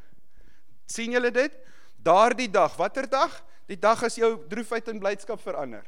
sien 0.87 1.11
julle 1.11 1.31
dit? 1.33 1.51
Daardie 1.99 2.47
dag, 2.47 2.71
watter 2.79 3.09
dag? 3.09 3.33
Die 3.67 3.75
dag 3.75 3.99
as 4.03 4.15
jou 4.15 4.37
droefheid 4.47 4.87
in 4.87 5.01
blydskap 5.01 5.41
verander. 5.43 5.83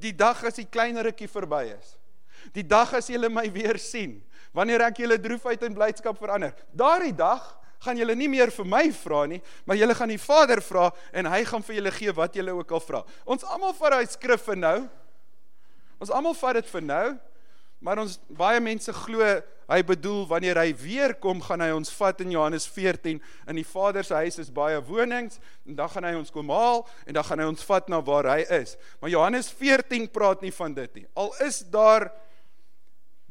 Die 0.00 0.14
dag 0.16 0.40
as 0.48 0.56
die 0.56 0.64
klein 0.64 0.96
rukkie 0.96 1.28
verby 1.28 1.66
is. 1.74 1.98
Die 2.56 2.64
dag 2.64 2.94
as 2.96 3.10
julle 3.12 3.28
my 3.28 3.44
weer 3.52 3.76
sien, 3.76 4.22
wanneer 4.56 4.86
ek 4.86 5.02
julle 5.02 5.18
droefheid 5.20 5.66
in 5.68 5.76
blydskap 5.76 6.16
verander. 6.16 6.54
Daardie 6.72 7.12
dag 7.12 7.44
gaan 7.84 8.00
julle 8.00 8.16
nie 8.16 8.28
meer 8.28 8.52
vir 8.54 8.68
my 8.68 8.86
vra 8.92 9.26
nie, 9.28 9.40
maar 9.68 9.76
julle 9.76 9.96
gaan 9.96 10.12
die 10.12 10.20
Vader 10.20 10.62
vra 10.64 10.88
en 11.12 11.28
hy 11.32 11.42
gaan 11.48 11.64
vir 11.64 11.78
julle 11.80 11.92
gee 11.96 12.14
wat 12.16 12.36
julle 12.36 12.56
ook 12.56 12.72
al 12.76 12.82
vra. 12.84 13.02
Ons 13.28 13.44
almal 13.44 13.76
vat 13.76 13.96
daai 13.96 14.08
skrif 14.08 14.46
vir 14.48 14.60
nou. 14.60 14.78
Ons 16.00 16.12
almal 16.16 16.36
vat 16.40 16.60
dit 16.60 16.72
vir 16.72 16.86
nou. 16.86 17.06
Maar 17.80 18.02
ons 18.02 18.18
baie 18.36 18.60
mense 18.60 18.92
glo 18.92 19.24
hy 19.70 19.80
bedoel 19.86 20.24
wanneer 20.28 20.58
hy 20.60 20.72
weer 20.76 21.14
kom 21.22 21.40
gaan 21.44 21.62
hy 21.64 21.70
ons 21.72 21.92
vat 21.96 22.18
in 22.24 22.34
Johannes 22.34 22.66
14 22.68 23.20
in 23.20 23.60
die 23.60 23.66
Vader 23.66 24.04
se 24.04 24.18
huis 24.18 24.40
is 24.42 24.50
baie 24.52 24.80
wonings 24.84 25.38
en 25.64 25.78
dan 25.78 25.92
gaan 25.92 26.08
hy 26.08 26.16
ons 26.18 26.32
kom 26.34 26.50
haal 26.52 26.82
en 27.06 27.16
dan 27.16 27.24
gaan 27.24 27.40
hy 27.40 27.46
ons 27.52 27.68
vat 27.68 27.88
na 27.88 28.02
waar 28.04 28.28
hy 28.34 28.42
is. 28.60 28.74
Maar 29.00 29.14
Johannes 29.14 29.48
14 29.60 30.10
praat 30.12 30.44
nie 30.44 30.52
van 30.52 30.74
dit 30.76 31.00
nie. 31.00 31.06
Al 31.14 31.32
is 31.46 31.62
daar 31.72 32.10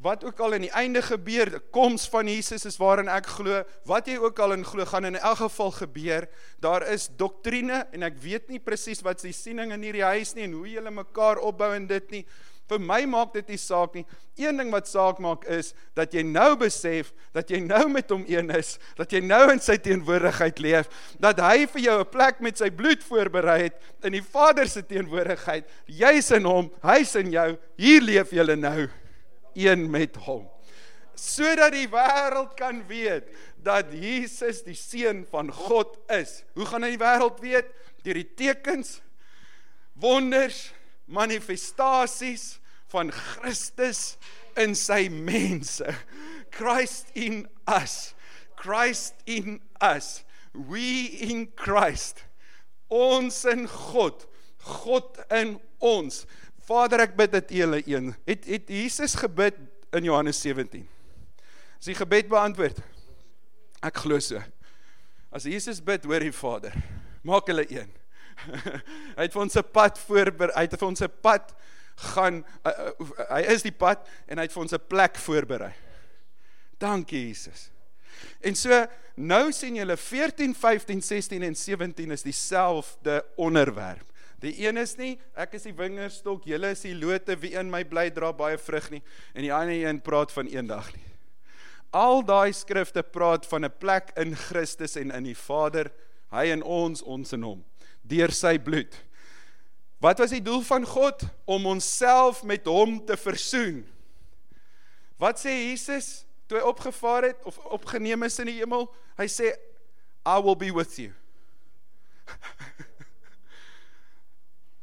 wat 0.00 0.24
ook 0.24 0.38
al 0.40 0.56
in 0.56 0.64
die 0.64 0.72
einde 0.72 1.02
gebeur, 1.04 1.50
die 1.52 1.60
koms 1.76 2.06
van 2.08 2.28
Jesus 2.28 2.64
is 2.64 2.78
waarin 2.80 3.10
ek 3.12 3.26
glo, 3.36 3.60
wat 3.88 4.08
jy 4.08 4.16
ook 4.16 4.38
al 4.40 4.56
in 4.56 4.64
glo 4.64 4.86
gaan 4.88 5.10
in 5.10 5.18
elk 5.18 5.42
geval 5.42 5.74
gebeur. 5.76 6.26
Daar 6.64 6.86
is 6.88 7.10
doktrine 7.20 7.84
en 7.92 8.08
ek 8.08 8.16
weet 8.22 8.48
nie 8.48 8.62
presies 8.64 9.04
wat 9.04 9.20
se 9.20 9.32
siening 9.36 9.74
in 9.76 9.84
hierdie 9.84 10.06
huis 10.08 10.32
nie 10.34 10.48
en 10.48 10.56
hoe 10.56 10.70
julle 10.72 10.94
mekaar 11.02 11.42
opbou 11.44 11.68
en 11.76 11.84
dit 11.90 12.16
nie. 12.16 12.24
Vir 12.70 12.78
my 12.78 13.00
maak 13.10 13.32
dit 13.34 13.48
nie 13.50 13.58
saak 13.58 13.96
nie. 13.98 14.04
Een 14.38 14.60
ding 14.60 14.70
wat 14.70 14.86
saak 14.86 15.18
maak 15.22 15.42
is 15.50 15.72
dat 15.98 16.14
jy 16.14 16.22
nou 16.22 16.54
besef 16.60 17.10
dat 17.34 17.50
jy 17.50 17.58
nou 17.64 17.88
met 17.90 18.10
hom 18.14 18.22
een 18.30 18.50
is, 18.54 18.76
dat 18.98 19.10
jy 19.10 19.20
nou 19.24 19.42
in 19.50 19.62
sy 19.62 19.74
teenwoordigheid 19.82 20.62
leef, 20.62 20.90
dat 21.22 21.42
hy 21.42 21.66
vir 21.66 21.82
jou 21.88 21.98
'n 22.00 22.10
plek 22.10 22.40
met 22.40 22.58
sy 22.58 22.70
bloed 22.70 23.02
voorberei 23.02 23.62
het 23.62 23.76
in 24.04 24.12
die 24.12 24.22
Vader 24.22 24.68
se 24.68 24.82
teenwoordigheid. 24.82 25.66
Jy's 25.86 26.30
in 26.30 26.44
hom, 26.44 26.70
hy's 26.82 27.14
in 27.16 27.32
jou. 27.32 27.58
Hier 27.76 28.00
leef 28.00 28.30
jy 28.30 28.54
nou 28.54 28.88
een 29.54 29.90
met 29.90 30.16
hom. 30.16 30.48
Sodat 31.14 31.72
die 31.72 31.88
wêreld 31.88 32.54
kan 32.56 32.86
weet 32.86 33.28
dat 33.62 33.92
Jesus 33.92 34.62
die 34.62 34.74
seun 34.78 35.26
van 35.30 35.52
God 35.52 35.98
is. 36.08 36.44
Hoe 36.54 36.64
gaan 36.64 36.82
hy 36.82 36.96
die 36.96 37.04
wêreld 37.04 37.40
weet? 37.40 37.66
Deur 38.02 38.14
die 38.14 38.34
tekens, 38.34 39.00
wonders, 39.94 40.72
manifestasies 41.10 42.59
van 42.90 43.12
Christus 43.14 44.16
in 44.58 44.74
sy 44.74 45.08
mense. 45.08 45.86
Christ 46.50 47.10
in 47.14 47.46
us. 47.66 48.14
Christ 48.56 49.14
in 49.26 49.60
us. 49.80 50.24
We 50.52 51.06
in 51.30 51.48
Christ. 51.56 52.24
Ons 52.90 53.44
in 53.44 53.66
God. 53.68 54.26
God 54.58 55.22
in 55.30 55.58
ons. 55.78 56.24
Vader, 56.66 57.06
ek 57.06 57.16
bid 57.18 57.34
dat 57.34 57.50
U 57.50 57.62
hulle 57.64 57.82
een. 57.86 58.12
Het 58.28 58.48
het 58.50 58.70
Jesus 58.70 59.16
gebid 59.18 59.58
in 59.96 60.06
Johannes 60.06 60.40
17. 60.42 60.86
Is 61.80 61.88
die 61.88 61.96
gebed 61.96 62.28
beantwoord? 62.30 62.82
Ek 63.86 64.02
glo 64.04 64.20
so. 64.20 64.42
As 65.32 65.46
Jesus 65.48 65.80
bid, 65.82 66.04
hoor 66.04 66.22
die 66.22 66.34
Vader. 66.34 66.74
Maak 67.26 67.48
hulle 67.50 67.64
een. 67.70 67.90
hy 69.16 69.24
het 69.24 69.34
vir 69.34 69.42
ons 69.42 69.56
'n 69.56 69.66
pad 69.72 69.98
voorberei. 70.00 70.54
Hy 70.56 70.64
het 70.66 70.76
vir 70.78 70.88
ons 70.88 71.02
'n 71.04 71.12
pad 71.22 71.54
gaan 72.00 72.40
uh, 72.64 72.72
uh, 72.72 73.10
hy 73.28 73.42
is 73.52 73.64
die 73.66 73.74
pad 73.76 74.06
en 74.26 74.40
hy 74.40 74.46
het 74.48 74.54
vir 74.54 74.62
ons 74.62 74.74
'n 74.76 74.88
plek 74.88 75.20
voorberei. 75.20 75.72
Dankie 76.80 77.28
Jesus. 77.28 77.70
En 78.40 78.54
so 78.56 78.86
nou 79.16 79.52
sien 79.52 79.76
julle 79.76 79.96
14, 79.96 80.54
15, 80.54 81.02
16 81.02 81.42
en 81.42 81.54
17 81.54 82.10
is 82.10 82.22
dieselfde 82.22 83.24
onderwerp. 83.36 84.06
Die 84.40 84.54
een 84.64 84.80
is 84.80 84.96
nie 84.96 85.18
ek 85.36 85.54
is 85.58 85.66
die 85.68 85.76
wingerdstok, 85.76 86.46
julle 86.48 86.72
is 86.72 86.80
die 86.86 86.96
lote 86.96 87.36
wie 87.42 87.52
in 87.60 87.70
my 87.70 87.84
bly 87.84 88.08
dra 88.10 88.32
baie 88.32 88.56
vrug 88.58 88.90
nie 88.90 89.02
en 89.34 89.44
die 89.44 89.52
ander 89.52 89.76
een 89.76 90.00
praat 90.00 90.32
van 90.32 90.48
eendag 90.48 90.88
nie. 90.94 91.04
Al 91.92 92.22
daai 92.22 92.52
skrifte 92.54 93.02
praat 93.02 93.46
van 93.46 93.64
'n 93.64 93.78
plek 93.78 94.12
in 94.16 94.34
Christus 94.34 94.96
en 94.96 95.10
in 95.10 95.24
die 95.24 95.36
Vader, 95.36 95.90
hy 96.30 96.46
in 96.46 96.62
ons, 96.62 97.02
ons 97.02 97.32
in 97.32 97.42
hom, 97.42 97.64
deur 98.02 98.30
sy 98.30 98.58
bloed. 98.58 98.94
Wat 100.00 100.18
was 100.18 100.32
die 100.32 100.42
doel 100.42 100.62
van 100.64 100.86
God 100.88 101.22
om 101.44 101.66
onsself 101.66 102.42
met 102.42 102.64
hom 102.64 102.96
te 103.04 103.16
versoen? 103.20 103.82
Wat 105.20 105.36
sê 105.36 105.52
Jesus 105.52 106.22
toe 106.48 106.56
hy 106.58 106.64
opgevaar 106.64 107.28
het 107.28 107.44
of 107.44 107.58
opgeneem 107.68 108.24
is 108.24 108.38
in 108.40 108.48
die 108.48 108.56
hemel? 108.62 108.88
Hy 109.20 109.28
sê 109.28 109.52
I 110.24 110.38
will 110.40 110.56
be 110.56 110.72
with 110.72 110.96
you. 110.96 111.12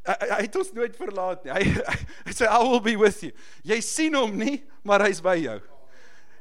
hy, 0.09 0.17
hy 0.21 0.39
het 0.45 0.59
ons 0.61 0.69
nooit 0.77 0.93
verlaat 1.01 1.41
nie. 1.47 1.55
Hy, 1.55 1.97
hy 2.29 2.37
sê 2.37 2.45
I 2.45 2.61
will 2.61 2.83
be 2.85 2.93
with 3.01 3.25
you. 3.25 3.33
Jy 3.65 3.81
sien 3.81 4.17
hom 4.17 4.37
nie, 4.37 4.61
maar 4.85 5.01
hy's 5.07 5.23
by 5.25 5.33
jou. 5.41 5.57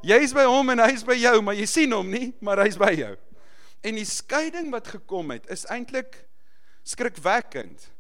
Jy's 0.05 0.37
by 0.37 0.45
hom 0.45 0.77
en 0.77 0.85
hy's 0.85 1.05
by 1.07 1.17
jou, 1.17 1.41
maar 1.43 1.57
jy 1.57 1.65
sien 1.71 1.97
hom 1.97 2.13
nie, 2.13 2.35
maar 2.45 2.61
hy's 2.61 2.77
by 2.79 2.93
jou. 2.93 3.15
En 3.81 3.97
die 3.97 4.07
skeiding 4.09 4.69
wat 4.75 4.93
gekom 4.99 5.33
het, 5.33 5.49
is 5.49 5.65
eintlik 5.73 6.27
skrikwekkend. 6.87 7.96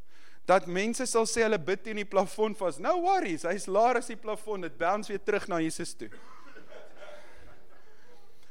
Dat 0.46 0.68
mense 0.70 1.06
sal 1.10 1.26
sê 1.26 1.42
hulle 1.42 1.58
bid 1.58 1.82
teen 1.82 1.98
die 1.98 2.06
plafon 2.06 2.54
vas. 2.54 2.78
No 2.82 3.00
worries, 3.02 3.42
hy's 3.48 3.66
laer 3.66 3.98
as 3.98 4.10
die 4.12 4.18
plafon. 4.20 4.62
Dit 4.62 4.78
bounce 4.78 5.10
weer 5.10 5.22
terug 5.22 5.48
na 5.50 5.58
Jesus 5.64 5.96
toe. 5.98 6.10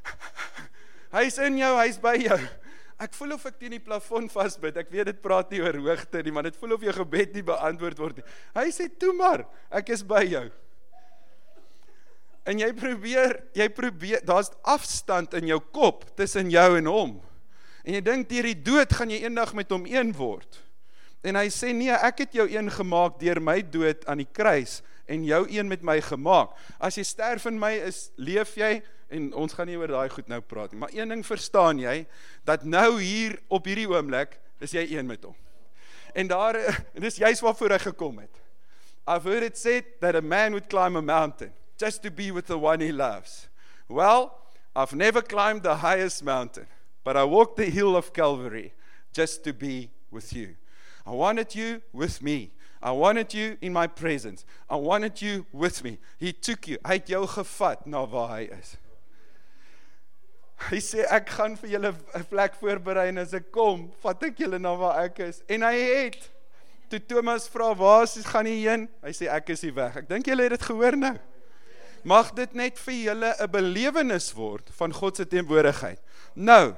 hy's 1.15 1.39
in 1.45 1.61
jou, 1.61 1.71
hy's 1.79 1.99
by 2.03 2.17
jou. 2.19 2.39
Ek 2.99 3.15
voel 3.15 3.35
of 3.35 3.47
ek 3.47 3.57
teen 3.59 3.75
die 3.75 3.83
plafon 3.83 4.27
vasbid. 4.31 4.75
Ek 4.79 4.91
weet 4.91 5.09
dit 5.11 5.23
praat 5.23 5.49
nie 5.51 5.63
oor 5.63 5.79
hoogte 5.87 6.21
nie, 6.23 6.35
maar 6.35 6.47
dit 6.47 6.59
voel 6.59 6.75
of 6.75 6.83
jou 6.83 6.95
gebed 6.95 7.35
nie 7.35 7.43
beantwoord 7.47 8.03
word 8.03 8.19
nie. 8.21 8.27
Hy 8.55 8.67
sê 8.75 8.87
toe 8.91 9.11
maar, 9.15 9.43
ek 9.71 9.91
is 9.95 10.03
by 10.07 10.23
jou. 10.27 10.45
En 12.45 12.59
jy 12.61 12.69
probeer, 12.77 13.39
jy 13.57 13.67
probeer, 13.73 14.21
daar's 14.27 14.51
afstand 14.69 15.33
in 15.39 15.49
jou 15.49 15.59
kop 15.73 16.05
tussen 16.19 16.51
jou 16.53 16.67
en 16.77 16.91
hom. 16.91 17.15
En 17.85 17.97
jy 17.97 18.03
dink 18.05 18.29
deur 18.29 18.47
die 18.51 18.59
dood 18.67 18.93
gaan 18.93 19.11
jy 19.11 19.23
eendag 19.25 19.55
met 19.57 19.71
hom 19.73 19.87
een 19.89 20.13
word. 20.15 20.61
En 21.25 21.39
hy 21.39 21.47
sê 21.49 21.71
nee, 21.73 21.93
ek 21.93 22.25
het 22.25 22.35
jou 22.37 22.45
een 22.51 22.69
gemaak 22.69 23.17
deur 23.21 23.41
my 23.41 23.57
dood 23.73 24.03
aan 24.09 24.21
die 24.21 24.29
kruis 24.29 24.81
en 25.09 25.25
jou 25.25 25.41
een 25.49 25.69
met 25.69 25.81
my 25.85 25.97
gemaak. 26.05 26.53
As 26.77 26.99
jy 26.99 27.05
sterf 27.07 27.47
in 27.49 27.57
my 27.61 27.71
is, 27.87 28.09
leef 28.17 28.53
jy 28.59 28.77
en 29.13 29.31
ons 29.37 29.53
gaan 29.53 29.69
nie 29.69 29.77
oor 29.77 29.89
daai 29.89 30.09
goed 30.13 30.29
nou 30.29 30.39
praat 30.41 30.73
nie. 30.73 30.81
Maar 30.81 30.93
een 30.93 31.13
ding 31.13 31.25
verstaan 31.25 31.81
jy 31.81 32.03
dat 32.45 32.65
nou 32.65 32.99
hier 33.01 33.37
op 33.53 33.65
hierdie 33.69 33.89
oomblik 33.89 34.37
is 34.61 34.73
jy 34.77 34.85
een 34.93 35.09
met 35.09 35.25
hom. 35.25 35.35
En 36.15 36.29
daar 36.29 36.57
dis 37.05 37.21
juist 37.21 37.43
waarvoor 37.45 37.77
hy 37.77 37.81
gekom 37.89 38.21
het. 38.23 38.41
I've 39.05 39.29
heard 39.29 39.43
it 39.43 39.57
said 39.57 39.85
that 40.01 40.15
a 40.15 40.21
man 40.21 40.53
would 40.53 40.69
climb 40.69 40.95
a 40.95 41.01
mountain 41.01 41.53
just 41.77 42.01
to 42.03 42.09
be 42.09 42.31
with 42.31 42.47
the 42.47 42.57
one 42.57 42.81
he 42.81 42.91
loves. 42.91 43.49
Well, 43.87 44.31
I've 44.75 44.93
never 44.93 45.21
climbed 45.21 45.63
the 45.63 45.75
highest 45.75 46.23
mountain, 46.23 46.67
but 47.03 47.15
I 47.15 47.23
walked 47.23 47.57
the 47.57 47.69
hill 47.69 47.95
of 47.95 48.13
Calvary 48.13 48.73
just 49.13 49.43
to 49.43 49.53
be 49.53 49.89
with 50.09 50.33
you. 50.33 50.55
I 51.05 51.11
wanted 51.11 51.53
you 51.55 51.81
with 51.93 52.21
me. 52.21 52.51
I 52.81 52.91
wanted 52.91 53.33
you 53.33 53.57
in 53.61 53.73
my 53.73 53.87
presence. 53.87 54.45
I 54.69 54.75
wanted 54.75 55.21
you 55.21 55.45
with 55.51 55.83
me. 55.83 55.99
He 56.17 56.33
took 56.33 56.67
you. 56.67 56.77
Hy 56.85 56.99
het 56.99 57.07
jou 57.09 57.25
gevat 57.27 57.85
na 57.85 58.05
waar 58.05 58.29
hy 58.35 58.49
is. 58.59 58.75
Hy 60.69 60.79
sê 60.81 61.05
ek 61.11 61.29
gaan 61.35 61.57
vir 61.59 61.69
julle 61.75 61.93
'n 62.15 62.25
plek 62.29 62.55
voorberei 62.55 63.09
en 63.09 63.17
as 63.17 63.33
ek 63.33 63.51
kom, 63.51 63.91
vat 64.01 64.23
ek 64.23 64.37
julle 64.39 64.59
na 64.59 64.75
waar 64.75 65.03
ek 65.05 65.19
is. 65.19 65.43
En 65.49 65.61
hy 65.61 65.75
het 65.75 66.31
toe 66.89 66.99
Thomas 66.99 67.47
vra, 67.49 67.75
"Waar 67.75 68.03
is 68.03 68.25
gaan 68.25 68.45
jy 68.45 68.69
heen?" 68.69 68.89
Hy 69.03 69.11
sê 69.11 69.27
ek 69.27 69.49
is 69.49 69.61
hier 69.61 69.73
weg. 69.73 69.97
Ek 69.97 70.09
dink 70.09 70.25
julle 70.25 70.43
het 70.43 70.51
dit 70.51 70.61
gehoor 70.61 70.97
nou 70.97 71.17
mag 72.05 72.29
dit 72.37 72.53
net 72.53 72.77
vir 72.85 72.93
julle 72.93 73.33
'n 73.41 73.51
belewenis 73.51 74.31
word 74.33 74.69
van 74.77 74.93
God 74.93 75.17
se 75.17 75.25
teenwoordigheid. 75.25 75.99
Nou, 76.35 76.75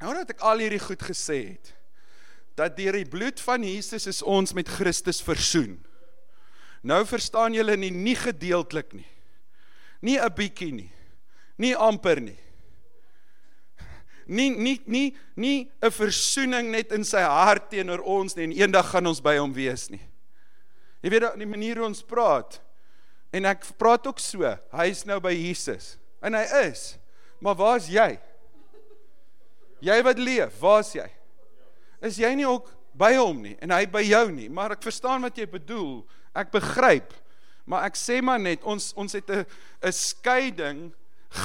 nou 0.00 0.14
dat 0.14 0.30
ek 0.30 0.40
al 0.40 0.58
hierdie 0.58 0.84
goed 0.84 1.02
gesê 1.02 1.48
het, 1.56 1.72
dat 2.54 2.76
deur 2.76 2.92
die 2.92 3.08
bloed 3.08 3.40
van 3.40 3.64
Jesus 3.66 4.06
is 4.06 4.22
ons 4.22 4.54
met 4.54 4.68
Christus 4.68 5.22
versoen. 5.22 5.78
Nou 6.84 7.02
verstaan 7.08 7.54
julle 7.56 7.76
nie 7.76 7.90
nie 7.90 8.16
gedeeltelik 8.16 8.92
nie. 8.92 9.08
Nie 10.02 10.18
'n 10.20 10.34
bietjie 10.34 10.72
nie. 10.72 10.92
Nie 11.58 11.74
amper 11.76 12.20
nie. 12.20 12.38
Nie 14.26 14.50
nie 14.50 14.80
nie 14.86 15.16
nie 15.36 15.70
'n 15.82 15.90
versoening 15.90 16.70
net 16.70 16.92
in 16.92 17.04
sy 17.04 17.20
hart 17.20 17.70
teenoor 17.70 18.00
ons 18.00 18.36
nie 18.36 18.44
en 18.44 18.52
eendag 18.52 18.90
gaan 18.90 19.06
ons 19.06 19.20
by 19.20 19.36
hom 19.36 19.52
wees 19.52 19.90
nie. 19.90 20.02
Jy 21.02 21.10
weet 21.10 21.38
die 21.38 21.46
manier 21.46 21.76
hoe 21.76 21.86
ons 21.86 22.02
praat, 22.02 22.60
En 23.34 23.48
ek 23.50 23.66
praat 23.80 24.06
ook 24.06 24.20
so. 24.22 24.46
Hy 24.46 24.86
is 24.92 25.02
nou 25.08 25.18
by 25.22 25.32
Jesus. 25.34 25.96
En 26.22 26.36
hy 26.38 26.44
is. 26.68 26.94
Maar 27.42 27.58
waar's 27.58 27.88
jy? 27.90 28.12
Jy 29.84 29.96
wat 30.06 30.20
leef, 30.22 30.60
waar's 30.62 30.92
jy? 30.94 31.08
Is 32.04 32.18
jy 32.20 32.34
nie 32.36 32.48
ook 32.48 32.68
by 32.94 33.14
hom 33.16 33.40
nie 33.42 33.54
en 33.64 33.72
hy 33.74 33.84
by 33.90 34.02
jou 34.04 34.26
nie? 34.34 34.50
Maar 34.52 34.76
ek 34.76 34.84
verstaan 34.84 35.24
wat 35.24 35.38
jy 35.40 35.46
bedoel. 35.50 36.02
Ek 36.36 36.52
begryp. 36.52 37.14
Maar 37.64 37.88
ek 37.88 37.96
sê 37.96 38.20
maar 38.20 38.42
net 38.42 38.64
ons 38.68 38.92
ons 39.00 39.12
het 39.12 39.30
'n 39.30 39.46
'n 39.82 39.92
skeiding 39.92 40.92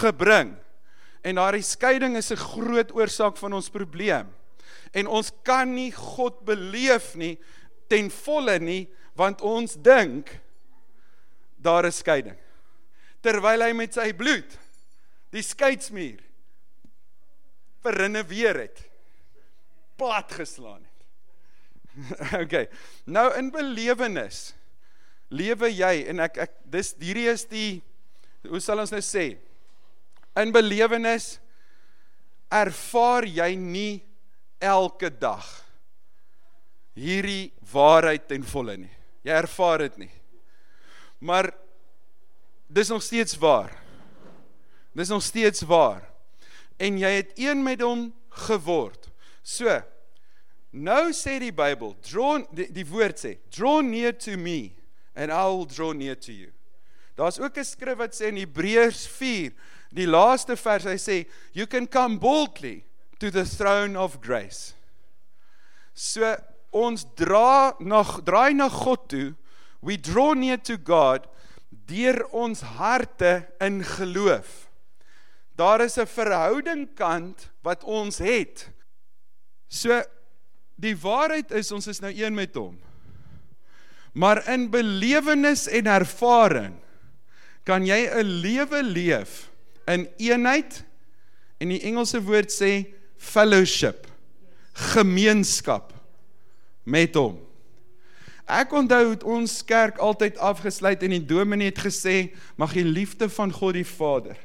gebring. 0.01 0.57
En 1.24 1.36
daardie 1.36 1.64
skeiding 1.64 2.18
is 2.18 2.32
'n 2.32 2.38
groot 2.38 2.91
oorsaak 2.91 3.38
van 3.38 3.53
ons 3.53 3.70
probleem. 3.70 4.28
En 4.93 5.07
ons 5.07 5.32
kan 5.43 5.74
nie 5.74 5.91
God 5.91 6.45
beleef 6.45 7.16
nie 7.16 7.38
ten 7.88 8.10
volle 8.10 8.60
nie 8.60 8.88
want 9.16 9.41
ons 9.41 9.76
dink 9.76 10.39
daar 11.57 11.86
is 11.86 11.97
skeiding. 11.97 12.38
Terwyl 13.22 13.62
hy 13.62 13.74
met 13.74 13.93
sy 13.93 14.14
bloed 14.14 14.57
die 15.32 15.43
skeidsmuur 15.43 16.20
verinneweer 17.84 18.55
het. 18.55 18.89
Plat 20.00 20.32
geslaan 20.32 20.82
het. 20.82 21.00
okay. 22.43 22.68
Nou 23.06 23.28
in 23.38 23.52
belewenis 23.54 24.54
lewe 25.30 25.70
jy 25.70 25.93
en 26.10 26.24
ek 26.26 26.39
ek 26.47 26.54
dis 26.72 26.93
hierdie 27.02 27.28
is 27.30 27.45
die 27.50 27.82
hoe 28.47 28.62
sal 28.64 28.80
ons 28.82 28.93
nou 28.93 29.02
sê? 29.04 29.34
In 30.39 30.54
belewenis 30.56 31.36
ervaar 32.50 33.28
jy 33.28 33.52
nie 33.60 34.00
elke 34.64 35.12
dag 35.12 35.45
hierdie 37.00 37.52
waarheid 37.72 38.28
ten 38.28 38.43
volle 38.43 38.76
nie. 38.80 38.93
Jy 39.24 39.36
ervaar 39.36 39.86
dit 39.86 40.00
nie. 40.06 40.14
Maar 41.20 41.52
dis 42.68 42.91
nog 42.91 43.04
steeds 43.04 43.38
waar. 43.39 43.76
Dis 44.95 45.12
nog 45.12 45.24
steeds 45.24 45.64
waar. 45.68 46.08
En 46.80 46.97
jy 47.00 47.12
het 47.20 47.36
een 47.39 47.64
met 47.64 47.84
hom 47.84 48.10
geword. 48.47 49.09
So 49.50 49.80
nou 50.70 51.10
sê 51.18 51.39
die 51.41 51.54
Bybel, 51.56 51.95
draw 52.06 52.43
die, 52.54 52.68
die 52.70 52.86
woord 52.86 53.18
sê, 53.18 53.38
draw 53.50 53.80
near 53.82 54.14
to 54.22 54.38
me 54.38 54.76
and 55.16 55.34
I 55.34 55.47
will 55.50 55.66
draw 55.66 55.91
near 55.97 56.20
to 56.22 56.36
you. 56.36 56.52
Daar's 57.18 57.39
ook 57.39 57.58
'n 57.58 57.66
skrif 57.66 57.97
wat 57.97 58.14
sê 58.14 58.30
in 58.30 58.38
Hebreërs 58.38 59.08
4, 59.08 59.52
die 59.91 60.06
laaste 60.06 60.56
vers, 60.56 60.86
hy 60.86 60.97
sê 61.02 61.26
you 61.54 61.66
can 61.66 61.88
come 61.88 62.20
boldly 62.20 62.86
to 63.20 63.32
the 63.32 63.43
throne 63.43 63.97
of 63.97 64.22
grace. 64.22 64.74
So 65.93 66.38
ons 66.72 67.04
dra 67.16 67.74
na 67.80 68.04
draai 68.04 68.54
na 68.54 68.70
God 68.70 69.10
toe 69.10 69.36
we 69.82 69.97
draw 69.97 70.34
near 70.34 70.58
to 70.58 70.78
God 70.78 71.26
deur 71.89 72.22
ons 72.32 72.62
harte 72.62 73.47
in 73.60 73.84
geloof. 73.84 74.70
Daar 75.58 75.82
is 75.82 75.97
'n 75.97 76.06
verhouding 76.06 76.95
kant 76.95 77.50
wat 77.64 77.84
ons 77.84 78.20
het. 78.20 78.70
So 79.70 80.01
die 80.80 80.95
waarheid 80.97 81.51
is 81.59 81.72
ons 81.76 81.88
is 81.91 82.01
nou 82.01 82.11
een 82.11 82.36
met 82.36 82.55
hom. 82.57 82.78
Maar 84.17 84.41
in 84.49 84.70
belewenis 84.74 85.67
en 85.70 85.89
ervaring 85.91 86.76
kan 87.63 87.86
jy 87.86 88.09
'n 88.09 88.41
lewe 88.41 88.84
leef 88.84 89.49
in 89.88 90.09
eenheid 90.17 90.84
en 91.59 91.70
die 91.70 91.82
Engelse 91.82 92.22
woord 92.22 92.51
sê 92.51 92.88
fellowship, 93.17 94.07
gemeenskap 94.74 95.93
met 96.84 97.15
hom. 97.15 97.38
Ek 98.47 98.72
onthou 98.74 99.11
het 99.11 99.24
ons 99.24 99.59
kerk 99.65 99.97
altyd 99.97 100.38
afgesluit 100.38 101.03
en 101.03 101.09
die 101.09 101.26
dominee 101.26 101.70
het 101.70 101.84
gesê 101.86 102.34
mag 102.57 102.74
die 102.74 102.86
liefde 102.88 103.30
van 103.30 103.51
God 103.53 103.74
die 103.74 103.86
Vader 103.86 104.38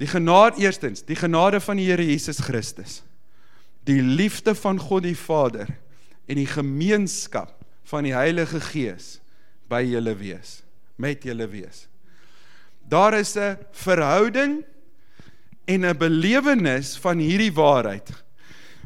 die 0.00 0.08
genade 0.08 0.60
eerstens 0.60 1.04
die 1.08 1.16
genade 1.16 1.60
van 1.60 1.76
die 1.80 1.88
Here 1.88 2.04
Jesus 2.04 2.40
Christus 2.44 3.00
die 3.86 4.02
liefde 4.02 4.54
van 4.58 4.80
God 4.82 5.06
die 5.06 5.18
Vader 5.18 5.70
en 6.26 6.40
die 6.40 6.48
gemeenskap 6.50 7.54
van 7.86 8.06
die 8.06 8.14
Heilige 8.16 8.60
Gees 8.60 9.16
by 9.70 9.82
julle 9.86 10.16
wees 10.18 10.60
met 10.98 11.26
julle 11.26 11.46
wees 11.50 11.86
daar 12.88 13.14
is 13.18 13.34
'n 13.36 13.58
verhouding 13.72 14.64
en 15.64 15.80
'n 15.86 15.98
belewenis 15.98 16.96
van 16.98 17.18
hierdie 17.18 17.52
waarheid 17.52 18.10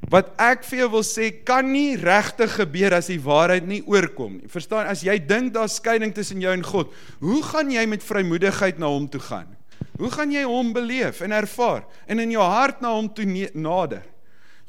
wat 0.08 0.32
ek 0.40 0.64
vir 0.64 0.78
jou 0.78 0.90
wil 0.90 1.04
sê 1.04 1.28
kan 1.44 1.66
nie 1.72 1.96
regtig 1.96 2.54
gebeur 2.56 2.94
as 2.96 3.10
die 3.12 3.20
waarheid 3.20 3.66
nie 3.66 3.82
oorkom 3.86 4.38
nie. 4.40 4.48
Verstaan, 4.48 4.86
as 4.86 5.04
jy 5.04 5.18
dink 5.20 5.52
daar's 5.54 5.76
skeiding 5.76 6.14
tussen 6.14 6.40
jou 6.40 6.52
en 6.52 6.64
God, 6.64 6.94
hoe 7.20 7.42
gaan 7.42 7.70
jy 7.70 7.84
met 7.86 8.04
vrymoedigheid 8.04 8.78
na 8.78 8.88
hom 8.88 9.08
toe 9.08 9.20
gaan? 9.20 9.56
Hoe 9.98 10.10
gaan 10.10 10.32
jy 10.32 10.42
hom 10.48 10.72
beleef 10.72 11.20
en 11.20 11.32
ervaar 11.36 11.84
en 12.06 12.18
in 12.18 12.30
jou 12.30 12.42
hart 12.42 12.80
na 12.80 12.94
hom 12.94 13.12
toe 13.12 13.26
nader? 13.54 14.02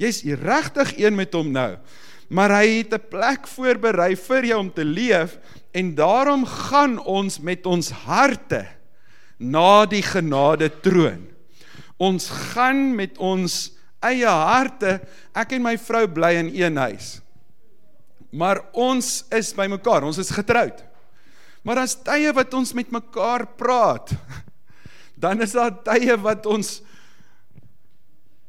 Jy's 0.01 0.23
regtig 0.41 0.95
een 0.97 1.15
met 1.15 1.33
hom 1.37 1.51
nou. 1.53 1.75
Maar 2.31 2.61
hy 2.61 2.81
het 2.81 2.93
'n 2.93 3.07
plek 3.09 3.47
voorberei 3.47 4.15
vir 4.15 4.45
jou 4.45 4.59
om 4.59 4.73
te 4.73 4.85
leef 4.85 5.37
en 5.71 5.95
daarom 5.95 6.45
gaan 6.45 6.97
ons 6.97 7.39
met 7.39 7.65
ons 7.65 7.89
harte 7.89 8.67
na 9.37 9.85
die 9.85 10.01
genade 10.01 10.69
troon. 10.81 11.27
Ons 11.97 12.29
gaan 12.29 12.95
met 12.95 13.17
ons 13.17 13.71
eie 14.01 14.27
harte, 14.27 15.01
ek 15.37 15.51
en 15.51 15.61
my 15.61 15.77
vrou 15.77 16.07
bly 16.07 16.33
in 16.39 16.49
een 16.55 16.77
huis. 16.77 17.21
Maar 18.31 18.63
ons 18.73 19.25
is 19.29 19.51
by 19.53 19.67
mekaar, 19.67 20.03
ons 20.03 20.17
is 20.17 20.31
getroud. 20.31 20.81
Maar 21.63 21.83
as 21.83 21.95
tye 21.95 22.31
wat 22.33 22.53
ons 22.57 22.73
met 22.73 22.91
mekaar 22.91 23.45
praat, 23.59 24.13
dan 25.23 25.41
is 25.41 25.51
daar 25.51 25.75
tye 25.83 26.15
wat 26.17 26.45
ons 26.49 26.79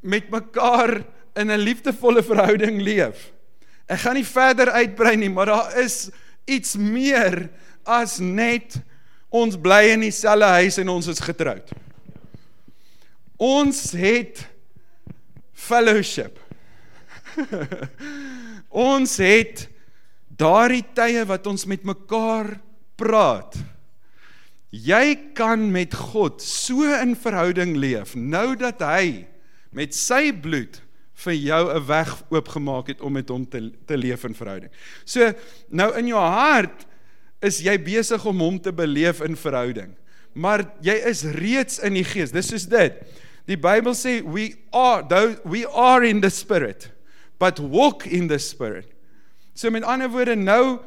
met 0.00 0.30
mekaar 0.30 1.02
in 1.34 1.50
'n 1.50 1.58
liefdevolle 1.58 2.22
verhouding 2.22 2.80
leef. 2.80 3.32
Ek 3.86 3.98
gaan 3.98 4.14
nie 4.14 4.26
verder 4.26 4.70
uitbrei 4.70 5.16
nie, 5.16 5.30
maar 5.30 5.46
daar 5.46 5.78
is 5.78 6.10
iets 6.44 6.76
meer 6.76 7.50
as 7.84 8.18
net 8.18 8.80
ons 9.28 9.56
bly 9.56 9.92
in 9.92 10.00
dieselfde 10.00 10.44
huis 10.44 10.78
en 10.78 10.88
ons 10.88 11.06
is 11.06 11.20
getroud. 11.20 11.72
Ons 13.36 13.90
het 13.92 14.46
fellowship. 15.52 16.38
ons 18.92 19.16
het 19.16 19.66
daardie 20.28 20.84
tye 20.94 21.24
wat 21.28 21.46
ons 21.46 21.66
met 21.66 21.84
mekaar 21.84 22.54
praat. 23.00 23.56
Jy 24.72 25.32
kan 25.36 25.66
met 25.72 25.94
God 25.94 26.40
so 26.44 26.86
in 26.96 27.12
verhouding 27.18 27.74
leef 27.76 28.14
nou 28.16 28.54
dat 28.56 28.80
hy 28.80 29.26
met 29.76 29.92
sy 29.96 30.30
bloed 30.32 30.78
vir 31.24 31.34
jou 31.34 31.62
'n 31.72 31.86
weg 31.86 32.22
oopgemaak 32.30 32.88
het 32.88 33.00
om 33.00 33.12
met 33.12 33.28
hom 33.28 33.48
te 33.48 33.70
te 33.86 33.96
leef 33.96 34.24
in 34.24 34.34
verhouding. 34.34 34.70
So 35.04 35.32
nou 35.68 35.96
in 35.98 36.06
jou 36.06 36.20
hart 36.20 36.86
is 37.40 37.60
jy 37.60 37.76
besig 37.78 38.24
om 38.24 38.38
hom 38.38 38.60
te 38.60 38.72
beleef 38.72 39.20
in 39.20 39.36
verhouding. 39.36 39.94
Maar 40.34 40.64
jy 40.80 40.94
is 41.10 41.24
reeds 41.24 41.78
in 41.78 41.94
die 41.94 42.04
gees. 42.04 42.32
Dis 42.32 42.48
soos 42.48 42.66
dit. 42.66 42.92
Die 43.46 43.58
Bybel 43.58 43.94
sê 43.94 44.22
we 44.22 44.54
are 44.72 45.02
though 45.02 45.36
we 45.44 45.66
are 45.66 46.06
in 46.06 46.20
the 46.20 46.30
spirit 46.30 46.90
but 47.38 47.58
walk 47.58 48.06
in 48.06 48.28
the 48.28 48.38
spirit. 48.38 48.86
So 49.54 49.70
met 49.70 49.82
ander 49.82 50.08
woorde 50.08 50.36
nou 50.38 50.78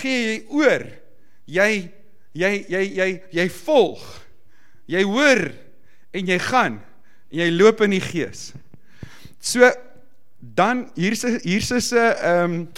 gee 0.00 0.18
jy 0.26 0.38
oor. 0.50 0.84
Jy 1.46 1.70
jy 2.34 2.52
jy 2.68 2.82
jy 2.98 3.08
jy 3.32 3.48
volg. 3.62 4.02
Jy 4.90 5.04
hoor 5.06 5.44
en 6.12 6.26
jy 6.26 6.38
gaan 6.38 6.80
en 7.30 7.38
jy 7.42 7.50
loop 7.54 7.84
in 7.86 7.94
die 7.94 8.02
gees. 8.02 8.50
So 9.40 9.70
dan 10.38 10.90
hier's 10.94 11.22
hier's 11.22 11.70
'n 11.70 12.14
ehm 12.22 12.68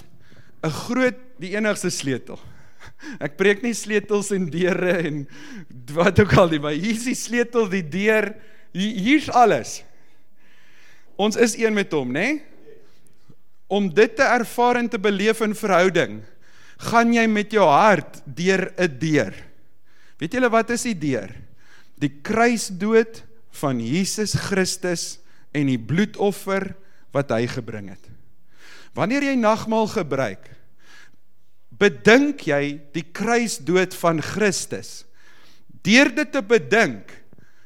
'n 0.63 0.71
groot 0.71 1.17
die 1.41 1.57
enigste 1.57 1.91
sleutel. 1.91 2.39
Ek 3.25 3.37
preek 3.37 3.63
nie 3.65 3.75
sleutels 3.77 4.31
en 4.31 4.49
deure 4.53 4.93
en 5.01 5.27
wat 5.97 6.21
ook 6.21 6.35
al 6.37 6.53
nie, 6.53 6.61
maar 6.61 6.77
hier's 6.77 7.05
die 7.09 7.17
sleutel, 7.17 7.69
die 7.69 7.85
deur, 7.85 8.35
hier's 8.73 9.29
alles. 9.29 9.81
Ons 11.21 11.37
is 11.37 11.57
een 11.59 11.75
met 11.77 11.93
hom, 11.93 12.13
nê? 12.13 12.27
Nee? 12.29 12.43
Om 13.71 13.87
dit 13.95 14.17
te 14.17 14.27
ervaar 14.27 14.81
en 14.81 14.89
te 14.91 14.99
beleef 14.99 15.41
in 15.47 15.55
verhouding, 15.55 16.21
gaan 16.91 17.13
jy 17.15 17.27
met 17.31 17.53
jou 17.55 17.67
hart 17.69 18.19
deur 18.25 18.73
'n 18.75 18.99
deur. 18.99 19.35
Weet 20.19 20.33
julle 20.33 20.51
wat 20.51 20.71
is 20.71 20.83
die 20.83 20.99
deur? 20.99 21.31
Die 22.01 22.21
kruisdood 22.23 23.23
van 23.61 23.81
Jesus 23.81 24.35
Christus 24.35 25.21
en 25.57 25.71
die 25.71 25.81
bloedoffer 25.81 26.73
wat 27.15 27.33
hy 27.35 27.45
gebring 27.51 27.91
het. 27.93 28.11
Wanneer 28.97 29.31
jy 29.31 29.37
nagmaal 29.39 29.89
gebruik, 29.91 30.49
bedink 31.81 32.45
jy 32.51 32.81
die 32.95 33.07
kruisdood 33.17 33.95
van 34.03 34.21
Christus. 34.23 35.05
Deur 35.87 36.11
dit 36.13 36.33
te 36.33 36.43
bedink, 36.45 37.15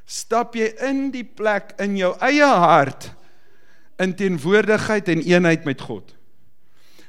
stap 0.05 0.55
jy 0.57 0.69
in 0.87 1.09
die 1.15 1.25
plek 1.25 1.73
in 1.83 1.97
jou 1.99 2.13
eie 2.23 2.47
hart 2.47 3.11
in 4.03 4.13
teenwoordigheid 4.17 5.09
en 5.09 5.23
eenheid 5.25 5.65
met 5.67 5.81
God. 5.81 6.13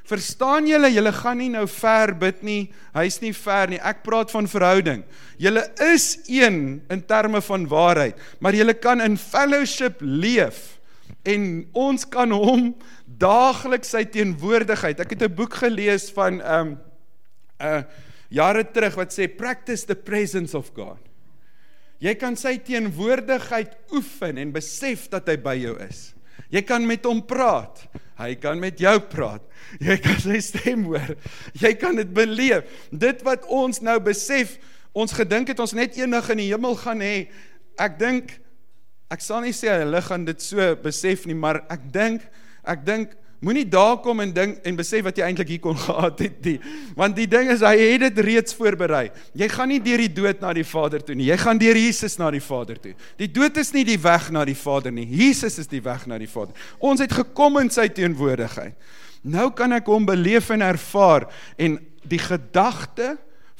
Verstaan 0.06 0.68
julle, 0.70 0.90
julle 0.94 1.10
gaan 1.12 1.40
nie 1.42 1.50
nou 1.50 1.64
ver 1.66 2.12
bid 2.14 2.42
nie. 2.46 2.60
Hy's 2.94 3.18
nie 3.22 3.32
ver 3.34 3.72
nie. 3.72 3.80
Ek 3.82 4.04
praat 4.06 4.30
van 4.30 4.46
verhouding. 4.46 5.02
Julle 5.42 5.64
is 5.82 6.20
een 6.30 6.80
in 6.92 7.02
terme 7.10 7.42
van 7.42 7.66
waarheid, 7.68 8.20
maar 8.38 8.54
julle 8.54 8.74
kan 8.78 9.02
in 9.02 9.18
fellowship 9.18 9.98
leef 10.00 10.76
en 11.26 11.66
ons 11.74 12.06
kan 12.06 12.30
hom 12.30 12.70
daagliks 13.18 13.90
sy 13.94 14.04
teenwoordigheid. 14.14 15.00
Ek 15.00 15.10
het 15.10 15.22
'n 15.22 15.34
boek 15.34 15.54
gelees 15.54 16.10
van 16.14 16.40
um 16.40 16.78
uh 17.60 17.82
jare 18.28 18.64
terug 18.64 18.96
wat 18.96 19.12
sê 19.14 19.28
practice 19.28 19.86
the 19.86 19.94
presence 19.94 20.54
of 20.56 20.72
God. 20.74 20.98
Jy 22.00 22.14
kan 22.14 22.36
sy 22.36 22.58
teenwoordigheid 22.58 23.76
oefen 23.94 24.38
en 24.38 24.52
besef 24.52 25.08
dat 25.08 25.28
hy 25.28 25.36
by 25.36 25.54
jou 25.54 25.76
is. 25.80 26.14
Jy 26.50 26.62
kan 26.62 26.86
met 26.86 27.04
hom 27.04 27.22
praat. 27.22 27.86
Hy 28.16 28.32
kan 28.40 28.60
met 28.60 28.78
jou 28.80 28.94
praat. 29.10 29.44
Jy 29.82 29.98
kan 30.00 30.16
sy 30.22 30.40
stem 30.44 30.86
hoor. 30.88 31.12
Jy 31.58 31.72
kan 31.76 31.98
dit 31.98 32.08
beleef. 32.16 32.64
Dit 32.88 33.20
wat 33.26 33.44
ons 33.52 33.82
nou 33.84 33.96
besef, 34.04 34.56
ons 34.96 35.12
gedink 35.12 35.52
het 35.52 35.60
ons 35.60 35.76
net 35.76 35.98
eendag 36.00 36.30
in 36.32 36.40
die 36.40 36.48
hemel 36.48 36.78
gaan 36.80 37.04
hê. 37.04 37.28
Ek 37.76 37.98
dink 38.00 38.38
ek 39.12 39.22
sal 39.22 39.44
nie 39.44 39.54
sê 39.54 39.70
hulle 39.70 40.00
gaan 40.02 40.24
dit 40.26 40.40
so 40.42 40.72
besef 40.82 41.28
nie, 41.28 41.36
maar 41.36 41.60
ek 41.70 41.84
dink 41.94 42.24
ek 42.66 42.82
dink 42.86 43.12
moenie 43.44 43.66
daar 43.68 43.98
kom 44.04 44.20
en 44.24 44.32
dink 44.34 44.64
en 44.66 44.76
besef 44.78 45.04
wat 45.06 45.18
jy 45.18 45.26
eintlik 45.26 45.50
hier 45.54 45.62
kon 45.64 45.76
gehad 45.86 46.22
het 46.24 46.38
nie. 46.46 46.56
Want 46.98 47.16
die 47.18 47.28
ding 47.30 47.50
is 47.52 47.64
hy 47.66 47.74
het 47.80 48.04
dit 48.06 48.20
reeds 48.26 48.56
voorberei. 48.56 49.10
Jy 49.36 49.48
gaan 49.52 49.70
nie 49.72 49.80
deur 49.82 50.02
die 50.04 50.12
dood 50.20 50.40
na 50.44 50.52
die 50.56 50.66
Vader 50.66 51.04
toe 51.04 51.16
nie. 51.18 51.28
Jy 51.30 51.38
gaan 51.42 51.60
deur 51.60 51.80
Jesus 51.80 52.18
na 52.20 52.30
die 52.34 52.42
Vader 52.44 52.80
toe. 52.82 52.94
Die 53.20 53.30
dood 53.32 53.60
is 53.60 53.72
nie 53.76 53.84
die 53.88 53.98
weg 54.00 54.30
na 54.34 54.44
die 54.48 54.56
Vader 54.56 54.94
nie. 54.94 55.06
Jesus 55.10 55.60
is 55.62 55.70
die 55.70 55.82
weg 55.84 56.06
na 56.10 56.20
die 56.20 56.30
Vader. 56.30 56.56
Ons 56.78 57.04
het 57.04 57.12
gekom 57.12 57.60
in 57.62 57.72
sy 57.72 57.88
teenwoordigheid. 57.92 58.76
Nou 59.26 59.50
kan 59.58 59.74
ek 59.74 59.88
hom 59.90 60.06
beleef 60.06 60.52
en 60.54 60.62
ervaar 60.62 61.26
en 61.58 61.80
die 62.06 62.20
gedagte 62.22 63.16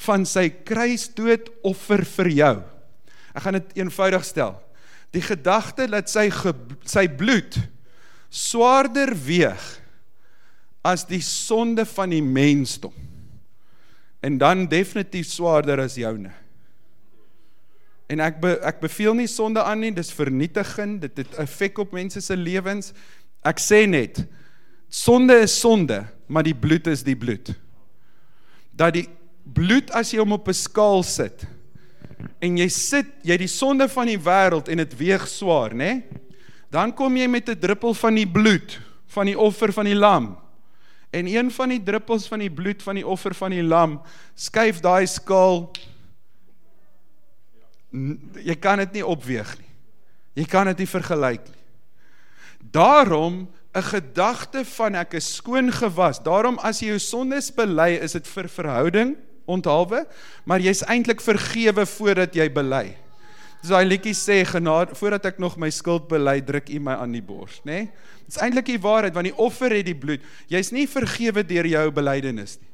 van 0.07 0.27
sy 0.29 0.49
kruisdood 0.67 1.49
offer 1.67 2.05
vir 2.17 2.31
jou. 2.37 2.55
Ek 3.37 3.45
gaan 3.45 3.59
dit 3.59 3.81
eenvoudig 3.81 4.25
stel. 4.25 4.55
Die 5.15 5.25
gedagte 5.25 5.87
dat 5.91 6.11
sy 6.13 6.29
ge, 6.33 6.53
sy 6.89 7.07
bloed 7.09 7.59
swaarder 8.37 9.15
weeg 9.27 9.65
as 10.87 11.07
die 11.09 11.23
sonde 11.25 11.87
van 11.89 12.13
die 12.15 12.23
mensdom. 12.23 12.95
En 14.21 14.39
dan 14.39 14.67
definitief 14.71 15.29
swaarder 15.31 15.81
as 15.83 15.97
joune. 15.99 16.33
En 18.07 18.23
ek 18.23 18.39
be, 18.43 18.53
ek 18.63 18.79
beveel 18.85 19.17
nie 19.19 19.29
sonde 19.31 19.63
aan 19.67 19.83
nie, 19.83 19.93
dis 19.95 20.13
vernietigend, 20.15 21.01
dit 21.03 21.25
het 21.25 21.39
effek 21.43 21.81
op 21.83 21.95
mense 21.97 22.23
se 22.23 22.37
lewens. 22.39 22.93
Ek 23.47 23.59
sê 23.63 23.83
net 23.91 24.23
sonde 24.87 25.35
is 25.43 25.55
sonde, 25.59 26.05
maar 26.31 26.47
die 26.47 26.55
bloed 26.55 26.87
is 26.93 27.03
die 27.07 27.17
bloed. 27.19 27.51
Dat 28.77 28.95
die 28.95 29.09
bloed 29.57 29.91
as 29.95 30.13
jy 30.13 30.21
hom 30.23 30.37
op 30.39 30.49
'n 30.49 30.55
skaal 30.55 31.03
sit, 31.03 31.47
en 32.41 32.57
jy 32.59 32.69
sit 32.69 33.07
jy 33.27 33.37
die 33.37 33.51
sonde 33.51 33.89
van 33.89 34.07
die 34.07 34.19
wêreld 34.19 34.69
en 34.69 34.79
dit 34.79 34.97
weeg 34.99 35.27
swaar, 35.29 35.75
né? 35.75 35.77
Nee? 35.77 36.26
Dan 36.71 36.95
kom 36.95 37.17
jy 37.17 37.27
met 37.27 37.49
'n 37.49 37.59
druppel 37.59 37.95
van 37.95 38.15
die 38.15 38.29
bloed 38.29 38.81
van 39.07 39.27
die 39.27 39.39
offer 39.39 39.73
van 39.73 39.85
die 39.85 39.95
lam. 39.95 40.39
En 41.11 41.27
een 41.27 41.51
van 41.51 41.69
die 41.69 41.83
druppels 41.83 42.27
van 42.29 42.39
die 42.39 42.51
bloed 42.51 42.83
van 42.83 42.95
die 42.95 43.07
offer 43.07 43.35
van 43.35 43.51
die 43.51 43.63
lam 43.63 44.01
skuif 44.35 44.81
daai 44.81 45.07
skaal 45.07 45.71
jy 48.45 48.57
kan 48.61 48.79
dit 48.79 48.99
nie 48.99 49.07
opweeg 49.07 49.59
nie. 49.59 49.71
Jy 50.35 50.45
kan 50.45 50.67
dit 50.67 50.79
nie 50.79 50.91
vergelyk 50.91 51.47
nie. 51.49 51.63
Daarom 52.73 53.49
'n 53.77 53.83
gedagte 53.83 54.65
van 54.65 54.95
ek 54.95 55.15
is 55.15 55.35
skoon 55.35 55.73
gewas. 55.73 56.19
Daarom 56.19 56.59
as 56.59 56.81
jy 56.81 56.89
jou 56.89 56.99
sondes 56.99 57.51
bely, 57.51 57.99
is 58.01 58.13
dit 58.13 58.27
vir 58.27 58.49
verhouding 58.49 59.17
onthaalwe, 59.47 60.07
maar 60.45 60.61
jy's 60.61 60.83
eintlik 60.83 61.21
vergewe 61.21 61.87
voordat 61.87 62.35
jy 62.35 62.49
bely. 62.53 62.97
Dis 63.63 63.73
daai 63.73 63.87
liedjie 63.87 64.15
sê 64.15 64.43
genade 64.47 64.95
voordat 64.99 65.33
ek 65.33 65.41
nog 65.43 65.57
my 65.59 65.71
skuld 65.75 66.07
bely, 66.11 66.39
druk 66.45 66.69
U 66.71 66.81
my 66.87 66.99
aan 67.01 67.15
die 67.17 67.25
bors, 67.25 67.59
nê? 67.65 67.87
Nee? 67.87 68.15
Dis 68.27 68.41
eintlik 68.43 68.67
die 68.69 68.81
waarheid 68.83 69.15
want 69.15 69.29
die 69.29 69.37
offer 69.39 69.71
het 69.71 69.87
die 69.87 69.97
bloed. 69.97 70.25
Jy's 70.51 70.73
nie 70.75 70.87
vergewe 70.91 71.45
deur 71.47 71.69
jou 71.71 71.85
belydenis 71.95 72.57
nie. 72.59 72.73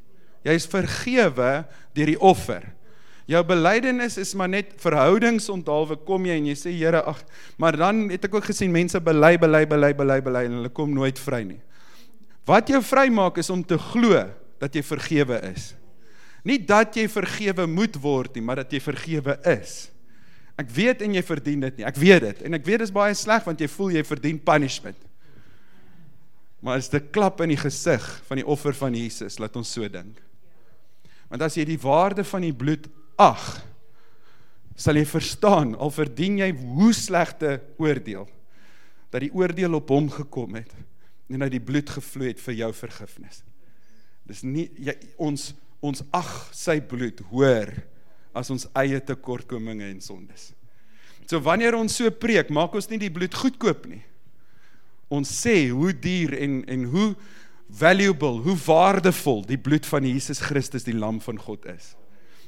Jy's 0.49 0.67
vergewe 0.71 1.51
deur 1.95 2.11
die 2.11 2.19
offer. 2.19 2.65
Jou 3.31 3.43
belydenis 3.47 4.17
is 4.19 4.33
maar 4.35 4.51
net 4.51 4.73
verhoudingsonthaalwe 4.83 6.01
kom 6.09 6.25
jy 6.27 6.39
en 6.41 6.49
jy 6.51 6.57
sê 6.59 6.73
Here 6.75 7.05
ag, 7.07 7.21
maar 7.61 7.77
dan 7.79 8.09
het 8.11 8.25
ek 8.27 8.35
ook 8.35 8.49
gesien 8.51 8.73
mense 8.75 8.99
bely 9.01 9.37
bely 9.41 9.63
bely 9.69 9.93
bely 9.95 10.19
bely 10.25 10.47
en 10.49 10.59
hulle 10.59 10.73
kom 10.75 10.91
nooit 10.95 11.21
vry 11.23 11.45
nie. 11.47 11.61
Wat 12.49 12.73
jou 12.73 12.81
vrymaak 12.83 13.39
is 13.39 13.53
om 13.55 13.63
te 13.63 13.79
glo 13.79 14.25
dat 14.63 14.75
jy 14.75 14.83
vergewe 14.83 15.39
is. 15.53 15.73
Nie 16.43 16.59
dat 16.59 16.97
jy 16.99 17.07
vergewe 17.07 17.69
moet 17.71 17.95
word 18.03 18.35
nie, 18.35 18.43
maar 18.43 18.65
dat 18.65 18.73
jy 18.75 18.81
vergewe 18.83 19.37
is. 19.47 19.92
Ek 20.61 20.69
weet 20.73 21.03
en 21.05 21.15
jy 21.17 21.23
verdien 21.25 21.63
dit 21.65 21.81
nie. 21.81 21.87
Ek 21.89 21.99
weet 22.01 22.27
dit 22.27 22.43
en 22.47 22.59
ek 22.59 22.67
weet 22.67 22.83
dit 22.83 22.89
is 22.89 22.95
baie 22.95 23.15
sleg 23.17 23.47
want 23.49 23.61
jy 23.63 23.69
voel 23.73 23.97
jy 23.97 24.05
verdien 24.07 24.41
punishment. 24.43 24.99
Maar 26.63 26.79
is 26.79 26.91
dit 26.93 27.09
klap 27.15 27.41
in 27.43 27.51
die 27.55 27.59
gesig 27.59 28.05
van 28.29 28.39
die 28.39 28.47
offer 28.47 28.77
van 28.79 28.95
Jesus, 28.95 29.41
laat 29.43 29.57
ons 29.59 29.73
so 29.75 29.89
dink. 29.91 30.21
Want 31.33 31.43
as 31.43 31.57
jy 31.59 31.65
die 31.67 31.81
waarde 31.81 32.23
van 32.29 32.45
die 32.45 32.55
bloed 32.55 32.87
ag, 33.19 33.43
sal 34.79 34.97
jy 34.97 35.05
verstaan 35.09 35.75
al 35.75 35.91
verdien 35.93 36.39
jy 36.41 36.51
hoe 36.55 36.93
slegte 36.97 37.59
oordeel 37.83 38.29
dat 39.13 39.21
die 39.21 39.33
oordeel 39.37 39.77
op 39.77 39.91
hom 39.93 40.07
gekom 40.09 40.57
het 40.57 40.71
en 41.33 41.43
dat 41.45 41.53
die 41.53 41.61
bloed 41.61 41.91
gevloei 41.93 42.31
het 42.31 42.41
vir 42.41 42.57
jou 42.63 42.71
vergifnis. 42.77 43.43
Dis 44.29 44.41
nie 44.47 44.69
jy, 44.81 44.95
ons 45.21 45.51
ons 45.83 46.05
ag 46.15 46.31
sy 46.55 46.77
bloed 46.87 47.19
hoor 47.33 47.73
as 48.35 48.51
ons 48.51 48.67
eie 48.79 49.01
tekortkominge 49.01 49.89
en 49.91 50.01
sondes. 50.01 50.53
So 51.27 51.41
wanneer 51.41 51.77
ons 51.79 51.95
so 51.97 52.11
preek, 52.11 52.51
maak 52.51 52.75
ons 52.75 52.89
nie 52.91 53.01
die 53.01 53.13
bloed 53.13 53.35
goedkoop 53.35 53.87
nie. 53.89 54.03
Ons 55.13 55.31
sê 55.43 55.71
hoe 55.71 55.93
duur 55.93 56.35
en 56.37 56.63
en 56.73 56.85
hoe 56.93 57.09
valuable, 57.73 58.43
hoe 58.45 58.57
waardevol 58.67 59.45
die 59.49 59.59
bloed 59.61 59.87
van 59.89 60.05
Jesus 60.05 60.43
Christus 60.45 60.85
die 60.85 60.97
lam 60.97 61.21
van 61.25 61.39
God 61.41 61.65
is. 61.73 61.95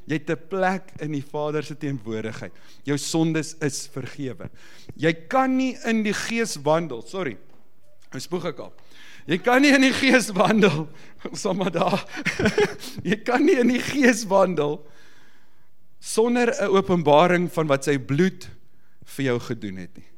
Jy 0.04 0.18
het 0.20 0.30
'n 0.30 0.48
plek 0.48 0.92
in 1.00 1.12
die 1.12 1.24
Vader 1.24 1.62
se 1.62 1.76
teenwoordigheid. 1.76 2.52
Jou 2.84 2.98
sondes 2.98 3.54
is 3.60 3.88
vergewe. 3.88 4.50
Jy 4.96 5.12
kan 5.28 5.56
nie 5.56 5.76
in 5.84 6.02
die 6.02 6.12
gees 6.12 6.56
wandel, 6.56 7.02
sorry. 7.02 7.38
Ek 8.12 8.20
spoeg 8.20 8.44
ek 8.44 8.58
al. 8.58 8.72
Jy 9.26 9.38
kan 9.38 9.62
nie 9.62 9.72
in 9.72 9.80
die 9.80 9.92
gees 9.92 10.28
wandel 10.28 10.88
sommer 11.32 11.70
daar. 11.70 12.04
jy 13.02 13.16
kan 13.16 13.44
nie 13.44 13.58
in 13.58 13.68
die 13.68 13.80
gees 13.80 14.26
wandel 14.28 14.84
sonder 16.04 16.52
'n 16.52 16.68
openbaring 16.68 17.48
van 17.52 17.66
wat 17.66 17.84
sy 17.84 17.96
bloed 17.98 18.48
vir 19.16 19.24
jou 19.24 19.38
gedoen 19.40 19.76
het 19.76 19.96
nie. 19.96 20.10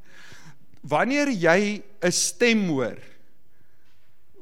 Wanneer 0.82 1.30
jy 1.30 1.82
'n 2.03 2.12
stem 2.12 2.68
hoor, 2.68 2.99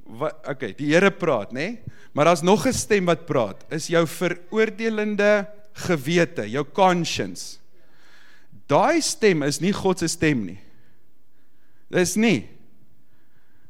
wat 0.05 0.49
okay, 0.49 0.73
die 0.73 0.93
Here 0.93 1.11
praat, 1.11 1.53
nê? 1.53 1.55
Nee? 1.55 1.79
Maar 2.13 2.25
daar's 2.25 2.43
nog 2.43 2.67
'n 2.67 2.73
stem 2.73 3.05
wat 3.05 3.27
praat. 3.27 3.65
Is 3.71 3.89
jou 3.89 4.07
veroordelende 4.07 5.47
gewete, 5.73 6.49
jou 6.51 6.65
conscience. 6.65 7.59
Daai 8.67 9.01
stem 9.01 9.43
is 9.43 9.61
nie 9.61 9.73
God 9.73 9.99
se 9.99 10.09
stem 10.09 10.45
nie. 10.45 10.61
Dis 11.91 12.15
nie. 12.17 12.49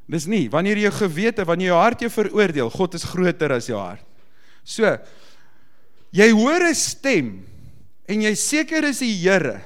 Dis 0.07 0.27
nie. 0.27 0.51
Wanneer 0.51 0.79
jou 0.79 0.93
gewete, 0.93 1.45
wanneer 1.45 1.67
jou 1.67 1.81
hart 1.81 2.01
jou 2.01 2.11
veroordeel, 2.11 2.71
God 2.71 2.95
is 2.95 3.05
groter 3.05 3.53
as 3.53 3.67
jou 3.67 3.79
hart. 3.79 4.05
So, 4.63 4.99
jy 6.13 6.31
hoor 6.31 6.61
'n 6.69 6.75
stem 6.75 7.54
en 8.09 8.23
jy 8.23 8.35
seker 8.35 8.85
is 8.85 9.01
die 9.03 9.15
Here. 9.17 9.61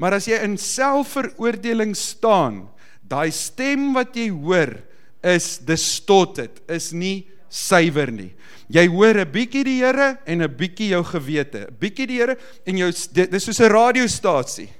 Maar 0.00 0.16
as 0.16 0.28
jy 0.30 0.38
in 0.44 0.56
selfveroordeling 0.56 1.92
staan, 1.98 2.64
daai 3.04 3.28
stem 3.34 3.90
wat 3.92 4.16
jy 4.16 4.30
hoor 4.32 4.78
is 5.20 5.58
distorted, 5.68 6.62
is 6.72 6.92
nie 6.96 7.26
suiwer 7.52 8.08
nie. 8.14 8.30
Jy 8.70 8.86
hoor 8.88 9.18
'n 9.18 9.32
bietjie 9.32 9.64
die 9.64 9.80
Here 9.82 10.18
en 10.24 10.42
'n 10.42 10.56
bietjie 10.56 10.90
jou 10.94 11.02
gewete. 11.04 11.66
'n 11.68 11.76
Bietjie 11.78 12.06
die 12.06 12.18
Here 12.18 12.38
en 12.64 12.76
jou 12.76 12.90
dis 13.12 13.44
soos 13.44 13.60
'n 13.60 13.68
radiostasie. 13.68 14.70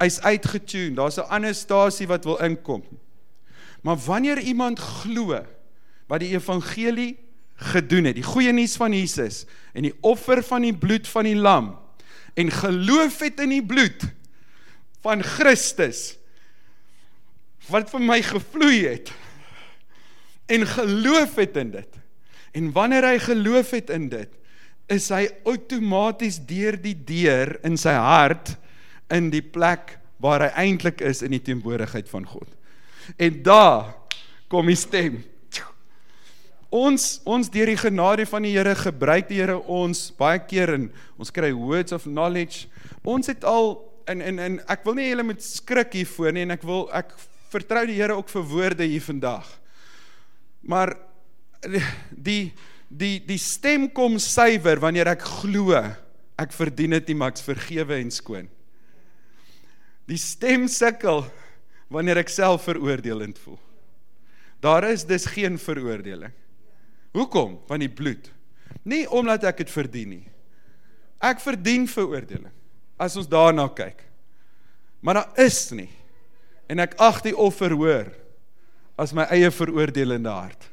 Hy's 0.00 0.20
uitgetune. 0.20 0.96
Daar's 0.96 1.18
'n 1.18 1.28
ander 1.28 1.54
stasie 1.54 2.06
wat 2.06 2.24
wil 2.24 2.38
inkom. 2.38 2.82
Maar 3.82 3.96
wanneer 3.96 4.38
iemand 4.38 4.78
glo 4.78 5.44
wat 6.08 6.20
die 6.20 6.34
evangelie 6.34 7.16
gedoen 7.56 8.04
het, 8.04 8.14
die 8.14 8.24
goeie 8.24 8.52
nuus 8.52 8.76
van 8.76 8.92
Jesus 8.92 9.44
en 9.74 9.82
die 9.82 9.94
offer 10.00 10.42
van 10.42 10.62
die 10.62 10.74
bloed 10.74 11.06
van 11.06 11.24
die 11.24 11.36
lam 11.36 11.76
en 12.38 12.52
geloof 12.54 13.18
het 13.24 13.40
in 13.42 13.56
die 13.56 13.64
bloed 13.64 14.04
van 15.02 15.22
Christus 15.26 16.12
wat 17.68 17.90
vir 17.92 18.04
my 18.04 18.18
gevloei 18.24 18.84
het 18.86 19.10
en 20.48 20.64
geloof 20.64 21.34
het 21.36 21.56
in 21.60 21.74
dit. 21.74 21.98
En 22.56 22.70
wanneer 22.72 23.04
hy 23.04 23.18
geloof 23.20 23.74
het 23.76 23.90
in 23.92 24.06
dit, 24.08 24.30
is 24.88 25.10
hy 25.12 25.26
outomaties 25.44 26.38
deur 26.48 26.78
die 26.80 26.96
deur 26.96 27.58
in 27.68 27.76
sy 27.76 27.92
hart 27.92 28.54
in 29.12 29.28
die 29.32 29.44
plek 29.44 29.98
waar 30.22 30.46
hy 30.46 30.64
eintlik 30.64 31.02
is 31.04 31.20
in 31.22 31.34
die 31.36 31.42
teenwoordigheid 31.44 32.08
van 32.08 32.24
God. 32.26 32.48
En 33.20 33.42
daar 33.44 33.92
kom 34.48 34.70
die 34.70 34.78
stem. 34.78 35.20
Ons 36.68 37.22
ons 37.24 37.48
deur 37.48 37.70
die 37.70 37.80
genade 37.80 38.26
van 38.28 38.44
die 38.44 38.52
Here 38.52 38.74
gebruik 38.76 39.28
die 39.30 39.40
Here 39.40 39.56
ons 39.56 40.10
baie 40.18 40.40
keer 40.44 40.74
in 40.74 40.88
ons 41.16 41.32
kry 41.32 41.48
words 41.56 41.94
of 41.96 42.04
knowledge. 42.04 42.66
Ons 43.08 43.30
het 43.32 43.44
al 43.48 43.78
in 44.08 44.20
in 44.20 44.38
in 44.38 44.58
ek 44.68 44.84
wil 44.84 44.98
nie 44.98 45.08
julle 45.08 45.24
moet 45.24 45.40
skrik 45.44 45.96
hiervoor 45.96 46.34
nie 46.36 46.44
en 46.44 46.52
ek 46.52 46.66
wil 46.68 46.84
ek 46.92 47.14
vertrou 47.48 47.86
die 47.88 47.96
Here 47.96 48.16
ook 48.18 48.28
vir 48.28 48.44
woorde 48.50 48.84
hier 48.84 49.04
vandag. 49.04 49.48
Maar 50.60 50.92
die 52.12 52.52
die 52.88 53.16
die 53.24 53.40
stem 53.40 53.88
kom 53.88 54.18
suiwer 54.20 54.80
wanneer 54.80 55.14
ek 55.14 55.24
glo 55.24 55.72
ek 56.38 56.52
verdien 56.52 56.94
dit 56.98 57.08
nie 57.08 57.16
maar 57.18 57.32
ek's 57.32 57.46
vergewe 57.48 57.96
en 57.96 58.12
skoon. 58.12 58.48
Die 60.08 60.20
stem 60.20 60.68
sukkel 60.68 61.24
wanneer 61.88 62.20
ek 62.20 62.28
self 62.28 62.68
veroordelend 62.68 63.40
voel. 63.40 63.58
Daar 64.60 64.84
is 64.90 65.06
dus 65.08 65.24
geen 65.32 65.56
veroordeling. 65.58 66.34
Hoekom? 67.18 67.58
Van 67.66 67.82
die 67.82 67.90
bloed. 67.90 68.30
Nie 68.86 69.04
omdat 69.10 69.46
ek 69.50 69.64
dit 69.64 69.72
verdien 69.72 70.12
nie. 70.14 70.26
Ek 71.18 71.42
verdien 71.42 71.88
veroordeling 71.90 72.54
as 72.98 73.16
ons 73.18 73.28
daarna 73.30 73.66
kyk. 73.70 74.04
Maar 75.02 75.20
daar 75.20 75.44
is 75.46 75.60
nie. 75.74 75.90
En 76.70 76.82
ek 76.82 76.96
ag 77.02 77.20
die 77.24 77.34
offer 77.34 77.74
hoor 77.74 78.10
as 78.98 79.14
my 79.14 79.26
eie 79.34 79.50
veroordelende 79.54 80.30
hart. 80.30 80.68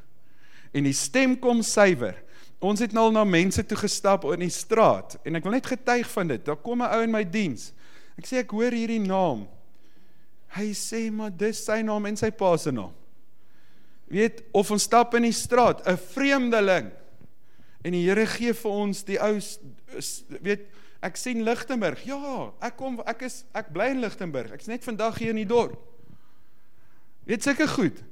En 0.74 0.86
die 0.86 0.96
stem 0.96 1.36
kom 1.38 1.62
suiwer. 1.66 2.18
Ons 2.58 2.82
het 2.82 2.94
nou 2.96 3.06
al 3.08 3.14
na 3.14 3.24
mense 3.28 3.62
toe 3.68 3.78
gestap 3.78 4.24
in 4.34 4.42
die 4.46 4.52
straat 4.52 5.18
en 5.26 5.38
ek 5.38 5.46
wil 5.46 5.54
net 5.54 5.68
getuig 5.70 6.08
van 6.10 6.32
dit. 6.32 6.44
Daar 6.46 6.58
kom 6.58 6.82
'n 6.82 6.90
ou 6.90 7.02
in 7.02 7.12
my 7.12 7.24
diens. 7.24 7.72
Ek 8.18 8.26
sê 8.26 8.38
ek 8.42 8.50
hoor 8.50 8.72
hierdie 8.72 9.00
naam. 9.00 9.46
Hy 10.56 10.72
sê 10.72 11.10
maar 11.12 11.30
dis 11.30 11.64
sy 11.64 11.82
naam 11.82 12.06
en 12.06 12.16
sy 12.16 12.30
pa 12.30 12.56
se 12.56 12.72
naam. 12.72 12.94
Weet 14.06 14.42
of 14.52 14.70
ons 14.70 14.82
stap 14.86 15.14
in 15.14 15.26
die 15.26 15.34
straat, 15.34 15.82
'n 15.86 15.96
vreemdeling. 15.96 16.90
En 17.82 17.92
die 17.92 18.04
Here 18.08 18.26
gee 18.26 18.54
vir 18.54 18.70
ons 18.70 19.04
die 19.04 19.18
ou 19.22 19.38
weet 20.42 20.66
ek 21.00 21.16
sien 21.16 21.42
Lichtenburg. 21.42 22.02
Ja, 22.04 22.52
ek 22.60 22.76
kom 22.76 23.00
ek 23.06 23.22
is 23.22 23.44
ek 23.54 23.72
bly 23.72 23.92
in 23.94 24.00
Lichtenburg. 24.00 24.52
Ek's 24.52 24.66
net 24.66 24.84
vandag 24.84 25.18
hier 25.18 25.30
in 25.30 25.36
die 25.36 25.46
dorp. 25.46 25.78
Weet 27.26 27.42
seker 27.42 27.68
goed. 27.68 28.02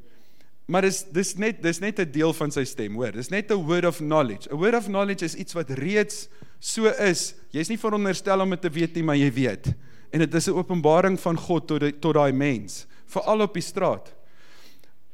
Maar 0.66 0.86
dis 0.86 1.02
dis 1.12 1.34
net 1.36 1.62
dis 1.62 1.80
net 1.80 1.98
'n 2.00 2.10
deel 2.10 2.32
van 2.32 2.50
sy 2.50 2.64
stem, 2.64 2.94
hoor. 2.94 3.12
Dis 3.12 3.30
net 3.30 3.50
'n 3.50 3.66
word 3.66 3.84
of 3.84 3.98
knowledge. 3.98 4.50
A 4.50 4.56
word 4.56 4.74
of 4.74 4.86
knowledge 4.86 5.24
is 5.24 5.34
iets 5.34 5.52
wat 5.52 5.70
reeds 5.70 6.28
so 6.58 6.86
is. 6.86 7.34
Jy's 7.50 7.68
nie 7.68 7.78
veronderstel 7.78 8.40
om 8.40 8.50
dit 8.50 8.60
te 8.60 8.70
weet 8.70 8.94
nie, 8.94 9.02
maar 9.02 9.16
jy 9.16 9.32
weet. 9.32 9.74
En 10.10 10.18
dit 10.20 10.34
is 10.34 10.48
'n 10.48 10.54
openbaring 10.56 11.20
van 11.20 11.36
God 11.36 11.66
tot 11.66 11.80
die, 11.80 11.92
tot 11.92 12.14
daai 12.14 12.32
mens, 12.32 12.86
veral 13.06 13.40
op 13.40 13.54
die 13.54 13.62
straat. 13.62 14.14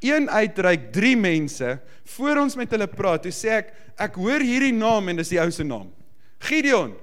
Een 0.01 0.31
uitreik 0.31 0.91
3 0.93 1.17
mense 1.21 1.79
voor 2.17 2.43
ons 2.45 2.57
met 2.57 2.71
hulle 2.73 2.89
praat. 2.89 3.25
Toe 3.27 3.33
sê 3.35 3.57
ek, 3.61 3.73
ek 4.01 4.17
hoor 4.21 4.41
hierdie 4.41 4.75
naam 4.75 5.11
en 5.13 5.21
dis 5.21 5.33
die 5.35 5.41
ou 5.43 5.51
se 5.53 5.67
naam. 5.67 5.91
Gideon. 6.49 6.95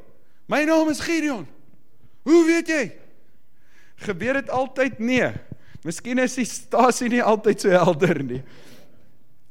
My 0.49 0.63
naam 0.65 0.89
is 0.89 1.03
Gideon. 1.03 1.45
Hoe 2.27 2.41
weet 2.47 2.71
jy? 2.71 2.85
Gebeur 4.07 4.41
dit 4.41 4.49
altyd 4.53 4.99
nee. 4.99 5.29
Miskien 5.85 6.19
is 6.19 6.35
die 6.37 6.47
stasie 6.49 7.09
nie 7.11 7.23
altyd 7.23 7.63
so 7.63 7.73
helder 7.73 8.19
nie. 8.25 8.41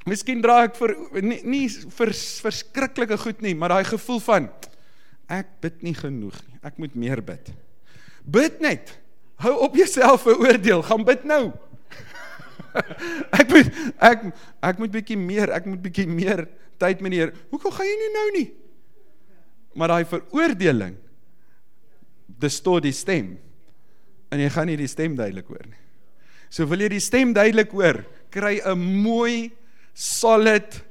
Miskien 0.06 0.42
dra 0.42 0.60
ek 0.66 0.76
vir 0.78 0.92
nie, 1.22 1.40
nie 1.42 1.64
vir 1.70 2.12
verskriklike 2.14 3.16
goed 3.18 3.40
nie, 3.42 3.56
maar 3.58 3.74
daai 3.74 3.88
gevoel 3.88 4.20
van 4.22 4.50
ek 5.32 5.48
bid 5.64 5.80
nie 5.82 5.96
genoeg 5.98 6.36
nie. 6.46 6.58
Ek 6.66 6.78
moet 6.82 6.94
meer 6.98 7.22
bid. 7.26 7.50
Bid 8.26 8.60
net. 8.62 8.92
Hou 9.42 9.52
op 9.66 9.74
jouself 9.78 10.24
veroordeel. 10.26 10.84
Gaan 10.86 11.04
bid 11.06 11.26
nou. 11.28 11.50
ek 13.40 13.48
moet 13.50 13.80
ek 14.02 14.28
ek 14.70 14.78
moet 14.82 14.92
bietjie 14.92 15.18
meer, 15.20 15.52
ek 15.56 15.66
moet 15.68 15.82
bietjie 15.82 16.06
meer 16.10 16.46
tyd 16.80 17.02
met 17.04 17.14
die 17.14 17.20
Here. 17.22 17.34
Hoekom 17.52 17.74
gaan 17.74 17.88
jy 17.88 17.96
nie 18.00 18.12
nou 18.14 18.28
nie? 18.36 18.46
Maar 19.76 19.94
daai 19.94 20.08
veroordeling 20.08 20.96
dis 22.40 22.60
tot 22.64 22.84
die 22.84 22.94
stem. 22.96 23.36
En 24.32 24.42
jy 24.42 24.48
gaan 24.52 24.68
nie 24.68 24.78
die 24.80 24.90
stem 24.90 25.16
duidelik 25.16 25.48
hoor 25.48 25.64
nie. 25.64 25.82
So 26.52 26.66
wil 26.68 26.84
jy 26.84 26.90
die 26.96 27.02
stem 27.02 27.32
duidelik 27.36 27.72
hoor, 27.74 28.02
kry 28.30 28.60
'n 28.60 28.78
mooi 28.78 29.50
solid 29.94 30.82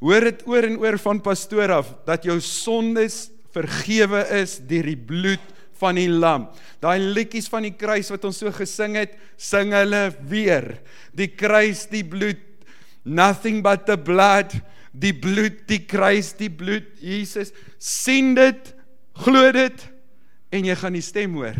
hoor 0.00 0.20
dit 0.20 0.42
oor 0.48 0.64
en 0.64 0.78
oor 0.80 0.98
van 0.98 1.20
pastoor 1.20 1.72
af 1.72 1.94
dat 2.06 2.24
jou 2.24 2.40
sondes 2.40 3.30
vergewe 3.52 4.22
is 4.40 4.58
deur 4.58 4.86
die 4.86 4.96
bloed 4.96 5.42
van 5.80 5.98
die 5.98 6.08
lam. 6.10 6.48
Daai 6.82 7.00
liedjies 7.00 7.48
van 7.50 7.66
die 7.66 7.74
kruis 7.76 8.12
wat 8.12 8.24
ons 8.28 8.40
so 8.42 8.52
gesing 8.54 8.98
het, 9.00 9.16
sing 9.40 9.74
hulle 9.76 10.08
weer. 10.30 10.76
Die 11.16 11.30
kruis, 11.32 11.86
die 11.90 12.04
bloed, 12.06 12.42
nothing 13.04 13.64
but 13.64 13.86
the 13.88 13.96
blood, 13.98 14.54
die 14.92 15.14
bloed, 15.16 15.64
die 15.70 15.82
kruis, 15.88 16.34
die 16.38 16.52
bloed, 16.52 16.88
Jesus, 17.02 17.54
sien 17.80 18.34
dit, 18.38 18.72
glo 19.20 19.50
dit 19.52 19.84
en 20.50 20.66
jy 20.66 20.76
gaan 20.78 20.96
die 20.96 21.04
stem 21.04 21.36
hoor 21.38 21.58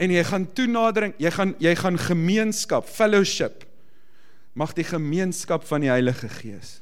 en 0.00 0.12
jy 0.12 0.22
gaan 0.24 0.46
toenadering, 0.56 1.12
jy 1.20 1.30
gaan 1.34 1.50
jy 1.60 1.74
gaan 1.76 1.98
gemeenskap, 2.00 2.86
fellowship. 2.88 3.66
Mag 4.56 4.72
die 4.74 4.86
gemeenskap 4.88 5.66
van 5.68 5.84
die 5.84 5.92
Heilige 5.92 6.30
Gees 6.40 6.78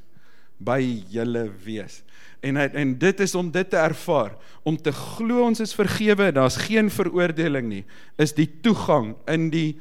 by 0.59 0.81
julle 1.11 1.47
wees. 1.65 2.03
En 2.41 2.57
en 2.57 2.95
dit 2.99 3.21
is 3.21 3.35
om 3.35 3.51
dit 3.51 3.71
te 3.71 3.77
ervaar, 3.77 4.37
om 4.63 4.77
te 4.77 4.93
glo 4.93 5.43
ons 5.47 5.61
is 5.61 5.75
vergewe, 5.75 6.31
daar's 6.33 6.59
geen 6.69 6.91
veroordeling 6.91 7.67
nie, 7.69 7.85
is 8.19 8.35
die 8.35 8.49
toegang 8.63 9.15
in 9.27 9.49
die 9.51 9.81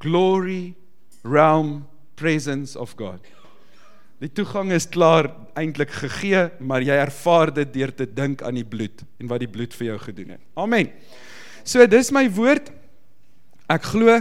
glory 0.00 0.74
realm 1.26 1.84
presence 2.14 2.78
of 2.78 2.94
God. 2.96 3.20
Die 4.20 4.28
toegang 4.28 4.68
is 4.76 4.84
klaar 4.92 5.30
eintlik 5.56 5.92
gegee, 5.96 6.50
maar 6.60 6.84
jy 6.84 6.96
ervaar 7.00 7.52
dit 7.56 7.70
deur 7.72 7.92
te 7.96 8.04
dink 8.04 8.44
aan 8.44 8.58
die 8.58 8.66
bloed 8.68 9.02
en 9.18 9.30
wat 9.30 9.40
die 9.40 9.48
bloed 9.50 9.74
vir 9.78 9.94
jou 9.94 9.98
gedoen 10.02 10.34
het. 10.36 10.42
Amen. 10.60 10.90
So 11.64 11.86
dis 11.88 12.12
my 12.12 12.26
woord. 12.36 12.68
Ek 13.70 13.86
glo 13.92 14.18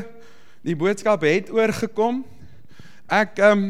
die 0.64 0.76
boodskap 0.78 1.24
het 1.28 1.52
oorgekom. 1.52 2.24
Ek 3.12 3.39
ehm 3.43 3.70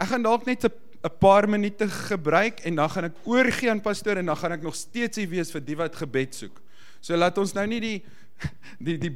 ek 0.00 0.08
gaan 0.14 0.24
dalk 0.24 0.46
net 0.48 0.64
'n 0.64 1.16
paar 1.18 1.48
minute 1.48 1.88
gebruik 1.88 2.60
en 2.60 2.74
dan 2.74 2.90
gaan 2.90 3.04
ek 3.04 3.16
oorgie 3.24 3.70
aan 3.70 3.80
pastoor 3.80 4.16
en 4.16 4.26
dan 4.26 4.36
gaan 4.36 4.52
ek 4.52 4.62
nog 4.62 4.74
steeds 4.74 5.16
hier 5.16 5.28
wees 5.28 5.50
vir 5.50 5.60
die 5.60 5.76
wat 5.76 5.96
gebed 5.96 6.34
soek. 6.34 6.60
So 7.00 7.16
laat 7.16 7.38
ons 7.38 7.54
nou 7.54 7.66
nie 7.66 7.80
die 7.80 8.02
die 8.86 8.96
die 8.96 9.12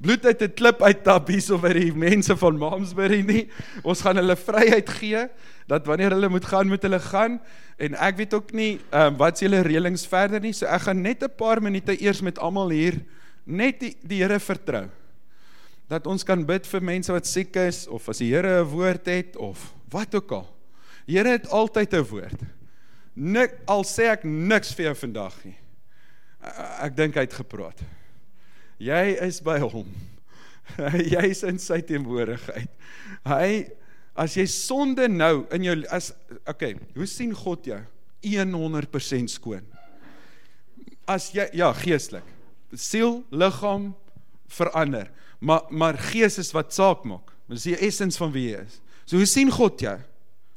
bloed 0.00 0.26
uit 0.26 0.42
'n 0.42 0.54
klip 0.54 0.82
uittap 0.82 1.28
hierso 1.28 1.58
by 1.58 1.72
die 1.74 1.92
mense 1.92 2.36
van 2.36 2.58
Mamsbury 2.58 3.22
nie. 3.22 3.48
Ons 3.82 4.02
gaan 4.02 4.16
hulle 4.16 4.36
vryheid 4.36 4.88
gee 4.88 5.26
dat 5.66 5.86
wanneer 5.86 6.14
hulle 6.14 6.28
moet 6.28 6.44
gaan 6.44 6.68
met 6.68 6.82
hulle 6.82 7.00
gaan 7.00 7.40
en 7.78 7.94
ek 7.94 8.16
weet 8.16 8.34
ook 8.34 8.52
nie 8.52 8.78
ehm 8.90 9.14
um, 9.14 9.16
wat 9.18 9.38
se 9.38 9.46
julle 9.46 9.62
reëlings 9.62 10.06
verder 10.06 10.40
nie. 10.40 10.52
So 10.52 10.66
ek 10.66 10.86
gaan 10.86 11.02
net 11.02 11.22
'n 11.22 11.34
paar 11.36 11.62
minute 11.62 11.94
eers 12.02 12.20
met 12.22 12.38
almal 12.38 12.70
hier 12.70 12.98
net 13.44 13.80
die, 13.80 13.96
die 14.02 14.22
Here 14.22 14.38
vertrou. 14.40 14.88
Dat 15.88 16.06
ons 16.06 16.24
kan 16.24 16.44
bid 16.44 16.66
vir 16.66 16.82
mense 16.82 17.12
wat 17.12 17.26
siek 17.26 17.56
is 17.56 17.86
of 17.88 18.08
as 18.08 18.18
die 18.18 18.34
Here 18.34 18.62
'n 18.62 18.70
woord 18.70 19.06
het 19.06 19.36
of 19.36 19.77
wat 19.90 20.14
ook 20.14 20.32
al. 20.32 20.46
Here 21.06 21.28
het 21.28 21.48
altyd 21.48 21.94
'n 21.94 22.04
woord. 22.04 22.40
Nik 23.14 23.54
al 23.66 23.84
sê 23.84 24.12
ek 24.12 24.24
niks 24.24 24.74
vir 24.74 24.84
jou 24.84 24.94
vandag 24.94 25.44
nie. 25.44 25.56
Ek 26.80 26.96
dink 26.96 27.14
hy 27.14 27.20
het 27.26 27.34
gepraat. 27.34 27.80
Jy 28.78 29.18
is 29.26 29.40
by 29.42 29.58
hom. 29.58 29.88
Jy's 31.14 31.42
in 31.42 31.58
sy 31.58 31.80
teenwoordigheid. 31.80 32.70
Hy 33.26 33.68
as 34.18 34.34
jy 34.36 34.46
sonde 34.46 35.08
nou 35.08 35.46
in 35.54 35.66
jou 35.66 35.76
as 35.94 36.12
okay, 36.46 36.76
hoe 36.94 37.06
sien 37.06 37.34
God 37.34 37.66
jou? 37.66 37.80
100% 38.22 39.30
skoon. 39.30 39.64
As 41.06 41.30
jy 41.32 41.46
ja, 41.54 41.72
geestelik. 41.72 42.26
Siel, 42.74 43.22
liggaam 43.30 43.94
verander, 44.52 45.08
maar 45.40 45.64
maar 45.70 45.96
gees 46.10 46.38
is 46.38 46.52
wat 46.52 46.74
saak 46.74 47.06
maak. 47.08 47.32
Dis 47.48 47.64
die 47.64 47.78
essens 47.78 48.18
van 48.20 48.32
wie 48.34 48.50
jy 48.50 48.64
is. 48.66 48.80
So 49.08 49.16
hoe 49.16 49.28
sien 49.28 49.48
God 49.52 49.80
jou? 49.80 49.96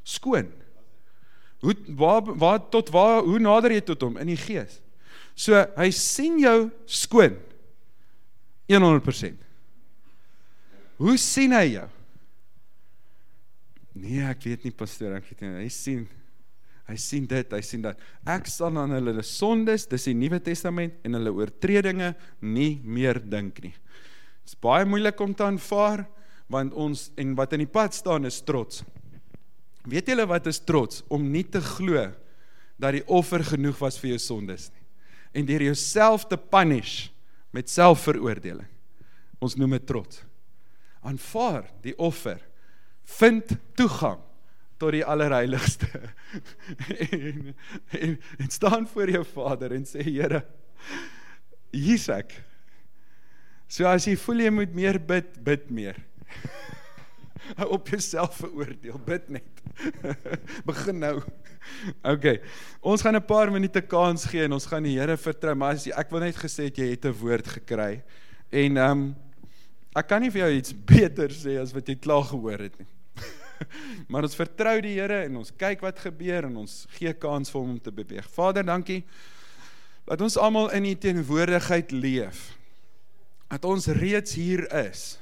Skoon. 0.04 0.50
Hoe 1.62 1.76
waar 1.96 2.26
waar 2.26 2.60
tot 2.74 2.90
waar 2.92 3.22
hoe 3.24 3.40
nader 3.40 3.72
jy 3.72 3.84
tot 3.86 4.04
hom 4.04 4.18
in 4.20 4.34
die 4.34 4.40
gees? 4.40 4.82
So 5.38 5.56
hy 5.78 5.88
sien 5.96 6.40
jou 6.42 6.68
skoon. 6.90 7.38
100%. 8.72 9.40
Hoe 11.02 11.18
sien 11.20 11.56
hy 11.56 11.66
jou? 11.78 11.88
Nee, 14.02 14.24
ek 14.24 14.48
weet 14.48 14.68
nie 14.68 14.76
pastoor, 14.76 15.18
ek 15.18 15.32
weet 15.32 15.44
nie. 15.44 15.54
Hy 15.64 15.72
sien 15.72 16.10
hy 16.92 16.98
sien 17.00 17.24
dit, 17.30 17.54
hy 17.56 17.62
sien 17.64 17.84
dat 17.86 18.00
ek 18.28 18.50
sal 18.52 18.76
aan 18.76 18.92
hulle 18.92 19.24
sondes, 19.24 19.86
dis 19.88 20.10
die 20.10 20.16
Nuwe 20.18 20.42
Testament 20.44 20.98
en 21.08 21.16
hulle 21.16 21.32
oortredinge 21.38 22.10
nie 22.44 22.82
meer 22.84 23.22
dink 23.24 23.62
nie. 23.64 23.72
Dit's 24.44 24.58
baie 24.60 24.84
moeilik 24.90 25.22
om 25.24 25.32
te 25.32 25.46
aanvaar 25.48 26.04
want 26.52 26.76
ons 26.76 27.10
en 27.20 27.36
wat 27.38 27.56
in 27.56 27.64
die 27.64 27.72
pad 27.72 27.96
staan 27.96 28.28
is 28.28 28.42
trots. 28.44 28.84
Weet 29.88 30.12
julle 30.12 30.28
wat 30.30 30.50
is 30.52 30.60
trots? 30.62 31.02
Om 31.10 31.30
nie 31.32 31.46
te 31.48 31.62
glo 31.64 32.10
dat 32.82 32.98
die 32.98 33.06
offer 33.10 33.44
genoeg 33.46 33.80
was 33.82 33.98
vir 34.02 34.16
jou 34.16 34.22
sondes 34.22 34.70
nie. 34.70 34.84
En 35.42 35.48
deur 35.48 35.64
jouself 35.64 36.26
te 36.28 36.38
punish 36.38 37.10
met 37.56 37.72
selfveroordeling. 37.72 38.68
Ons 39.42 39.56
noem 39.58 39.78
dit 39.78 39.88
trots. 39.88 40.22
Aanvaar 41.08 41.70
die 41.86 41.96
offer. 41.98 42.42
Vind 43.18 43.56
toegang 43.80 44.20
tot 44.82 44.96
die 44.96 45.06
allerheiligste. 45.06 45.88
en, 47.08 47.52
en 47.98 48.16
en 48.42 48.52
staan 48.52 48.88
voor 48.92 49.14
jou 49.14 49.24
Vader 49.34 49.76
en 49.78 49.86
sê 49.88 50.04
Here, 50.06 50.44
hier's 51.74 52.08
ek. 52.12 52.34
So 53.72 53.88
as 53.88 54.08
jy 54.10 54.18
voel 54.20 54.46
jy 54.46 54.54
moet 54.54 54.74
meer 54.76 55.00
bid, 55.00 55.38
bid 55.46 55.70
meer. 55.72 56.00
Hou 57.60 57.70
op 57.76 57.88
jouself 57.90 58.36
veroordeel, 58.36 59.00
bid 59.06 59.30
net. 59.30 59.64
Begin 60.70 61.02
nou. 61.02 61.16
OK. 62.08 62.28
Ons 62.82 63.02
gaan 63.02 63.16
'n 63.16 63.26
paar 63.26 63.52
minute 63.52 63.82
kans 63.82 64.26
gee 64.26 64.44
en 64.46 64.54
ons 64.54 64.66
gaan 64.66 64.84
die 64.84 64.98
Here 65.00 65.18
vertrou, 65.18 65.56
maar 65.56 65.76
as 65.76 65.86
jy, 65.86 65.94
ek 65.98 66.12
wil 66.12 66.24
net 66.26 66.38
gesê 66.38 66.70
het 66.70 66.78
jy 66.78 66.92
het 66.94 67.06
'n 67.06 67.18
woord 67.18 67.48
gekry. 67.48 68.04
En 68.52 68.78
ehm 68.78 68.92
um, 68.92 69.16
ek 69.96 70.08
kan 70.08 70.22
nie 70.22 70.32
vir 70.32 70.48
jou 70.48 70.52
iets 70.56 70.74
beter 70.74 71.30
sê 71.30 71.60
as 71.60 71.74
wat 71.74 71.88
jy 71.88 71.96
klaar 71.96 72.24
gehoor 72.24 72.60
het 72.60 72.78
nie. 72.80 72.88
maar 74.12 74.24
ons 74.24 74.36
vertrou 74.36 74.82
die 74.82 74.96
Here 75.00 75.26
en 75.26 75.38
ons 75.38 75.52
kyk 75.52 75.82
wat 75.82 76.00
gebeur 76.00 76.46
en 76.46 76.58
ons 76.64 76.88
gee 76.98 77.14
kans 77.14 77.52
vir 77.52 77.62
hom 77.62 77.76
om 77.76 77.80
te 77.80 77.92
beweeg. 77.92 78.30
Vader, 78.30 78.64
dankie 78.64 79.04
dat 80.06 80.22
ons 80.22 80.38
almal 80.38 80.72
in 80.72 80.86
u 80.86 80.96
teenwoordigheid 80.96 81.92
leef. 81.92 82.58
Dat 83.48 83.66
ons 83.66 83.88
reeds 83.88 84.34
hier 84.34 84.66
is. 84.88 85.21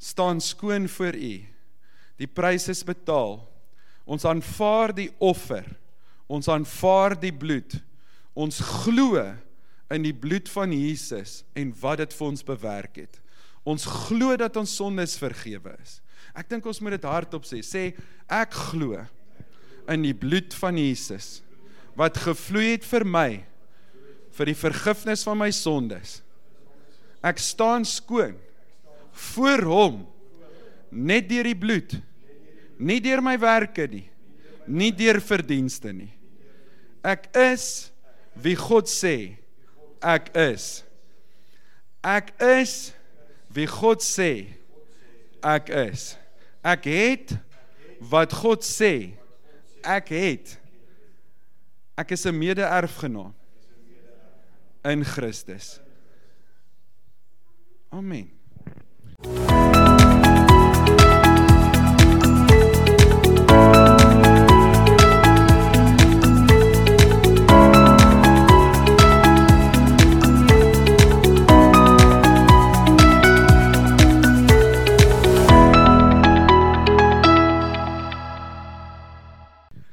Staan 0.00 0.40
skoon 0.40 0.88
voor 0.88 1.14
u. 1.14 1.34
Die 2.20 2.28
prys 2.28 2.68
is 2.72 2.80
betaal. 2.84 3.38
Ons 4.08 4.24
aanvaar 4.24 4.94
die 4.96 5.10
offer. 5.20 5.66
Ons 6.26 6.48
aanvaar 6.48 7.14
die 7.20 7.32
bloed. 7.32 7.76
Ons 8.32 8.60
glo 8.84 9.20
in 9.90 10.06
die 10.06 10.14
bloed 10.16 10.48
van 10.48 10.72
Jesus 10.72 11.42
en 11.58 11.74
wat 11.82 12.00
dit 12.00 12.16
vir 12.16 12.26
ons 12.30 12.46
bewerk 12.46 13.02
het. 13.04 13.20
Ons 13.68 13.84
glo 14.08 14.36
dat 14.40 14.56
ons 14.56 14.76
sondes 14.80 15.18
vergewe 15.20 15.74
is. 15.82 15.98
Ek 16.32 16.48
dink 16.48 16.64
ons 16.64 16.80
moet 16.80 16.96
dit 16.96 17.08
hardop 17.08 17.44
sê. 17.44 17.60
Sê 17.60 17.84
ek 18.30 18.56
glo 18.72 19.02
in 19.90 20.06
die 20.06 20.16
bloed 20.16 20.54
van 20.56 20.78
Jesus 20.78 21.40
wat 21.98 22.20
gevloei 22.22 22.70
het 22.76 22.86
vir 22.86 23.04
my 23.04 23.28
vir 24.38 24.48
die 24.48 24.56
vergifnis 24.56 25.26
van 25.26 25.36
my 25.42 25.50
sondes. 25.52 26.20
Ek 27.20 27.42
staan 27.42 27.84
skoon 27.84 28.38
voor 29.12 29.62
hom 29.68 29.98
net 30.90 31.28
deur 31.28 31.44
die 31.44 31.58
bloed 31.58 31.96
nie 32.78 33.00
deur 33.02 33.22
my 33.22 33.36
werke 33.38 33.86
nie 33.90 34.10
nie 34.70 34.92
deur 34.94 35.20
verdienste 35.22 35.92
nie. 35.92 36.12
Ek 37.02 37.26
is 37.36 37.90
wie 38.38 38.56
God 38.58 38.88
sê 38.90 39.36
ek 40.00 40.30
is. 40.38 40.82
Ek 42.06 42.32
is 42.44 42.92
wie 43.52 43.68
God 43.68 44.04
sê 44.04 44.32
ek 45.44 45.72
is. 45.74 46.14
Ek 46.62 46.86
het 46.88 47.34
wat 48.12 48.34
God 48.36 48.64
sê 48.64 49.12
ek 49.84 50.12
het. 50.14 50.56
Ek 51.98 52.12
is 52.12 52.24
'n 52.26 52.36
mede-erfgenaam 52.36 53.34
in 54.84 55.04
Christus. 55.04 55.80
Amen 57.92 58.39